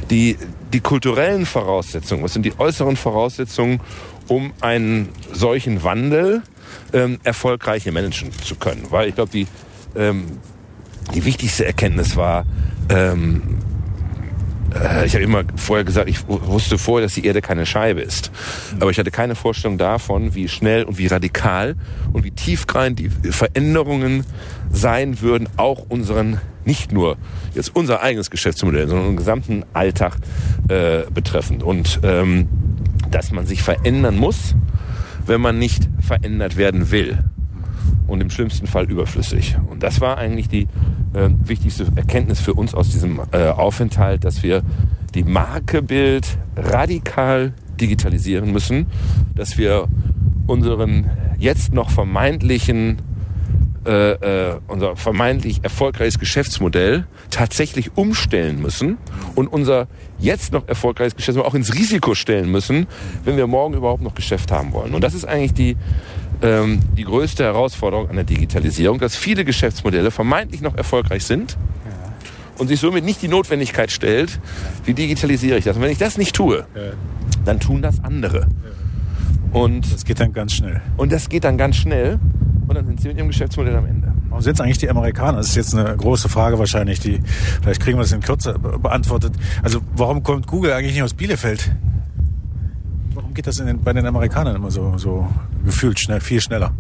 die, 0.09 0.37
die 0.73 0.79
kulturellen 0.81 1.45
Voraussetzungen, 1.45 2.23
was 2.23 2.33
sind 2.33 2.43
die 2.43 2.53
äußeren 2.59 2.95
Voraussetzungen, 2.95 3.79
um 4.27 4.53
einen 4.61 5.09
solchen 5.33 5.83
Wandel 5.83 6.43
ähm, 6.93 7.19
erfolgreich 7.23 7.85
managen 7.91 8.31
zu 8.43 8.55
können. 8.55 8.85
Weil 8.89 9.09
ich 9.09 9.15
glaube, 9.15 9.31
die, 9.31 9.47
ähm, 9.95 10.25
die 11.15 11.25
wichtigste 11.25 11.65
Erkenntnis 11.65 12.15
war, 12.15 12.45
ähm, 12.89 13.57
äh, 14.75 15.07
ich 15.07 15.13
habe 15.15 15.23
immer 15.23 15.43
vorher 15.55 15.83
gesagt, 15.83 16.07
ich 16.07 16.27
wu- 16.27 16.39
wusste 16.43 16.77
vorher, 16.77 17.07
dass 17.07 17.15
die 17.15 17.25
Erde 17.25 17.41
keine 17.41 17.65
Scheibe 17.65 18.01
ist. 18.01 18.31
Aber 18.79 18.91
ich 18.91 18.99
hatte 18.99 19.09
keine 19.09 19.33
Vorstellung 19.33 19.79
davon, 19.79 20.35
wie 20.35 20.47
schnell 20.47 20.83
und 20.83 20.99
wie 20.99 21.07
radikal 21.07 21.75
und 22.13 22.23
wie 22.23 22.31
tiefgreifend 22.31 22.99
die 22.99 23.09
Veränderungen 23.31 24.25
sein 24.71 25.21
würden, 25.21 25.47
auch 25.57 25.85
unseren, 25.89 26.39
nicht 26.65 26.91
nur 26.91 27.17
jetzt 27.53 27.75
unser 27.75 28.01
eigenes 28.01 28.29
Geschäftsmodell, 28.29 28.87
sondern 28.87 29.07
unseren 29.07 29.17
gesamten 29.17 29.63
Alltag 29.73 30.17
äh, 30.67 31.03
betreffend. 31.11 31.63
Und 31.63 31.99
ähm, 32.03 32.47
dass 33.09 33.31
man 33.31 33.45
sich 33.45 33.63
verändern 33.63 34.17
muss, 34.17 34.55
wenn 35.25 35.41
man 35.41 35.57
nicht 35.57 35.89
verändert 35.99 36.57
werden 36.57 36.91
will 36.91 37.19
und 38.07 38.21
im 38.21 38.29
schlimmsten 38.29 38.67
Fall 38.67 38.89
überflüssig. 38.89 39.57
Und 39.69 39.83
das 39.83 40.01
war 40.01 40.17
eigentlich 40.17 40.49
die 40.49 40.67
äh, 41.13 41.29
wichtigste 41.43 41.87
Erkenntnis 41.95 42.39
für 42.39 42.53
uns 42.53 42.73
aus 42.73 42.89
diesem 42.89 43.21
äh, 43.31 43.47
Aufenthalt, 43.49 44.23
dass 44.23 44.43
wir 44.43 44.63
die 45.13 45.23
Markebild 45.23 46.37
radikal 46.55 47.53
digitalisieren 47.79 48.51
müssen, 48.51 48.87
dass 49.35 49.57
wir 49.57 49.87
unseren 50.47 51.09
jetzt 51.39 51.73
noch 51.73 51.89
vermeintlichen 51.89 52.97
äh, 53.85 54.11
äh, 54.51 54.59
unser 54.67 54.95
vermeintlich 54.95 55.63
erfolgreiches 55.63 56.19
Geschäftsmodell 56.19 57.05
tatsächlich 57.29 57.95
umstellen 57.95 58.61
müssen 58.61 58.97
und 59.35 59.47
unser 59.47 59.87
jetzt 60.19 60.51
noch 60.51 60.67
erfolgreiches 60.67 61.15
Geschäftsmodell 61.15 61.49
auch 61.49 61.55
ins 61.55 61.73
Risiko 61.73 62.15
stellen 62.15 62.51
müssen, 62.51 62.87
wenn 63.23 63.37
wir 63.37 63.47
morgen 63.47 63.73
überhaupt 63.75 64.01
noch 64.01 64.15
Geschäft 64.15 64.51
haben 64.51 64.73
wollen. 64.73 64.93
Und 64.93 65.03
das 65.03 65.13
ist 65.13 65.25
eigentlich 65.25 65.53
die, 65.53 65.77
ähm, 66.41 66.79
die 66.97 67.03
größte 67.03 67.43
Herausforderung 67.43 68.09
an 68.09 68.15
der 68.15 68.25
Digitalisierung, 68.25 68.99
dass 68.99 69.15
viele 69.15 69.45
Geschäftsmodelle 69.45 70.11
vermeintlich 70.11 70.61
noch 70.61 70.75
erfolgreich 70.75 71.23
sind 71.23 71.57
und 72.57 72.67
sich 72.67 72.79
somit 72.79 73.05
nicht 73.05 73.21
die 73.21 73.29
Notwendigkeit 73.29 73.91
stellt, 73.91 74.39
wie 74.85 74.93
digitalisiere 74.93 75.57
ich 75.57 75.63
das. 75.63 75.77
Und 75.77 75.83
wenn 75.83 75.91
ich 75.91 75.97
das 75.97 76.17
nicht 76.17 76.35
tue, 76.35 76.65
dann 77.45 77.59
tun 77.59 77.81
das 77.81 78.03
andere. 78.03 78.47
Und, 79.51 79.91
Das 79.91 80.05
geht 80.05 80.19
dann 80.19 80.33
ganz 80.33 80.53
schnell. 80.53 80.81
und 80.97 81.11
das 81.11 81.29
geht 81.29 81.43
dann 81.43 81.57
ganz 81.57 81.77
schnell 81.77 82.19
und 82.69 82.75
dann 82.75 82.85
sind 82.85 83.01
sie 83.01 83.09
mit 83.09 83.17
ihrem 83.17 83.27
Geschäftsmodell 83.27 83.75
am 83.75 83.85
Ende. 83.85 84.13
Warum 84.29 84.41
sind 84.41 84.61
eigentlich 84.61 84.77
die 84.77 84.89
Amerikaner? 84.89 85.37
Das 85.39 85.47
ist 85.47 85.55
jetzt 85.55 85.75
eine 85.75 85.97
große 85.97 86.29
Frage 86.29 86.59
wahrscheinlich, 86.59 86.99
die 86.99 87.19
vielleicht 87.61 87.81
kriegen 87.81 87.97
wir 87.97 88.03
das 88.03 88.11
in 88.11 88.21
Kürze 88.21 88.53
be- 88.57 88.77
beantwortet. 88.79 89.33
Also 89.63 89.79
warum 89.95 90.23
kommt 90.23 90.47
Google 90.47 90.71
eigentlich 90.71 90.93
nicht 90.93 91.03
aus 91.03 91.15
Bielefeld? 91.15 91.71
Warum 93.15 93.33
geht 93.33 93.47
das 93.47 93.57
den, 93.57 93.81
bei 93.81 93.91
den 93.91 94.05
Amerikanern 94.05 94.55
immer 94.55 94.71
so, 94.71 94.97
so 94.97 95.27
gefühlt 95.65 95.99
schnell, 95.99 96.21
viel 96.21 96.39
schneller? 96.39 96.71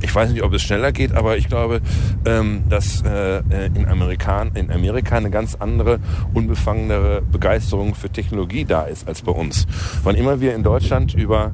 Ich 0.00 0.14
weiß 0.14 0.30
nicht, 0.30 0.42
ob 0.42 0.52
es 0.54 0.62
schneller 0.62 0.92
geht, 0.92 1.12
aber 1.12 1.36
ich 1.36 1.48
glaube, 1.48 1.80
ähm, 2.24 2.62
dass 2.68 3.02
äh, 3.02 3.42
in, 3.74 3.86
Amerikan 3.86 4.52
in 4.54 4.70
Amerika 4.70 5.16
eine 5.16 5.28
ganz 5.28 5.56
andere, 5.56 5.98
unbefangenere 6.32 7.20
Begeisterung 7.20 7.94
für 7.94 8.08
Technologie 8.08 8.64
da 8.64 8.82
ist 8.82 9.08
als 9.08 9.22
bei 9.22 9.32
uns. 9.32 9.66
Wann 10.04 10.14
immer 10.14 10.40
wir 10.40 10.54
in 10.54 10.62
Deutschland 10.62 11.14
über 11.14 11.52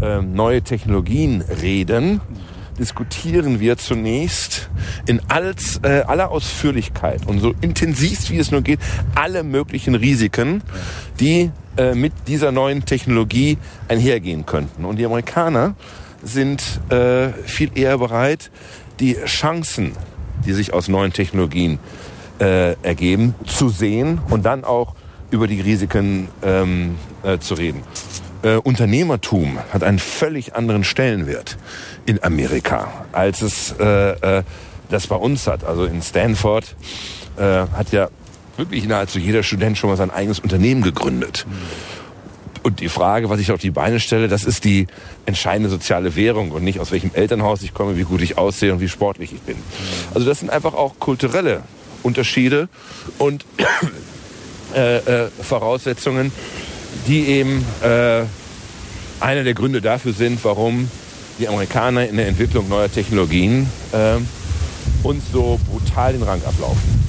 ähm, 0.00 0.32
neue 0.34 0.62
Technologien 0.62 1.42
reden, 1.62 2.20
diskutieren 2.78 3.60
wir 3.60 3.76
zunächst 3.76 4.70
in 5.06 5.20
als, 5.28 5.80
äh, 5.82 6.02
aller 6.06 6.30
Ausführlichkeit 6.30 7.26
und 7.26 7.40
so 7.40 7.54
intensiv 7.60 8.30
wie 8.30 8.38
es 8.38 8.50
nur 8.50 8.62
geht, 8.62 8.80
alle 9.14 9.42
möglichen 9.42 9.94
Risiken, 9.94 10.62
die 11.20 11.50
äh, 11.76 11.94
mit 11.94 12.12
dieser 12.26 12.52
neuen 12.52 12.84
Technologie 12.84 13.58
einhergehen 13.88 14.46
könnten. 14.46 14.84
Und 14.84 14.96
die 14.96 15.06
Amerikaner 15.06 15.74
sind 16.22 16.80
äh, 16.90 17.28
viel 17.44 17.70
eher 17.74 17.98
bereit, 17.98 18.50
die 19.00 19.16
Chancen, 19.24 19.92
die 20.46 20.52
sich 20.52 20.72
aus 20.72 20.88
neuen 20.88 21.12
Technologien 21.12 21.78
äh, 22.40 22.74
ergeben, 22.82 23.34
zu 23.46 23.68
sehen 23.68 24.20
und 24.30 24.44
dann 24.44 24.64
auch 24.64 24.94
über 25.30 25.46
die 25.46 25.60
Risiken 25.60 26.28
ähm, 26.42 26.96
äh, 27.22 27.38
zu 27.38 27.54
reden. 27.54 27.82
Äh, 28.42 28.56
Unternehmertum 28.56 29.58
hat 29.72 29.82
einen 29.84 29.98
völlig 29.98 30.54
anderen 30.54 30.84
Stellenwert 30.84 31.56
in 32.06 32.22
Amerika, 32.22 33.06
als 33.12 33.42
es 33.42 33.74
äh, 33.78 34.38
äh, 34.38 34.42
das 34.90 35.06
bei 35.06 35.16
uns 35.16 35.46
hat. 35.46 35.64
Also 35.64 35.84
in 35.84 36.02
Stanford 36.02 36.74
äh, 37.36 37.42
hat 37.42 37.92
ja 37.92 38.08
wirklich 38.56 38.86
nahezu 38.86 39.18
jeder 39.18 39.42
Student 39.42 39.78
schon 39.78 39.90
mal 39.90 39.96
sein 39.96 40.10
eigenes 40.10 40.38
Unternehmen 40.38 40.82
gegründet. 40.82 41.46
Und 42.62 42.80
die 42.80 42.88
Frage, 42.88 43.28
was 43.28 43.40
ich 43.40 43.50
auf 43.50 43.60
die 43.60 43.72
Beine 43.72 43.98
stelle, 43.98 44.28
das 44.28 44.44
ist 44.44 44.64
die 44.64 44.86
entscheidende 45.26 45.68
soziale 45.68 46.14
Währung 46.14 46.52
und 46.52 46.62
nicht 46.62 46.78
aus 46.78 46.92
welchem 46.92 47.10
Elternhaus 47.12 47.62
ich 47.62 47.74
komme, 47.74 47.96
wie 47.96 48.04
gut 48.04 48.22
ich 48.22 48.38
aussehe 48.38 48.72
und 48.72 48.80
wie 48.80 48.88
sportlich 48.88 49.32
ich 49.32 49.40
bin. 49.40 49.56
Also 50.14 50.26
das 50.26 50.40
sind 50.40 50.50
einfach 50.50 50.74
auch 50.74 50.98
kulturelle 51.00 51.62
Unterschiede 52.04 52.68
und 53.18 53.44
äh, 54.74 54.98
äh, 54.98 55.28
Voraussetzungen, 55.42 56.30
die 57.06 57.26
eben 57.26 57.64
äh, 57.82 58.22
einer 59.20 59.44
der 59.44 59.54
Gründe 59.54 59.80
dafür 59.80 60.12
sind, 60.12 60.44
warum 60.44 60.90
die 61.38 61.48
Amerikaner 61.48 62.06
in 62.06 62.16
der 62.16 62.28
Entwicklung 62.28 62.68
neuer 62.68 62.90
Technologien 62.90 63.68
äh, 63.92 64.18
uns 65.02 65.24
so 65.32 65.58
brutal 65.70 66.12
den 66.12 66.22
Rang 66.22 66.42
ablaufen. 66.44 67.02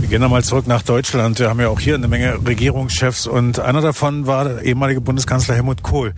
Wie 0.00 0.06
Gehen 0.06 0.20
wir 0.20 0.28
mal 0.28 0.44
zurück 0.44 0.66
nach 0.66 0.82
Deutschland. 0.82 1.38
Wir 1.38 1.48
haben 1.48 1.60
ja 1.60 1.68
auch 1.68 1.80
hier 1.80 1.94
eine 1.94 2.08
Menge 2.08 2.38
Regierungschefs 2.46 3.26
und 3.26 3.60
einer 3.60 3.80
davon 3.80 4.26
war 4.26 4.44
der 4.44 4.62
ehemalige 4.62 5.00
Bundeskanzler 5.00 5.54
Helmut 5.54 5.82
Kohl. 5.82 6.12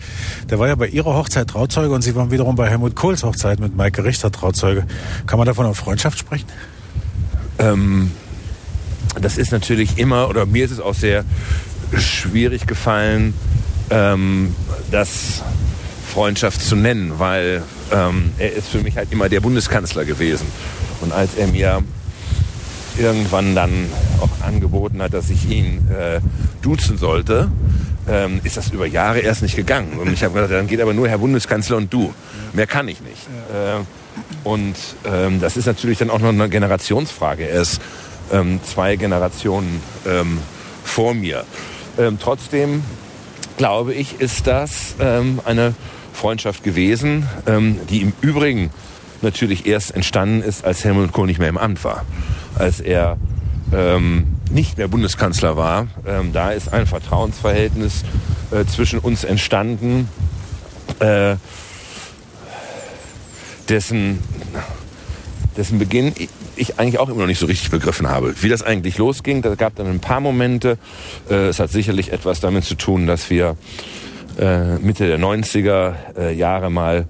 Der 0.51 0.59
war 0.59 0.69
ja 0.69 0.75
bei 0.75 0.89
Ihrer 0.89 1.15
Hochzeit 1.15 1.49
Trauzeuge 1.49 1.95
und 1.95 2.03
Sie 2.03 2.15
waren 2.15 2.31
wiederum 2.31 2.57
bei 2.57 2.69
Helmut 2.69 2.97
Kohls 2.97 3.23
Hochzeit 3.25 3.61
mit 3.61 3.77
Maike 3.77 4.05
Richter 4.05 4.33
Trauzeuge. 4.33 4.87
Kann 5.27 5.39
man 5.39 5.47
davon 5.47 5.67
auf 5.67 5.77
Freundschaft 5.77 6.19
sprechen? 6.19 6.47
Ähm, 7.59 8.11
das 9.21 9.39
ist 9.39 9.53
natürlich 9.53 9.99
immer, 9.99 10.29
oder 10.29 10.47
mir 10.47 10.65
ist 10.65 10.73
es 10.73 10.81
auch 10.81 10.95
sehr 10.95 11.25
schwierig 11.99 12.67
gefallen, 12.67 13.35
ähm, 13.91 14.55
das 14.91 15.43
Freundschaft 16.13 16.61
zu 16.61 16.77
nennen, 16.77 17.15
weil 17.19 17.63
ähm, 17.93 18.33
er 18.39 18.53
ist 18.53 18.69
für 18.69 18.79
mich 18.79 18.97
halt 18.97 19.13
immer 19.13 19.29
der 19.29 19.41
Bundeskanzler 19.41 20.05
gewesen. 20.05 20.47
Und 21.01 21.13
als 21.13 21.35
er 21.35 21.49
mir 21.49 21.83
irgendwann 22.99 23.55
dann 23.55 23.89
auch 24.21 24.47
angeboten 24.47 25.03
hat, 25.03 25.15
dass 25.15 25.31
ich 25.31 25.49
ihn 25.49 25.89
äh, 25.91 26.21
duzen 26.63 26.99
sollte, 26.99 27.51
ähm, 28.09 28.41
ist 28.45 28.57
das 28.57 28.71
über 28.71 28.87
Jahre 28.87 29.21
erst 29.21 29.43
nicht 29.43 29.57
gegangen. 29.57 29.99
Und 29.99 30.13
ich 30.13 30.23
habe 30.23 30.35
gesagt, 30.35 30.53
dann 30.53 30.67
geht 30.67 30.81
aber 30.81 30.95
nur 30.95 31.09
Herr 31.09 31.19
Bundeskanzler 31.19 31.77
und 31.77 31.93
du. 31.93 32.15
Mehr 32.53 32.67
kann 32.67 32.89
ich 32.89 33.01
nicht. 33.01 33.27
Äh, 33.53 33.83
und 34.45 34.77
ähm, 35.05 35.41
das 35.41 35.57
ist 35.57 35.67
natürlich 35.67 35.99
dann 35.99 36.11
auch 36.11 36.21
noch 36.21 36.29
eine 36.29 36.49
Generationsfrage. 36.49 37.49
Er 37.49 37.63
ist 37.63 37.81
ähm, 38.33 38.61
zwei 38.63 38.97
Generationen 38.97 39.81
ähm, 40.07 40.39
vor 40.85 41.15
mir. 41.15 41.45
Ähm, 41.99 42.19
trotzdem 42.21 42.83
glaube 43.57 43.95
ich, 43.95 44.21
ist 44.21 44.47
das 44.47 44.95
ähm, 45.01 45.41
eine 45.45 45.75
Freundschaft 46.13 46.65
gewesen, 46.65 47.29
ähm, 47.47 47.79
die 47.89 48.01
im 48.01 48.13
Übrigen 48.21 48.71
natürlich 49.23 49.67
erst 49.67 49.95
entstanden 49.95 50.43
ist, 50.43 50.65
als 50.65 50.85
Helmut 50.85 51.13
Kohl 51.13 51.27
nicht 51.27 51.39
mehr 51.39 51.49
im 51.49 51.59
Amt 51.59 51.85
war. 51.85 52.05
Als 52.57 52.81
er 52.81 53.17
ähm, 53.73 54.27
nicht 54.51 54.79
mehr 54.79 54.89
Bundeskanzler 54.89 55.57
war, 55.57 55.87
ähm, 56.07 56.33
da 56.33 56.51
ist 56.51 56.73
ein 56.73 56.87
Vertrauensverhältnis 56.87 58.05
äh, 58.51 58.65
zwischen 58.65 58.99
uns 58.99 59.25
entstanden, 59.25 60.09
äh, 61.01 61.37
dessen, 63.69 64.19
dessen 65.57 65.79
Beginn 65.79 66.13
ich 66.57 66.79
eigentlich 66.79 66.99
auch 66.99 67.09
immer 67.09 67.21
noch 67.21 67.27
nicht 67.27 67.39
so 67.39 67.47
richtig 67.47 67.71
begriffen 67.71 68.09
habe. 68.09 68.35
Wie 68.41 68.49
das 68.49 68.63
eigentlich 68.63 68.99
losging, 68.99 69.43
da 69.43 69.55
gab 69.55 69.77
dann 69.77 69.87
ein 69.87 70.01
paar 70.01 70.21
Momente. 70.21 70.79
Äh, 71.31 71.49
es 71.49 71.61
hat 71.61 71.71
sicherlich 71.71 72.13
etwas 72.13 72.41
damit 72.41 72.65
zu 72.65 72.75
tun, 72.75 73.07
dass 73.07 73.31
wir 73.31 73.57
äh, 74.39 74.77
Mitte 74.79 75.07
der 75.07 75.19
90er 75.19 75.95
äh, 76.17 76.35
Jahre 76.35 76.71
mal 76.71 77.07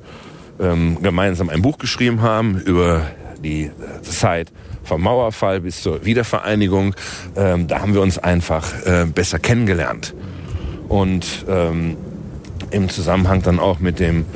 ähm, 0.61 1.03
gemeinsam 1.03 1.49
ein 1.49 1.63
Buch 1.63 1.79
geschrieben 1.79 2.23
haben 2.23 2.59
über 2.59 3.03
die 3.43 3.71
Zeit 4.03 4.53
vom 4.85 5.03
Mauerfall 5.03 5.61
bis 5.61 5.83
zur 5.83 6.05
Wiedervereinigung. 6.05 6.95
Ähm, 7.37 7.67
da 7.67 7.81
haben 7.81 7.95
wir 7.95 8.03
uns 8.03 8.19
einfach 8.19 8.71
besser 9.15 9.39
kennengelernt. 9.39 10.15
Und 10.89 11.47
ähm, 11.49 11.97
im 12.71 12.89
Zusammenhang 12.89 13.43
dann 13.43 13.61
auch 13.61 13.81
mit 13.81 13.99
dem 13.99 14.27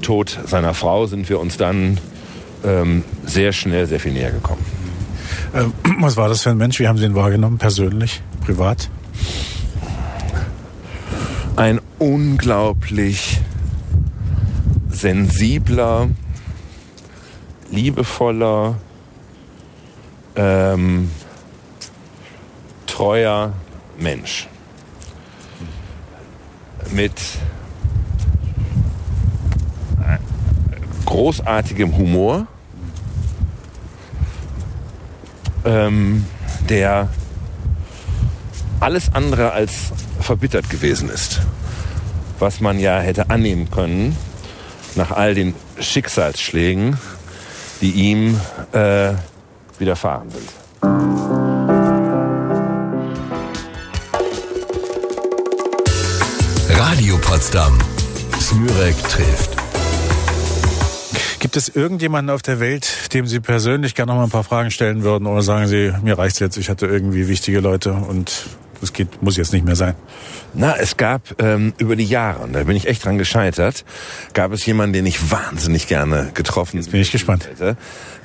Tod 0.00 0.38
seiner 0.46 0.74
Frau 0.74 1.06
sind 1.06 1.28
wir 1.28 1.40
uns 1.40 1.56
dann 1.56 1.98
ähm, 2.64 3.04
sehr 3.24 3.52
schnell 3.52 3.86
sehr 3.86 4.00
viel 4.00 4.12
näher 4.12 4.30
gekommen. 4.30 4.64
Äh, 5.52 5.64
was 6.00 6.16
war 6.16 6.28
das 6.28 6.42
für 6.42 6.50
ein 6.50 6.56
Mensch? 6.56 6.78
Wie 6.80 6.88
haben 6.88 6.98
Sie 6.98 7.04
ihn 7.04 7.14
wahrgenommen, 7.14 7.58
persönlich, 7.58 8.22
privat? 8.44 8.90
Ein 11.56 11.80
unglaublich 11.98 13.40
sensibler, 14.88 16.08
liebevoller, 17.70 18.76
ähm, 20.36 21.10
treuer 22.86 23.52
Mensch. 23.98 24.48
Mit 26.90 27.12
großartigem 31.06 31.96
Humor, 31.96 32.46
ähm, 35.64 36.26
der 36.68 37.08
alles 38.80 39.12
andere 39.12 39.52
als 39.52 39.92
verbittert 40.20 40.68
gewesen 40.70 41.08
ist. 41.08 41.40
Was 42.38 42.60
man 42.60 42.78
ja 42.78 42.98
hätte 42.98 43.30
annehmen 43.30 43.70
können 43.70 44.16
nach 44.96 45.10
all 45.10 45.34
den 45.34 45.54
Schicksalsschlägen, 45.80 46.98
die 47.80 47.90
ihm 47.90 48.40
äh, 48.72 49.12
widerfahren 49.78 50.30
sind. 50.30 50.48
Radio 56.70 57.16
Potsdam. 57.18 57.78
Smürek 58.40 58.96
trifft. 59.08 59.53
Gibt 61.44 61.58
es 61.58 61.68
irgendjemanden 61.68 62.34
auf 62.34 62.40
der 62.40 62.58
Welt, 62.58 63.12
dem 63.12 63.26
Sie 63.26 63.38
persönlich 63.38 63.94
gerne 63.94 64.12
noch 64.12 64.16
mal 64.16 64.24
ein 64.24 64.30
paar 64.30 64.44
Fragen 64.44 64.70
stellen 64.70 65.02
würden? 65.02 65.26
Oder 65.26 65.42
sagen 65.42 65.66
Sie, 65.66 65.92
mir 66.02 66.16
reicht's 66.16 66.38
jetzt, 66.38 66.56
ich 66.56 66.70
hatte 66.70 66.86
irgendwie 66.86 67.28
wichtige 67.28 67.60
Leute 67.60 67.92
und 67.92 68.46
das 68.80 68.94
geht, 68.94 69.22
muss 69.22 69.36
jetzt 69.36 69.52
nicht 69.52 69.62
mehr 69.66 69.76
sein? 69.76 69.94
Na, 70.54 70.74
es 70.78 70.96
gab 70.96 71.20
ähm, 71.42 71.74
über 71.76 71.96
die 71.96 72.06
Jahre, 72.06 72.44
und 72.44 72.54
da 72.54 72.64
bin 72.64 72.74
ich 72.78 72.86
echt 72.88 73.04
dran 73.04 73.18
gescheitert, 73.18 73.84
gab 74.32 74.52
es 74.52 74.64
jemanden, 74.64 74.94
den 74.94 75.04
ich 75.04 75.30
wahnsinnig 75.30 75.86
gerne 75.86 76.30
getroffen 76.32 76.78
Jetzt 76.78 76.92
bin 76.92 77.02
ich 77.02 77.12
gespannt. 77.12 77.46
hätte. 77.46 77.76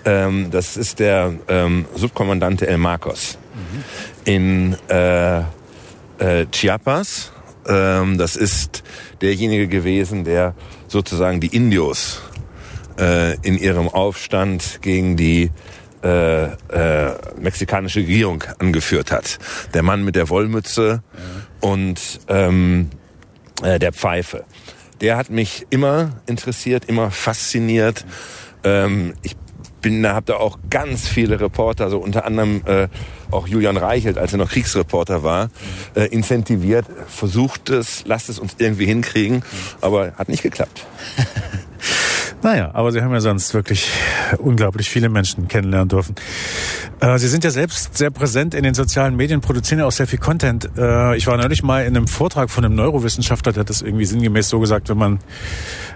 Ähm, 0.06 0.50
das 0.50 0.78
ist 0.78 1.00
der 1.00 1.34
ähm, 1.50 1.88
Subkommandante 1.98 2.68
El 2.68 2.78
Marcos 2.78 3.38
Mhm. 3.54 3.84
in 4.24 4.78
äh, 4.90 5.40
äh, 5.40 6.46
Chiapas. 6.54 7.34
Ähm, 7.68 8.18
das 8.18 8.38
ist 8.38 8.82
derjenige 9.20 9.68
gewesen, 9.68 10.24
der 10.24 10.56
sozusagen 10.88 11.42
die 11.42 11.48
Indios 11.54 12.22
äh, 13.00 13.36
in 13.42 13.58
ihrem 13.58 13.88
Aufstand 13.88 14.80
gegen 14.82 15.16
die 15.16 15.52
äh, 16.04 16.46
äh, 16.46 17.16
mexikanische 17.40 18.00
Regierung 18.00 18.44
angeführt 18.60 19.12
hat. 19.12 19.40
Der 19.74 19.84
Mann 19.84 20.04
mit 20.04 20.16
der 20.16 20.30
Wollmütze 20.30 21.04
und 21.60 22.22
ähm, 22.28 22.90
äh, 23.64 23.80
der 23.80 23.92
Pfeife. 23.92 24.46
Der 25.02 25.18
hat 25.18 25.30
mich 25.30 25.68
immer 25.70 26.22
interessiert, 26.26 26.86
immer 26.86 27.12
fasziniert. 27.12 28.06
Ähm, 28.64 29.14
ich 29.24 29.36
bin 29.82 30.04
da, 30.04 30.14
habe 30.14 30.26
da 30.26 30.36
auch 30.36 30.60
ganz 30.70 31.08
viele 31.08 31.40
Reporter, 31.40 31.90
so 31.90 32.00
unter 32.00 32.26
anderem 32.26 32.62
äh, 32.66 32.88
auch 33.32 33.48
Julian 33.48 33.78
Reichelt, 33.78 34.18
als 34.18 34.34
er 34.34 34.38
noch 34.38 34.50
Kriegsreporter 34.50 35.24
war, 35.24 35.50
äh, 35.96 36.06
incentiviert, 36.06 36.86
versucht 37.08 37.70
es, 37.70 38.04
lasst 38.06 38.30
es 38.30 38.40
uns 38.40 38.56
irgendwie 38.58 38.86
hinkriegen, 38.86 39.44
aber 39.82 40.14
hat 40.16 40.30
nicht 40.30 40.44
geklappt. 40.44 40.86
Naja, 42.42 42.72
aber 42.74 42.94
Sie 42.94 43.02
haben 43.02 43.12
ja 43.12 43.20
sonst 43.20 43.54
wirklich 43.54 43.92
unglaublich 44.38 44.90
viele 44.90 45.10
Menschen 45.10 45.50
kennenlernen 45.50 45.90
dürfen. 45.90 46.16
Äh, 47.02 47.18
Sie 47.18 47.28
sind 47.28 47.44
ja 47.44 47.52
selbst 47.52 47.98
sehr 47.98 48.12
präsent 48.12 48.54
in 48.54 48.64
den 48.64 48.74
sozialen 48.74 49.18
Medien, 49.18 49.42
produzieren 49.42 49.80
ja 49.80 49.86
auch 49.86 49.92
sehr 49.92 50.08
viel 50.08 50.20
Content. 50.20 50.70
Äh, 50.78 51.18
ich 51.18 51.28
war 51.28 51.36
neulich 51.36 51.64
mal 51.64 51.84
in 51.86 51.98
einem 51.98 52.08
Vortrag 52.08 52.50
von 52.50 52.64
einem 52.64 52.76
Neurowissenschaftler, 52.76 53.52
der 53.52 53.62
hat 53.62 53.70
das 53.70 53.82
irgendwie 53.82 54.06
sinngemäß 54.06 54.48
so 54.48 54.60
gesagt, 54.60 54.88
wenn 54.88 54.98
man 54.98 55.20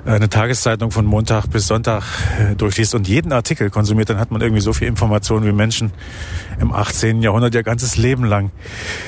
äh, 0.06 0.12
eine 0.12 0.28
Tageszeitung 0.28 0.92
von 0.92 1.06
Montag 1.06 1.48
bis 1.48 1.68
Sonntag 1.68 2.04
äh, 2.38 2.56
durchliest 2.56 2.94
und 2.94 3.08
jeden 3.08 3.32
Artikel 3.32 3.70
konsumiert, 3.70 4.10
dann 4.10 4.20
hat 4.20 4.32
man 4.32 4.42
irgendwie 4.42 4.62
so 4.62 4.74
viel 4.74 4.90
Informationen 4.90 5.46
wie 5.46 5.54
Menschen 5.54 5.94
im 6.60 6.74
18. 6.74 7.22
Jahrhundert 7.22 7.56
ihr 7.56 7.64
ganzes 7.64 7.96
Leben 7.96 8.26
lang. 8.26 8.52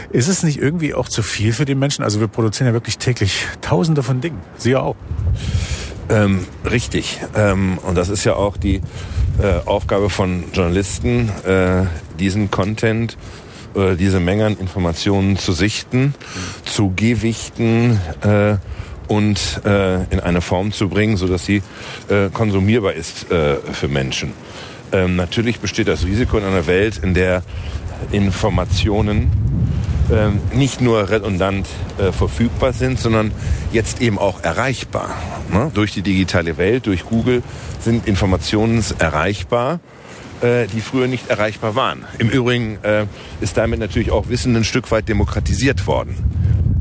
Ist 0.10 0.30
es 0.30 0.44
nicht 0.44 0.58
irgendwie 0.58 0.94
auch 0.94 1.10
zu 1.10 1.22
viel 1.22 1.52
für 1.52 1.66
die 1.66 1.76
Menschen? 1.76 2.04
Also 2.04 2.22
wir 2.22 2.28
produzieren 2.28 2.68
ja 2.68 2.74
wirklich 2.74 2.98
täglich 2.98 3.46
Tausende 3.60 4.04
von 4.04 4.22
Dingen. 4.22 4.40
Sie 4.58 4.72
ja 4.72 4.80
auch. 4.80 4.96
Ähm, 6.10 6.46
richtig. 6.70 7.20
Ähm, 7.36 7.78
und 7.80 7.96
das 7.96 8.10
ist 8.10 8.24
ja 8.24 8.36
auch 8.36 8.58
die 8.58 8.82
äh, 9.42 9.66
Aufgabe 9.66 10.10
von 10.10 10.46
Journalisten, 10.54 11.30
äh, 11.46 11.84
diesen 12.20 12.52
Content, 12.52 13.18
äh, 13.76 13.96
diese 13.96 14.20
Menge 14.20 14.46
an 14.46 14.58
Informationen 14.58 15.38
zu 15.38 15.52
sichten, 15.52 16.14
zu 16.64 16.94
gewichten 16.96 18.00
äh, 18.22 18.58
und 19.08 19.62
äh, 19.66 20.04
in 20.06 20.20
eine 20.20 20.42
Form 20.42 20.72
zu 20.72 20.90
bringen, 20.90 21.18
sodass 21.18 21.46
sie 21.46 21.62
äh, 22.10 22.30
konsumierbar 22.32 22.94
ist 22.94 23.26
für 23.28 23.88
Menschen. 23.88 24.34
Ähm, 24.92 25.16
natürlich 25.16 25.60
besteht 25.60 25.88
das 25.88 26.06
Risiko 26.06 26.38
in 26.38 26.44
einer 26.44 26.68
Welt, 26.68 27.00
in 27.04 27.14
der 27.14 27.44
Informationen 28.12 29.32
nicht 30.54 30.82
nur 30.82 31.10
redundant 31.10 31.68
äh, 31.98 32.12
verfügbar 32.12 32.74
sind, 32.74 33.00
sondern 33.00 33.32
jetzt 33.72 34.02
eben 34.02 34.20
auch 34.20 34.44
erreichbar. 34.44 35.10
Ne? 35.52 35.72
Durch 35.74 35.94
die 35.94 36.02
digitale 36.04 36.58
Welt, 36.58 36.86
durch 36.86 37.06
Google 37.06 37.42
sind 37.80 38.08
Informationen 38.08 38.84
erreichbar, 39.00 39.80
äh, 40.42 40.68
die 40.68 40.82
früher 40.82 41.08
nicht 41.08 41.30
erreichbar 41.30 41.76
waren. 41.76 42.06
Im 42.20 42.30
Übrigen 42.30 42.78
äh, 42.84 43.06
ist 43.42 43.58
damit 43.58 43.80
natürlich 43.80 44.12
auch 44.12 44.30
Wissen 44.30 44.56
ein 44.56 44.64
Stück 44.64 44.92
weit 44.92 45.10
demokratisiert 45.10 45.88
worden. 45.88 46.16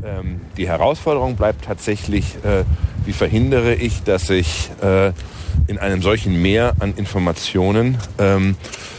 Ähm, 0.05 0.41
die 0.57 0.67
Herausforderung 0.67 1.35
bleibt 1.35 1.65
tatsächlich, 1.65 2.35
äh, 2.43 2.63
wie 3.05 3.13
verhindere 3.13 3.75
ich, 3.75 4.03
dass 4.03 4.29
ich 4.29 4.69
äh, 4.81 5.11
in 5.67 5.79
einem 5.79 6.01
solchen 6.01 6.41
Meer 6.41 6.73
an 6.79 6.93
Informationen 6.95 7.97
ähm, 8.19 8.55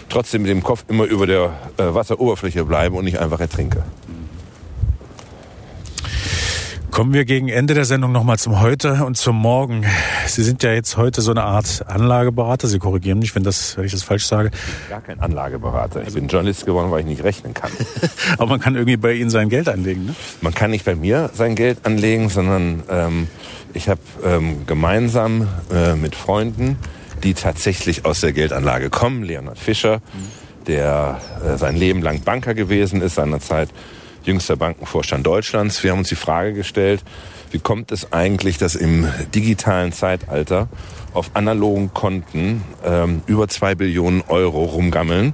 trotzdem 0.08 0.42
mit 0.42 0.50
dem 0.50 0.62
Kopf 0.62 0.84
immer 0.88 1.04
über 1.04 1.26
der 1.26 1.52
äh, 1.76 1.94
Wasseroberfläche 1.94 2.64
bleibe 2.64 2.96
und 2.96 3.04
nicht 3.04 3.18
einfach 3.18 3.40
ertrinke. 3.40 3.84
Kommen 6.96 7.12
wir 7.12 7.26
gegen 7.26 7.50
Ende 7.50 7.74
der 7.74 7.84
Sendung 7.84 8.10
nochmal 8.10 8.38
zum 8.38 8.58
Heute 8.58 9.04
und 9.04 9.18
zum 9.18 9.36
Morgen. 9.36 9.84
Sie 10.28 10.42
sind 10.42 10.62
ja 10.62 10.72
jetzt 10.72 10.96
heute 10.96 11.20
so 11.20 11.30
eine 11.30 11.42
Art 11.42 11.84
Anlageberater. 11.86 12.68
Sie 12.68 12.78
korrigieren 12.78 13.18
mich, 13.18 13.34
wenn, 13.34 13.42
das, 13.42 13.76
wenn 13.76 13.84
ich 13.84 13.92
das 13.92 14.02
falsch 14.02 14.24
sage. 14.24 14.50
Gar 14.88 15.02
kein 15.02 15.20
Anlageberater. 15.20 16.00
Ich 16.06 16.14
bin 16.14 16.26
Journalist 16.28 16.64
geworden, 16.64 16.90
weil 16.90 17.00
ich 17.00 17.06
nicht 17.06 17.22
rechnen 17.22 17.52
kann. 17.52 17.70
Aber 18.38 18.46
man 18.46 18.60
kann 18.60 18.76
irgendwie 18.76 18.96
bei 18.96 19.12
Ihnen 19.12 19.28
sein 19.28 19.50
Geld 19.50 19.68
anlegen, 19.68 20.06
ne? 20.06 20.14
Man 20.40 20.54
kann 20.54 20.70
nicht 20.70 20.86
bei 20.86 20.94
mir 20.94 21.28
sein 21.34 21.54
Geld 21.54 21.84
anlegen, 21.84 22.30
sondern 22.30 22.82
ähm, 22.88 23.28
ich 23.74 23.90
habe 23.90 24.00
ähm, 24.24 24.64
gemeinsam 24.66 25.48
äh, 25.70 25.96
mit 25.96 26.14
Freunden, 26.14 26.78
die 27.22 27.34
tatsächlich 27.34 28.06
aus 28.06 28.22
der 28.22 28.32
Geldanlage 28.32 28.88
kommen, 28.88 29.22
Leonhard 29.22 29.58
Fischer, 29.58 30.00
der 30.66 31.20
äh, 31.44 31.58
sein 31.58 31.76
Leben 31.76 32.00
lang 32.00 32.22
Banker 32.22 32.54
gewesen 32.54 33.02
ist, 33.02 33.16
seinerzeit 33.16 33.68
jüngster 34.26 34.56
Bankenvorstand 34.56 35.26
Deutschlands. 35.26 35.82
Wir 35.82 35.92
haben 35.92 36.00
uns 36.00 36.08
die 36.08 36.16
Frage 36.16 36.52
gestellt, 36.52 37.02
wie 37.50 37.58
kommt 37.58 37.92
es 37.92 38.12
eigentlich, 38.12 38.58
dass 38.58 38.74
im 38.74 39.08
digitalen 39.34 39.92
Zeitalter 39.92 40.68
auf 41.14 41.30
analogen 41.34 41.94
Konten 41.94 42.62
ähm, 42.84 43.22
über 43.26 43.48
zwei 43.48 43.74
Billionen 43.74 44.22
Euro 44.28 44.64
rumgammeln, 44.64 45.32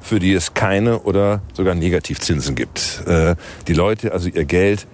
für 0.00 0.18
die 0.18 0.32
es 0.32 0.54
keine 0.54 1.00
oder 1.00 1.40
sogar 1.54 1.74
Negativzinsen 1.74 2.54
gibt. 2.54 3.02
Äh, 3.06 3.36
die 3.68 3.74
Leute 3.74 4.12
also 4.12 4.28
ihr 4.28 4.44
Geld 4.44 4.86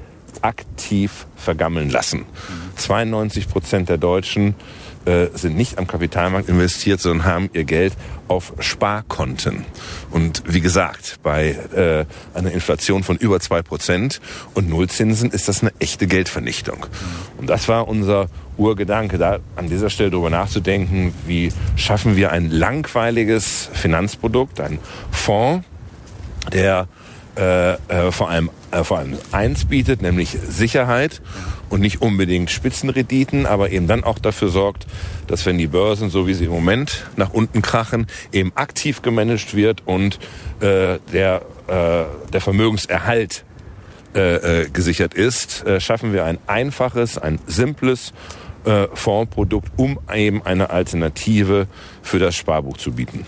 aktiv 0.43 1.27
vergammeln 1.37 1.91
lassen. 1.91 2.27
92 2.77 3.49
Prozent 3.49 3.89
der 3.89 3.99
Deutschen 3.99 4.55
äh, 5.05 5.29
sind 5.35 5.57
nicht 5.57 5.79
am 5.79 5.87
Kapitalmarkt 5.87 6.49
investiert, 6.49 7.01
sondern 7.01 7.27
haben 7.27 7.51
ihr 7.53 7.65
Geld 7.65 7.95
auf 8.29 8.53
Sparkonten. 8.59 9.65
Und 10.11 10.43
wie 10.47 10.61
gesagt, 10.61 11.19
bei 11.23 11.51
äh, 11.75 12.05
einer 12.35 12.53
Inflation 12.53 13.03
von 13.03 13.17
über 13.17 13.41
zwei 13.41 13.63
Prozent 13.63 14.21
und 14.55 14.69
Nullzinsen 14.69 15.31
ist 15.31 15.49
das 15.49 15.63
eine 15.63 15.73
echte 15.79 16.07
Geldvernichtung. 16.07 16.87
Und 17.37 17.49
das 17.49 17.69
war 17.69 17.89
unser 17.89 18.29
Urgedanke, 18.57 19.19
da 19.19 19.39
an 19.57 19.69
dieser 19.69 19.91
Stelle 19.91 20.11
darüber 20.11 20.31
nachzudenken, 20.31 21.15
wie 21.27 21.53
schaffen 21.77 22.17
wir 22.17 22.33
ein 22.33 22.51
langweiliges 22.51 23.71
Finanzprodukt, 23.73 24.61
ein 24.61 24.79
Fonds, 25.11 25.65
der 26.53 26.89
äh, 27.39 27.75
äh, 27.75 28.13
vor 28.13 28.29
allem 28.29 28.51
äh, 28.71 28.85
vor 28.85 28.99
allem 28.99 29.17
eins 29.33 29.65
bietet, 29.65 30.03
nämlich 30.03 30.37
Sicherheit 30.49 31.23
und 31.71 31.81
nicht 31.81 32.03
unbedingt 32.03 32.51
Spitzenrediten, 32.51 33.47
aber 33.47 33.71
eben 33.71 33.87
dann 33.87 34.05
auch 34.05 34.19
dafür 34.19 34.49
sorgt, 34.49 34.87
dass 35.27 35.47
wenn 35.47 35.57
die 35.57 35.69
Börsen, 35.69 36.11
so 36.11 36.27
wie 36.27 36.35
sie 36.35 36.47
im 36.47 36.51
Moment 36.51 37.07
nach 37.17 37.33
unten 37.33 37.63
krachen, 37.63 38.07
eben 38.33 38.53
aktiv 38.57 39.03
gemanagt 39.03 39.55
wird 39.55 39.87
und 39.87 40.19
äh, 40.61 40.99
der, 41.13 41.43
äh, 41.69 42.05
der 42.33 42.41
Vermögenserhalt 42.41 43.45
äh, 44.15 44.63
äh, 44.63 44.69
gesichert 44.71 45.15
ist, 45.15 45.65
äh, 45.67 45.81
schaffen 45.81 46.13
wir 46.13 46.25
ein 46.25 46.39
einfaches, 46.47 47.19
ein 47.19 47.39
simples 47.47 48.13
äh, 48.65 48.87
Fondsprodukt, 48.93 49.71
um 49.77 49.99
eben 50.13 50.45
eine 50.45 50.71
Alternative 50.71 51.69
für 52.03 52.19
das 52.19 52.35
Sparbuch 52.35 52.79
zu 52.79 52.93
bieten. 52.93 53.25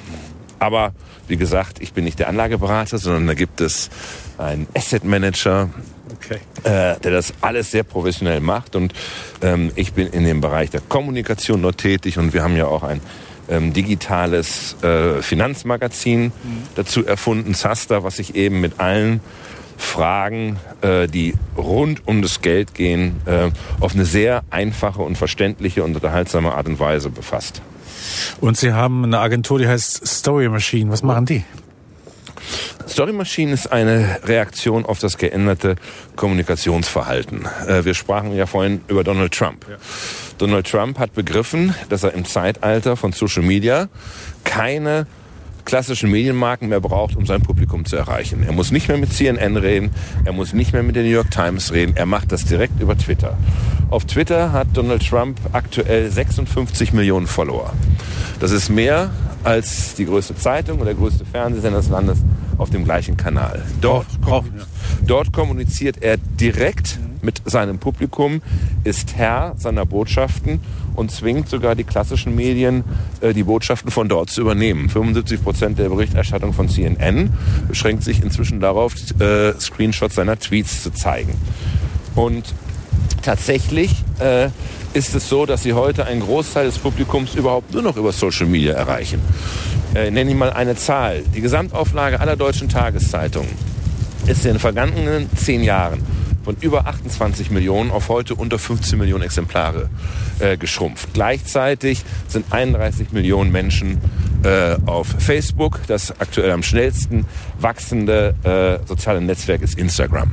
Aber 0.61 0.93
wie 1.27 1.37
gesagt, 1.37 1.81
ich 1.81 1.93
bin 1.93 2.05
nicht 2.05 2.21
der 2.21 2.29
Anlageberater, 2.29 2.99
sondern 2.99 3.27
da 3.27 3.35
gibt 3.35 3.61
es 3.61 3.91
einen 4.39 4.69
Asset 4.75 5.05
Manager, 5.05 5.71
Okay. 6.13 6.41
äh, 6.65 6.99
der 7.01 7.13
das 7.13 7.33
alles 7.41 7.71
sehr 7.71 7.83
professionell 7.83 8.41
macht. 8.41 8.77
Und 8.77 8.93
ähm, 9.43 9.71
ich 9.75 9.93
bin 9.95 10.07
in 10.09 10.25
dem 10.25 10.41
Bereich 10.41 10.71
der 10.71 10.81
Kommunikation 10.81 11.63
dort 11.63 11.79
tätig 11.79 12.19
und 12.19 12.35
wir 12.35 12.43
haben 12.43 12.57
ja 12.57 12.67
auch 12.67 12.83
ein 12.83 13.01
ähm, 13.49 13.73
digitales 13.73 14.77
äh, 14.83 15.23
Finanzmagazin 15.23 16.33
dazu 16.75 17.07
erfunden, 17.07 17.55
Zaster, 17.55 18.05
was 18.05 18.17
sich 18.17 18.35
eben 18.35 18.61
mit 18.61 18.81
allen 18.81 19.21
Fragen, 19.77 20.59
äh, 20.83 21.09
die 21.09 21.35
rund 21.57 22.07
um 22.07 22.23
das 22.23 22.43
Geld 22.43 22.75
gehen, 22.75 23.21
äh, 23.27 23.51
auf 23.81 23.95
eine 23.95 24.05
sehr 24.05 24.43
einfache 24.51 25.03
und 25.03 25.17
verständliche 25.17 25.85
und 25.85 25.95
unterhaltsame 25.95 26.53
Art 26.55 26.67
und 26.67 26.79
Weise 26.79 27.09
befasst. 27.09 27.63
Und 28.41 28.57
Sie 28.57 28.73
haben 28.73 29.05
eine 29.05 29.19
Agentur, 29.19 29.59
die 29.59 29.69
heißt 29.69 30.07
Story 30.07 30.49
Machine. 30.49 30.91
Was 30.91 31.03
machen 31.03 31.27
die? 31.27 31.45
Story 32.89 33.13
Machine 33.13 33.53
ist 33.53 33.71
eine 33.71 34.19
Reaktion 34.25 34.85
auf 34.85 34.99
das 34.99 35.17
geänderte 35.17 35.77
Kommunikationsverhalten. 36.17 37.47
Äh, 37.67 37.85
wir 37.85 37.95
sprachen 37.95 38.35
ja 38.35 38.47
vorhin 38.47 38.81
über 38.89 39.05
Donald 39.05 39.33
Trump. 39.33 39.65
Donald 40.39 40.69
Trump 40.69 40.99
hat 40.99 41.15
begriffen, 41.15 41.75
dass 41.89 42.03
er 42.03 42.15
im 42.15 42.25
Zeitalter 42.25 42.97
von 42.97 43.13
Social 43.13 43.43
Media 43.43 43.89
keine 44.45 45.07
klassischen 45.71 46.11
Medienmarken 46.11 46.69
mehr 46.69 46.81
braucht, 46.81 47.15
um 47.15 47.27
sein 47.27 47.43
Publikum 47.43 47.85
zu 47.85 47.95
erreichen. 47.95 48.43
Er 48.43 48.51
muss 48.51 48.73
nicht 48.73 48.89
mehr 48.89 48.99
mit 48.99 49.13
CNN 49.13 49.57
reden, 49.57 49.91
er 50.25 50.33
muss 50.33 50.53
nicht 50.53 50.73
mehr 50.73 50.83
mit 50.83 50.97
der 50.97 51.05
New 51.05 51.11
York 51.11 51.31
Times 51.31 51.73
reden, 51.73 51.97
er 51.97 52.07
macht 52.07 52.33
das 52.33 52.45
direkt 52.45 52.81
über 52.81 52.99
Twitter. 52.99 53.39
Auf 53.89 54.05
Twitter 54.05 54.51
hat 54.51 54.67
Donald 54.73 55.09
Trump 55.09 55.39
aktuell 55.53 56.11
56 56.11 56.93
Millionen 56.93 57.29
Follower. 57.29 57.73
Das 58.41 58.51
ist 58.51 58.69
mehr 58.69 59.11
als 59.45 59.95
die 59.95 60.07
größte 60.07 60.35
Zeitung 60.35 60.79
oder 60.79 60.87
der 60.87 60.95
größte 60.95 61.25
Fernsehsender 61.25 61.79
des 61.79 61.89
Landes 61.89 62.19
auf 62.59 62.71
dem 62.71 62.83
gleichen 62.83 63.17
Kanal. 63.17 63.63
Dort, 63.81 64.09
dort 65.07 65.33
kommuniziert 65.33 66.03
er 66.03 66.17
direkt 66.17 66.99
mit 67.23 67.43
seinem 67.45 67.79
Publikum, 67.79 68.43
ist 68.85 69.17
Herr 69.17 69.55
seiner 69.57 69.87
Botschaften 69.87 70.61
und 70.95 71.11
zwingt 71.11 71.49
sogar 71.49 71.75
die 71.75 71.85
klassischen 71.85 72.35
Medien, 72.35 72.85
äh, 73.21 73.33
die 73.33 73.45
Botschaften 73.45 73.91
von 73.91 74.09
dort 74.09 74.31
zu 74.31 74.41
übernehmen. 74.41 74.89
75 74.89 75.43
Prozent 75.43 75.79
der 75.79 75.89
Berichterstattung 75.89 76.53
von 76.53 76.69
CNN 76.69 77.33
beschränkt 77.69 78.05
sich 78.05 78.23
inzwischen 78.23 78.61
darauf, 78.61 78.95
äh, 79.21 79.53
Screenshots 79.59 80.15
seiner 80.15 80.39
Tweets 80.39 80.83
zu 80.83 80.91
zeigen. 80.91 81.35
Und 82.15 82.55
tatsächlich 83.23 83.95
äh, 84.19 84.49
ist 84.93 85.15
es 85.15 85.29
so, 85.29 85.47
dass 85.47 85.63
sie 85.63 85.73
heute 85.73 86.07
einen 86.07 86.21
Großteil 86.21 86.67
des 86.67 86.79
Publikums 86.79 87.35
überhaupt 87.35 87.73
nur 87.73 87.83
noch 87.83 87.97
über 87.97 88.13
Social 88.13 88.47
Media 88.47 88.75
erreichen. 88.75 89.21
Nenne 89.93 90.31
ich 90.31 90.37
mal 90.37 90.53
eine 90.53 90.77
Zahl. 90.77 91.23
Die 91.35 91.41
Gesamtauflage 91.41 92.21
aller 92.21 92.37
deutschen 92.37 92.69
Tageszeitungen 92.69 93.51
ist 94.27 94.45
in 94.45 94.53
den 94.53 94.61
vergangenen 94.61 95.29
zehn 95.37 95.65
Jahren 95.65 96.01
von 96.45 96.57
über 96.61 96.87
28 96.87 97.51
Millionen 97.51 97.91
auf 97.91 98.09
heute 98.09 98.35
unter 98.35 98.59
15 98.59 98.99
Millionen 98.99 99.25
Exemplare 99.25 99.91
äh, 100.39 100.57
geschrumpft. 100.57 101.11
Gleichzeitig 101.15 102.03
sind 102.29 102.53
31 102.53 103.13
Millionen 103.13 103.53
Menschen 103.53 103.99
äh, 104.43 104.77
auf 104.87 105.07
Facebook. 105.19 105.81
Das 105.87 106.19
aktuell 106.21 106.51
am 106.51 106.63
schnellsten 106.63 107.27
wachsende 107.59 108.35
äh, 108.43 108.87
soziale 108.87 109.21
Netzwerk 109.21 109.63
ist 109.63 109.79
Instagram. 109.79 110.33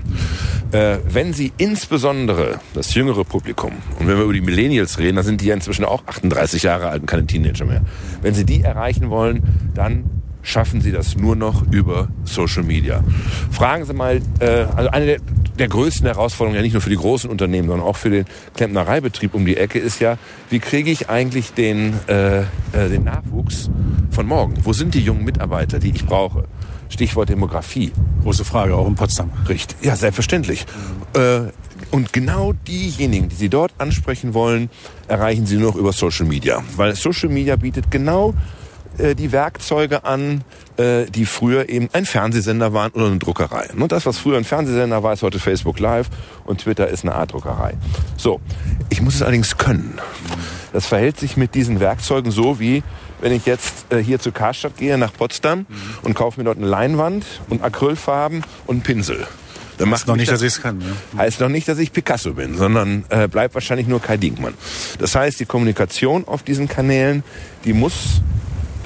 Äh, 0.72 0.98
wenn 1.08 1.34
Sie 1.34 1.52
insbesondere 1.58 2.60
das 2.74 2.94
jüngere 2.94 3.24
Publikum, 3.24 3.74
und 4.00 4.08
wenn 4.08 4.18
wir 4.18 4.24
über 4.24 4.34
die 4.34 4.42
Millennials 4.42 4.98
reden, 5.00 5.18
dann 5.18 5.26
sind 5.26 5.42
die 5.42 5.48
ja 5.48 5.54
inzwischen 5.54 5.86
auch 5.86 6.06
38 6.06 6.64
Jahre 6.64 6.90
alt 6.90 7.02
und 7.02 7.08
keine 7.08 7.26
Teenager 7.26 7.66
mehr. 7.66 7.82
Wenn 8.22 8.34
Sie 8.34 8.46
die 8.46 8.62
erreichen 8.62 9.10
wollen, 9.10 9.72
dann 9.74 10.10
schaffen 10.48 10.80
sie 10.80 10.94
das 10.94 11.18
nur 11.18 11.36
noch 11.36 11.70
über 11.72 12.08
Social 12.24 12.64
Media. 12.64 13.04
Fragen 13.52 13.84
Sie 13.84 13.94
mal, 13.94 14.22
äh, 14.40 14.66
also 14.76 14.90
eine 14.90 15.06
der, 15.06 15.18
der 15.60 15.68
größten 15.68 16.08
Herausforderungen, 16.08 16.56
ja 16.56 16.62
nicht 16.62 16.72
nur 16.72 16.82
für 16.82 16.90
die 16.90 16.96
großen 16.96 17.30
Unternehmen, 17.30 17.68
sondern 17.68 17.86
auch 17.86 17.98
für 17.98 18.10
den 18.10 18.26
Klempnereibetrieb 18.56 19.34
um 19.34 19.46
die 19.46 19.58
Ecke, 19.58 19.78
ist 19.78 20.00
ja, 20.00 20.18
wie 20.50 20.60
kriege 20.60 20.90
ich 20.90 21.10
eigentlich 21.10 21.52
den, 21.52 21.96
äh, 22.08 22.40
äh, 22.40 22.46
den 22.90 23.04
Nachwuchs 23.04 23.70
von 24.10 24.26
morgen? 24.26 24.54
Wo 24.64 24.72
sind 24.72 24.94
die 24.94 25.02
jungen 25.02 25.26
Mitarbeiter, 25.26 25.80
die 25.80 25.90
ich 25.90 26.06
brauche? 26.06 26.46
Stichwort 26.88 27.28
Demografie. 27.28 27.92
Große 28.24 28.46
Frage, 28.46 28.74
auch 28.74 28.88
in 28.88 28.96
Potsdam. 28.96 29.30
Richtig. 29.50 29.76
Ja, 29.82 29.98
selbstverständlich. 29.98 30.66
Äh, 31.14 31.52
und 31.92 32.14
genau 32.14 32.54
diejenigen, 32.54 33.28
die 33.28 33.36
Sie 33.36 33.50
dort 33.50 33.74
ansprechen 33.80 34.34
wollen, 34.34 34.70
erreichen 35.10 35.46
Sie 35.46 35.58
nur 35.58 35.72
noch 35.72 35.78
über 35.78 35.92
Social 35.92 36.26
Media. 36.26 36.64
Weil 36.78 36.96
Social 36.96 37.28
Media 37.28 37.58
bietet 37.58 37.92
genau 37.92 38.34
äh, 38.98 39.16
die 39.16 39.32
Werkzeuge 39.32 40.04
an, 40.06 40.44
äh, 40.78 41.06
die 41.06 41.26
früher 41.26 41.70
eben 41.70 41.90
ein 41.94 42.06
Fernsehsender 42.06 42.74
waren 42.74 42.92
oder 42.92 43.08
eine 43.08 43.18
Druckerei. 43.18 43.70
Und 43.78 43.92
das, 43.92 44.06
was 44.06 44.18
früher 44.18 44.38
ein 44.38 44.44
Fernsehsender 44.44 45.04
war, 45.04 45.14
ist 45.14 45.24
heute 45.24 45.40
Facebook 45.40 45.80
Live 45.80 46.08
und 46.46 46.62
Twitter 46.62 46.88
ist 46.88 47.04
eine 47.04 47.16
Art 47.16 47.34
Druckerei. 47.34 47.74
So, 48.18 48.40
ich 48.90 49.02
muss 49.02 49.16
es 49.16 49.22
allerdings 49.22 49.58
können. 49.58 50.00
Das 50.74 50.86
verhält 50.86 51.20
sich 51.20 51.38
mit 51.38 51.56
diesen 51.56 51.80
Werkzeugen 51.80 52.32
so 52.32 52.60
wie 52.60 52.84
wenn 53.20 53.32
ich 53.32 53.48
jetzt 53.48 53.92
äh, 53.92 53.98
hier 53.98 54.20
zur 54.20 54.32
Karstadt 54.32 54.78
gehe 54.78 54.96
nach 54.98 55.12
Potsdam 55.12 55.66
und 56.04 56.14
kaufe 56.14 56.40
mir 56.40 56.44
dort 56.44 56.58
eine 56.58 56.68
Leinwand 56.68 57.26
und 57.50 57.64
Acrylfarben 57.64 58.44
und 58.68 58.76
einen 58.76 58.82
Pinsel. 58.84 59.26
Dann 59.80 59.90
macht 59.90 60.06
Noch 60.08 60.16
nicht, 60.16 60.28
das- 60.32 60.40
dass 60.40 60.48
ich 60.48 60.54
es 60.58 60.62
kann. 60.62 60.82
Ja. 60.82 61.20
heißt 61.24 61.40
noch 61.40 61.50
nicht, 61.50 61.68
dass 61.68 61.80
ich 61.80 61.92
Picasso 61.92 62.34
bin, 62.34 62.56
sondern 62.58 63.06
äh, 63.10 63.28
bleibt 63.28 63.56
wahrscheinlich 63.56 63.88
nur 63.88 64.02
Kai 64.04 64.18
Dinkmann. 64.18 64.54
Das 65.00 65.16
heißt, 65.16 65.40
die 65.40 65.46
Kommunikation 65.46 66.28
auf 66.28 66.44
diesen 66.44 66.68
Kanälen, 66.68 67.24
die 67.66 67.74
muss, 67.74 68.22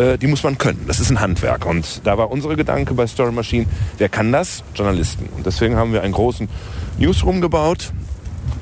äh, 0.02 0.18
die 0.18 0.28
muss 0.28 0.44
man 0.44 0.58
können. 0.58 0.84
Das 0.88 1.00
ist 1.00 1.12
ein 1.12 1.20
Handwerk. 1.20 1.66
Und 1.66 2.02
da 2.06 2.18
war 2.18 2.32
unsere 2.32 2.56
Gedanke 2.56 2.94
bei 2.94 3.06
Story 3.08 3.32
Machine, 3.32 3.68
wer 3.98 4.10
kann 4.10 4.32
das? 4.32 4.64
Journalisten. 4.74 5.30
Und 5.38 5.46
deswegen 5.46 5.76
haben 5.76 5.94
wir 5.94 6.02
einen 6.02 6.14
großen 6.14 6.50
Newsroom 6.98 7.42
gebaut. 7.42 7.92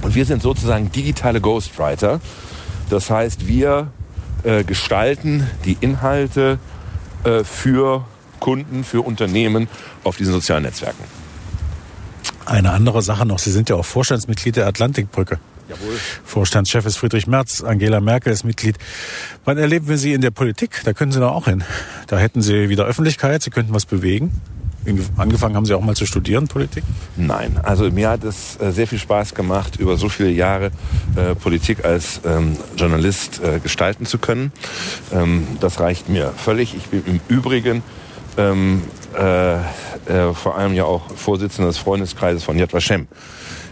Und 0.01 0.15
wir 0.15 0.25
sind 0.25 0.41
sozusagen 0.41 0.91
digitale 0.91 1.41
Ghostwriter. 1.41 2.19
Das 2.89 3.09
heißt, 3.09 3.47
wir 3.47 3.91
äh, 4.43 4.63
gestalten 4.63 5.47
die 5.65 5.77
Inhalte 5.79 6.59
äh, 7.23 7.43
für 7.43 8.05
Kunden, 8.39 8.83
für 8.83 9.01
Unternehmen 9.01 9.67
auf 10.03 10.17
diesen 10.17 10.33
sozialen 10.33 10.63
Netzwerken. 10.63 11.03
Eine 12.45 12.71
andere 12.71 13.01
Sache 13.01 13.25
noch, 13.25 13.39
Sie 13.39 13.51
sind 13.51 13.69
ja 13.69 13.75
auch 13.75 13.85
Vorstandsmitglied 13.85 14.55
der 14.55 14.67
Atlantikbrücke. 14.67 15.39
Jawohl. 15.69 15.97
Vorstandschef 16.23 16.85
ist 16.85 16.97
Friedrich 16.97 17.27
Merz, 17.27 17.61
Angela 17.61 18.01
Merkel 18.01 18.33
ist 18.33 18.43
Mitglied. 18.43 18.77
Wann 19.45 19.59
erleben 19.59 19.87
wir 19.87 19.99
Sie 19.99 20.13
in 20.13 20.21
der 20.21 20.31
Politik? 20.31 20.81
Da 20.83 20.93
können 20.93 21.11
Sie 21.11 21.19
doch 21.19 21.31
auch 21.31 21.45
hin. 21.45 21.63
Da 22.07 22.17
hätten 22.17 22.41
Sie 22.41 22.69
wieder 22.69 22.85
Öffentlichkeit, 22.85 23.43
Sie 23.43 23.51
könnten 23.51 23.73
was 23.73 23.85
bewegen. 23.85 24.41
Angefangen 25.17 25.55
haben 25.55 25.65
Sie 25.65 25.75
auch 25.75 25.81
mal 25.81 25.95
zu 25.95 26.07
studieren, 26.07 26.47
Politik? 26.47 26.83
Nein, 27.15 27.59
also 27.61 27.91
mir 27.91 28.09
hat 28.09 28.23
es 28.23 28.59
äh, 28.59 28.71
sehr 28.71 28.87
viel 28.87 28.97
Spaß 28.97 29.35
gemacht, 29.35 29.75
über 29.75 29.97
so 29.97 30.09
viele 30.09 30.31
Jahre 30.31 30.71
äh, 31.15 31.35
Politik 31.35 31.85
als 31.85 32.21
ähm, 32.25 32.57
Journalist 32.75 33.41
äh, 33.43 33.59
gestalten 33.59 34.07
zu 34.07 34.17
können. 34.17 34.51
Ähm, 35.13 35.45
das 35.59 35.79
reicht 35.79 36.09
mir 36.09 36.33
völlig. 36.35 36.75
Ich 36.75 36.85
bin 36.87 37.03
im 37.05 37.19
Übrigen 37.27 37.83
ähm, 38.37 38.81
äh, 39.17 39.55
äh, 39.55 40.33
vor 40.33 40.57
allem 40.57 40.73
ja 40.73 40.85
auch 40.85 41.09
Vorsitzender 41.15 41.69
des 41.69 41.77
Freundeskreises 41.77 42.43
von 42.43 42.57
Yad 42.57 42.73
Vashem 42.73 43.07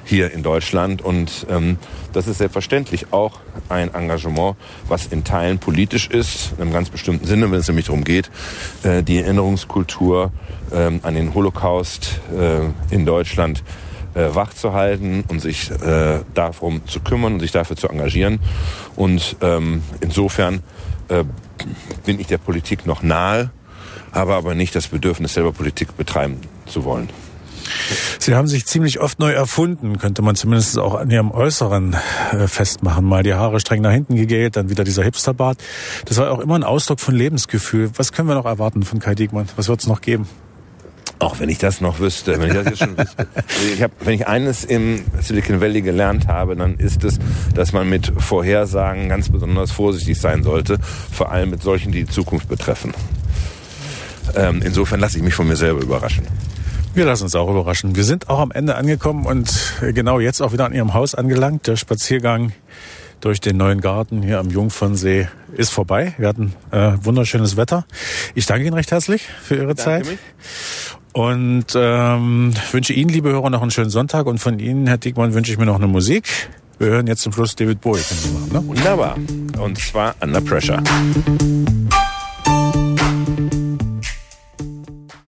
hier 0.06 0.32
in 0.32 0.42
Deutschland. 0.42 1.02
Und 1.02 1.46
ähm, 1.50 1.78
das 2.14 2.28
ist 2.28 2.38
selbstverständlich 2.38 3.12
auch 3.12 3.40
ein 3.70 3.94
Engagement, 3.94 4.56
was 4.88 5.08
in 5.08 5.24
Teilen 5.24 5.60
politisch 5.60 6.08
ist, 6.08 6.54
in 6.56 6.64
einem 6.64 6.74
ganz 6.74 6.90
bestimmten 6.90 7.26
Sinne, 7.26 7.52
wenn 7.52 7.60
es 7.60 7.68
nämlich 7.68 7.88
darum 7.88 8.04
geht, 8.04 8.32
äh, 8.84 9.04
die 9.04 9.20
Erinnerungskultur 9.20 10.32
ähm, 10.74 11.02
an 11.04 11.16
den 11.16 11.34
Holocaust 11.34 12.20
äh, 12.36 12.94
in 12.94 13.06
Deutschland 13.06 13.64
äh, 14.14 14.34
wachzuhalten 14.34 15.24
und 15.28 15.42
sich 15.42 15.70
äh, 15.70 16.22
darum 16.34 16.86
zu 16.88 17.02
kümmern 17.02 17.34
und 17.34 17.40
sich 17.42 17.52
dafür 17.52 17.76
zu 17.76 17.88
engagieren. 17.88 18.40
Und 18.96 19.36
ähm, 19.42 19.84
insofern 20.02 20.64
äh, 21.10 21.24
bin 22.06 22.20
ich 22.20 22.28
der 22.28 22.38
Politik 22.38 22.86
noch 22.86 23.04
nahe, 23.04 23.52
habe 24.12 24.36
aber 24.36 24.56
nicht 24.56 24.76
das 24.76 24.88
Bedürfnis, 24.88 25.34
selber 25.34 25.52
Politik 25.52 25.96
betreiben 25.98 26.40
zu 26.66 26.84
wollen. 26.84 27.10
Sie 28.20 28.36
haben 28.36 28.48
sich 28.48 28.66
ziemlich 28.66 29.00
oft 29.00 29.20
neu 29.20 29.32
erfunden, 29.32 29.98
könnte 29.98 30.22
man 30.22 30.36
zumindest 30.36 30.78
auch 30.80 30.96
an 30.96 31.10
Ihrem 31.10 31.32
Äußeren 31.32 31.96
äh, 32.32 32.48
festmachen. 32.48 33.06
Mal 33.06 33.24
die 33.24 33.34
Haare 33.34 33.60
streng 33.60 33.82
nach 33.82 33.92
hinten 33.92 34.16
gegelt, 34.16 34.56
dann 34.56 34.70
wieder 34.70 34.84
dieser 34.84 35.04
Hipsterbart. 35.04 35.58
Das 36.06 36.18
war 36.18 36.32
auch 36.32 36.40
immer 36.40 36.56
ein 36.56 36.64
Ausdruck 36.64 37.00
von 37.00 37.16
Lebensgefühl. 37.16 37.92
Was 37.96 38.12
können 38.12 38.28
wir 38.28 38.36
noch 38.36 38.46
erwarten 38.46 38.84
von 38.84 39.00
Kai 39.00 39.16
Diekmann? 39.16 39.48
Was 39.56 39.68
wird 39.68 39.82
es 39.82 39.88
noch 39.88 40.02
geben? 40.02 40.28
Auch 41.20 41.40
wenn 41.40 41.50
ich 41.50 41.58
das 41.58 41.82
noch 41.82 42.00
wüsste, 42.00 42.40
wenn 42.40 42.50
ich 42.50 42.54
das 42.54 42.66
jetzt 42.66 42.80
schon 42.80 42.96
wüsste. 42.96 43.28
Ich 43.74 43.82
hab, 43.82 43.92
wenn 44.06 44.14
ich 44.14 44.28
eines 44.28 44.64
im 44.64 45.04
Silicon 45.20 45.62
Valley 45.62 45.82
gelernt 45.82 46.28
habe, 46.28 46.56
dann 46.56 46.76
ist 46.76 47.04
es, 47.04 47.18
dass 47.56 47.74
man 47.74 47.90
mit 47.90 48.14
Vorhersagen 48.18 49.10
ganz 49.10 49.30
besonders 49.30 49.72
vorsichtig 49.72 50.20
sein 50.20 50.44
sollte, 50.44 50.78
vor 51.12 51.32
allem 51.32 51.50
mit 51.50 51.64
solchen, 51.64 51.92
die 51.92 52.04
die 52.04 52.12
Zukunft 52.12 52.48
betreffen. 52.48 52.94
Ähm, 54.36 54.62
insofern 54.64 55.00
lasse 55.00 55.18
ich 55.18 55.24
mich 55.24 55.34
von 55.34 55.48
mir 55.48 55.56
selber 55.56 55.82
überraschen. 55.82 56.28
Wir 56.94 57.06
lassen 57.06 57.24
uns 57.24 57.36
auch 57.36 57.50
überraschen. 57.50 57.96
Wir 57.96 58.04
sind 58.04 58.30
auch 58.30 58.40
am 58.40 58.52
Ende 58.52 58.76
angekommen 58.76 59.26
und 59.26 59.74
genau 59.94 60.20
jetzt 60.20 60.42
auch 60.42 60.52
wieder 60.54 60.66
an 60.66 60.74
Ihrem 60.74 60.94
Haus 60.94 61.14
angelangt. 61.14 61.68
Der 61.68 61.76
Spaziergang 61.76 62.54
durch 63.20 63.40
den 63.40 63.58
neuen 63.58 63.82
Garten 63.82 64.22
hier 64.22 64.40
am 64.40 64.50
Jungfernsee 64.50 65.28
ist 65.56 65.72
vorbei. 65.72 66.14
Wir 66.18 66.28
hatten 66.28 66.54
äh, 66.72 66.94
wunderschönes 67.02 67.58
Wetter. 67.58 67.86
Ich 68.36 68.46
danke 68.46 68.66
Ihnen 68.66 68.74
recht 68.74 68.92
herzlich 68.92 69.28
für 69.44 69.56
Ihre 69.56 69.76
Zeit. 69.76 70.08
mich. 70.08 70.18
Und 71.14 71.66
ähm, 71.76 72.54
wünsche 72.72 72.94
Ihnen, 72.94 73.10
liebe 73.10 73.30
Hörer, 73.30 73.50
noch 73.50 73.62
einen 73.62 73.72
schönen 73.72 73.90
Sonntag. 73.90 74.28
Und 74.28 74.38
von 74.40 74.60
Ihnen, 74.60 74.88
Herr 74.88 74.98
Diekmann, 74.98 75.34
wünsche 75.34 75.52
ich 75.52 75.58
mir 75.58 75.66
noch 75.66 75.78
eine 75.78 75.88
Musik. 75.88 76.28
Wir 76.80 76.90
hören 76.90 77.08
jetzt 77.08 77.24
zum 77.24 77.34
Schluss 77.34 77.56
David 77.56 77.82
Bowie. 77.82 78.02
Ne? 78.52 78.66
Wunderbar. 78.68 79.18
Und 79.60 79.80
zwar 79.80 80.16
Under 80.22 80.42
Pressure. 80.42 80.84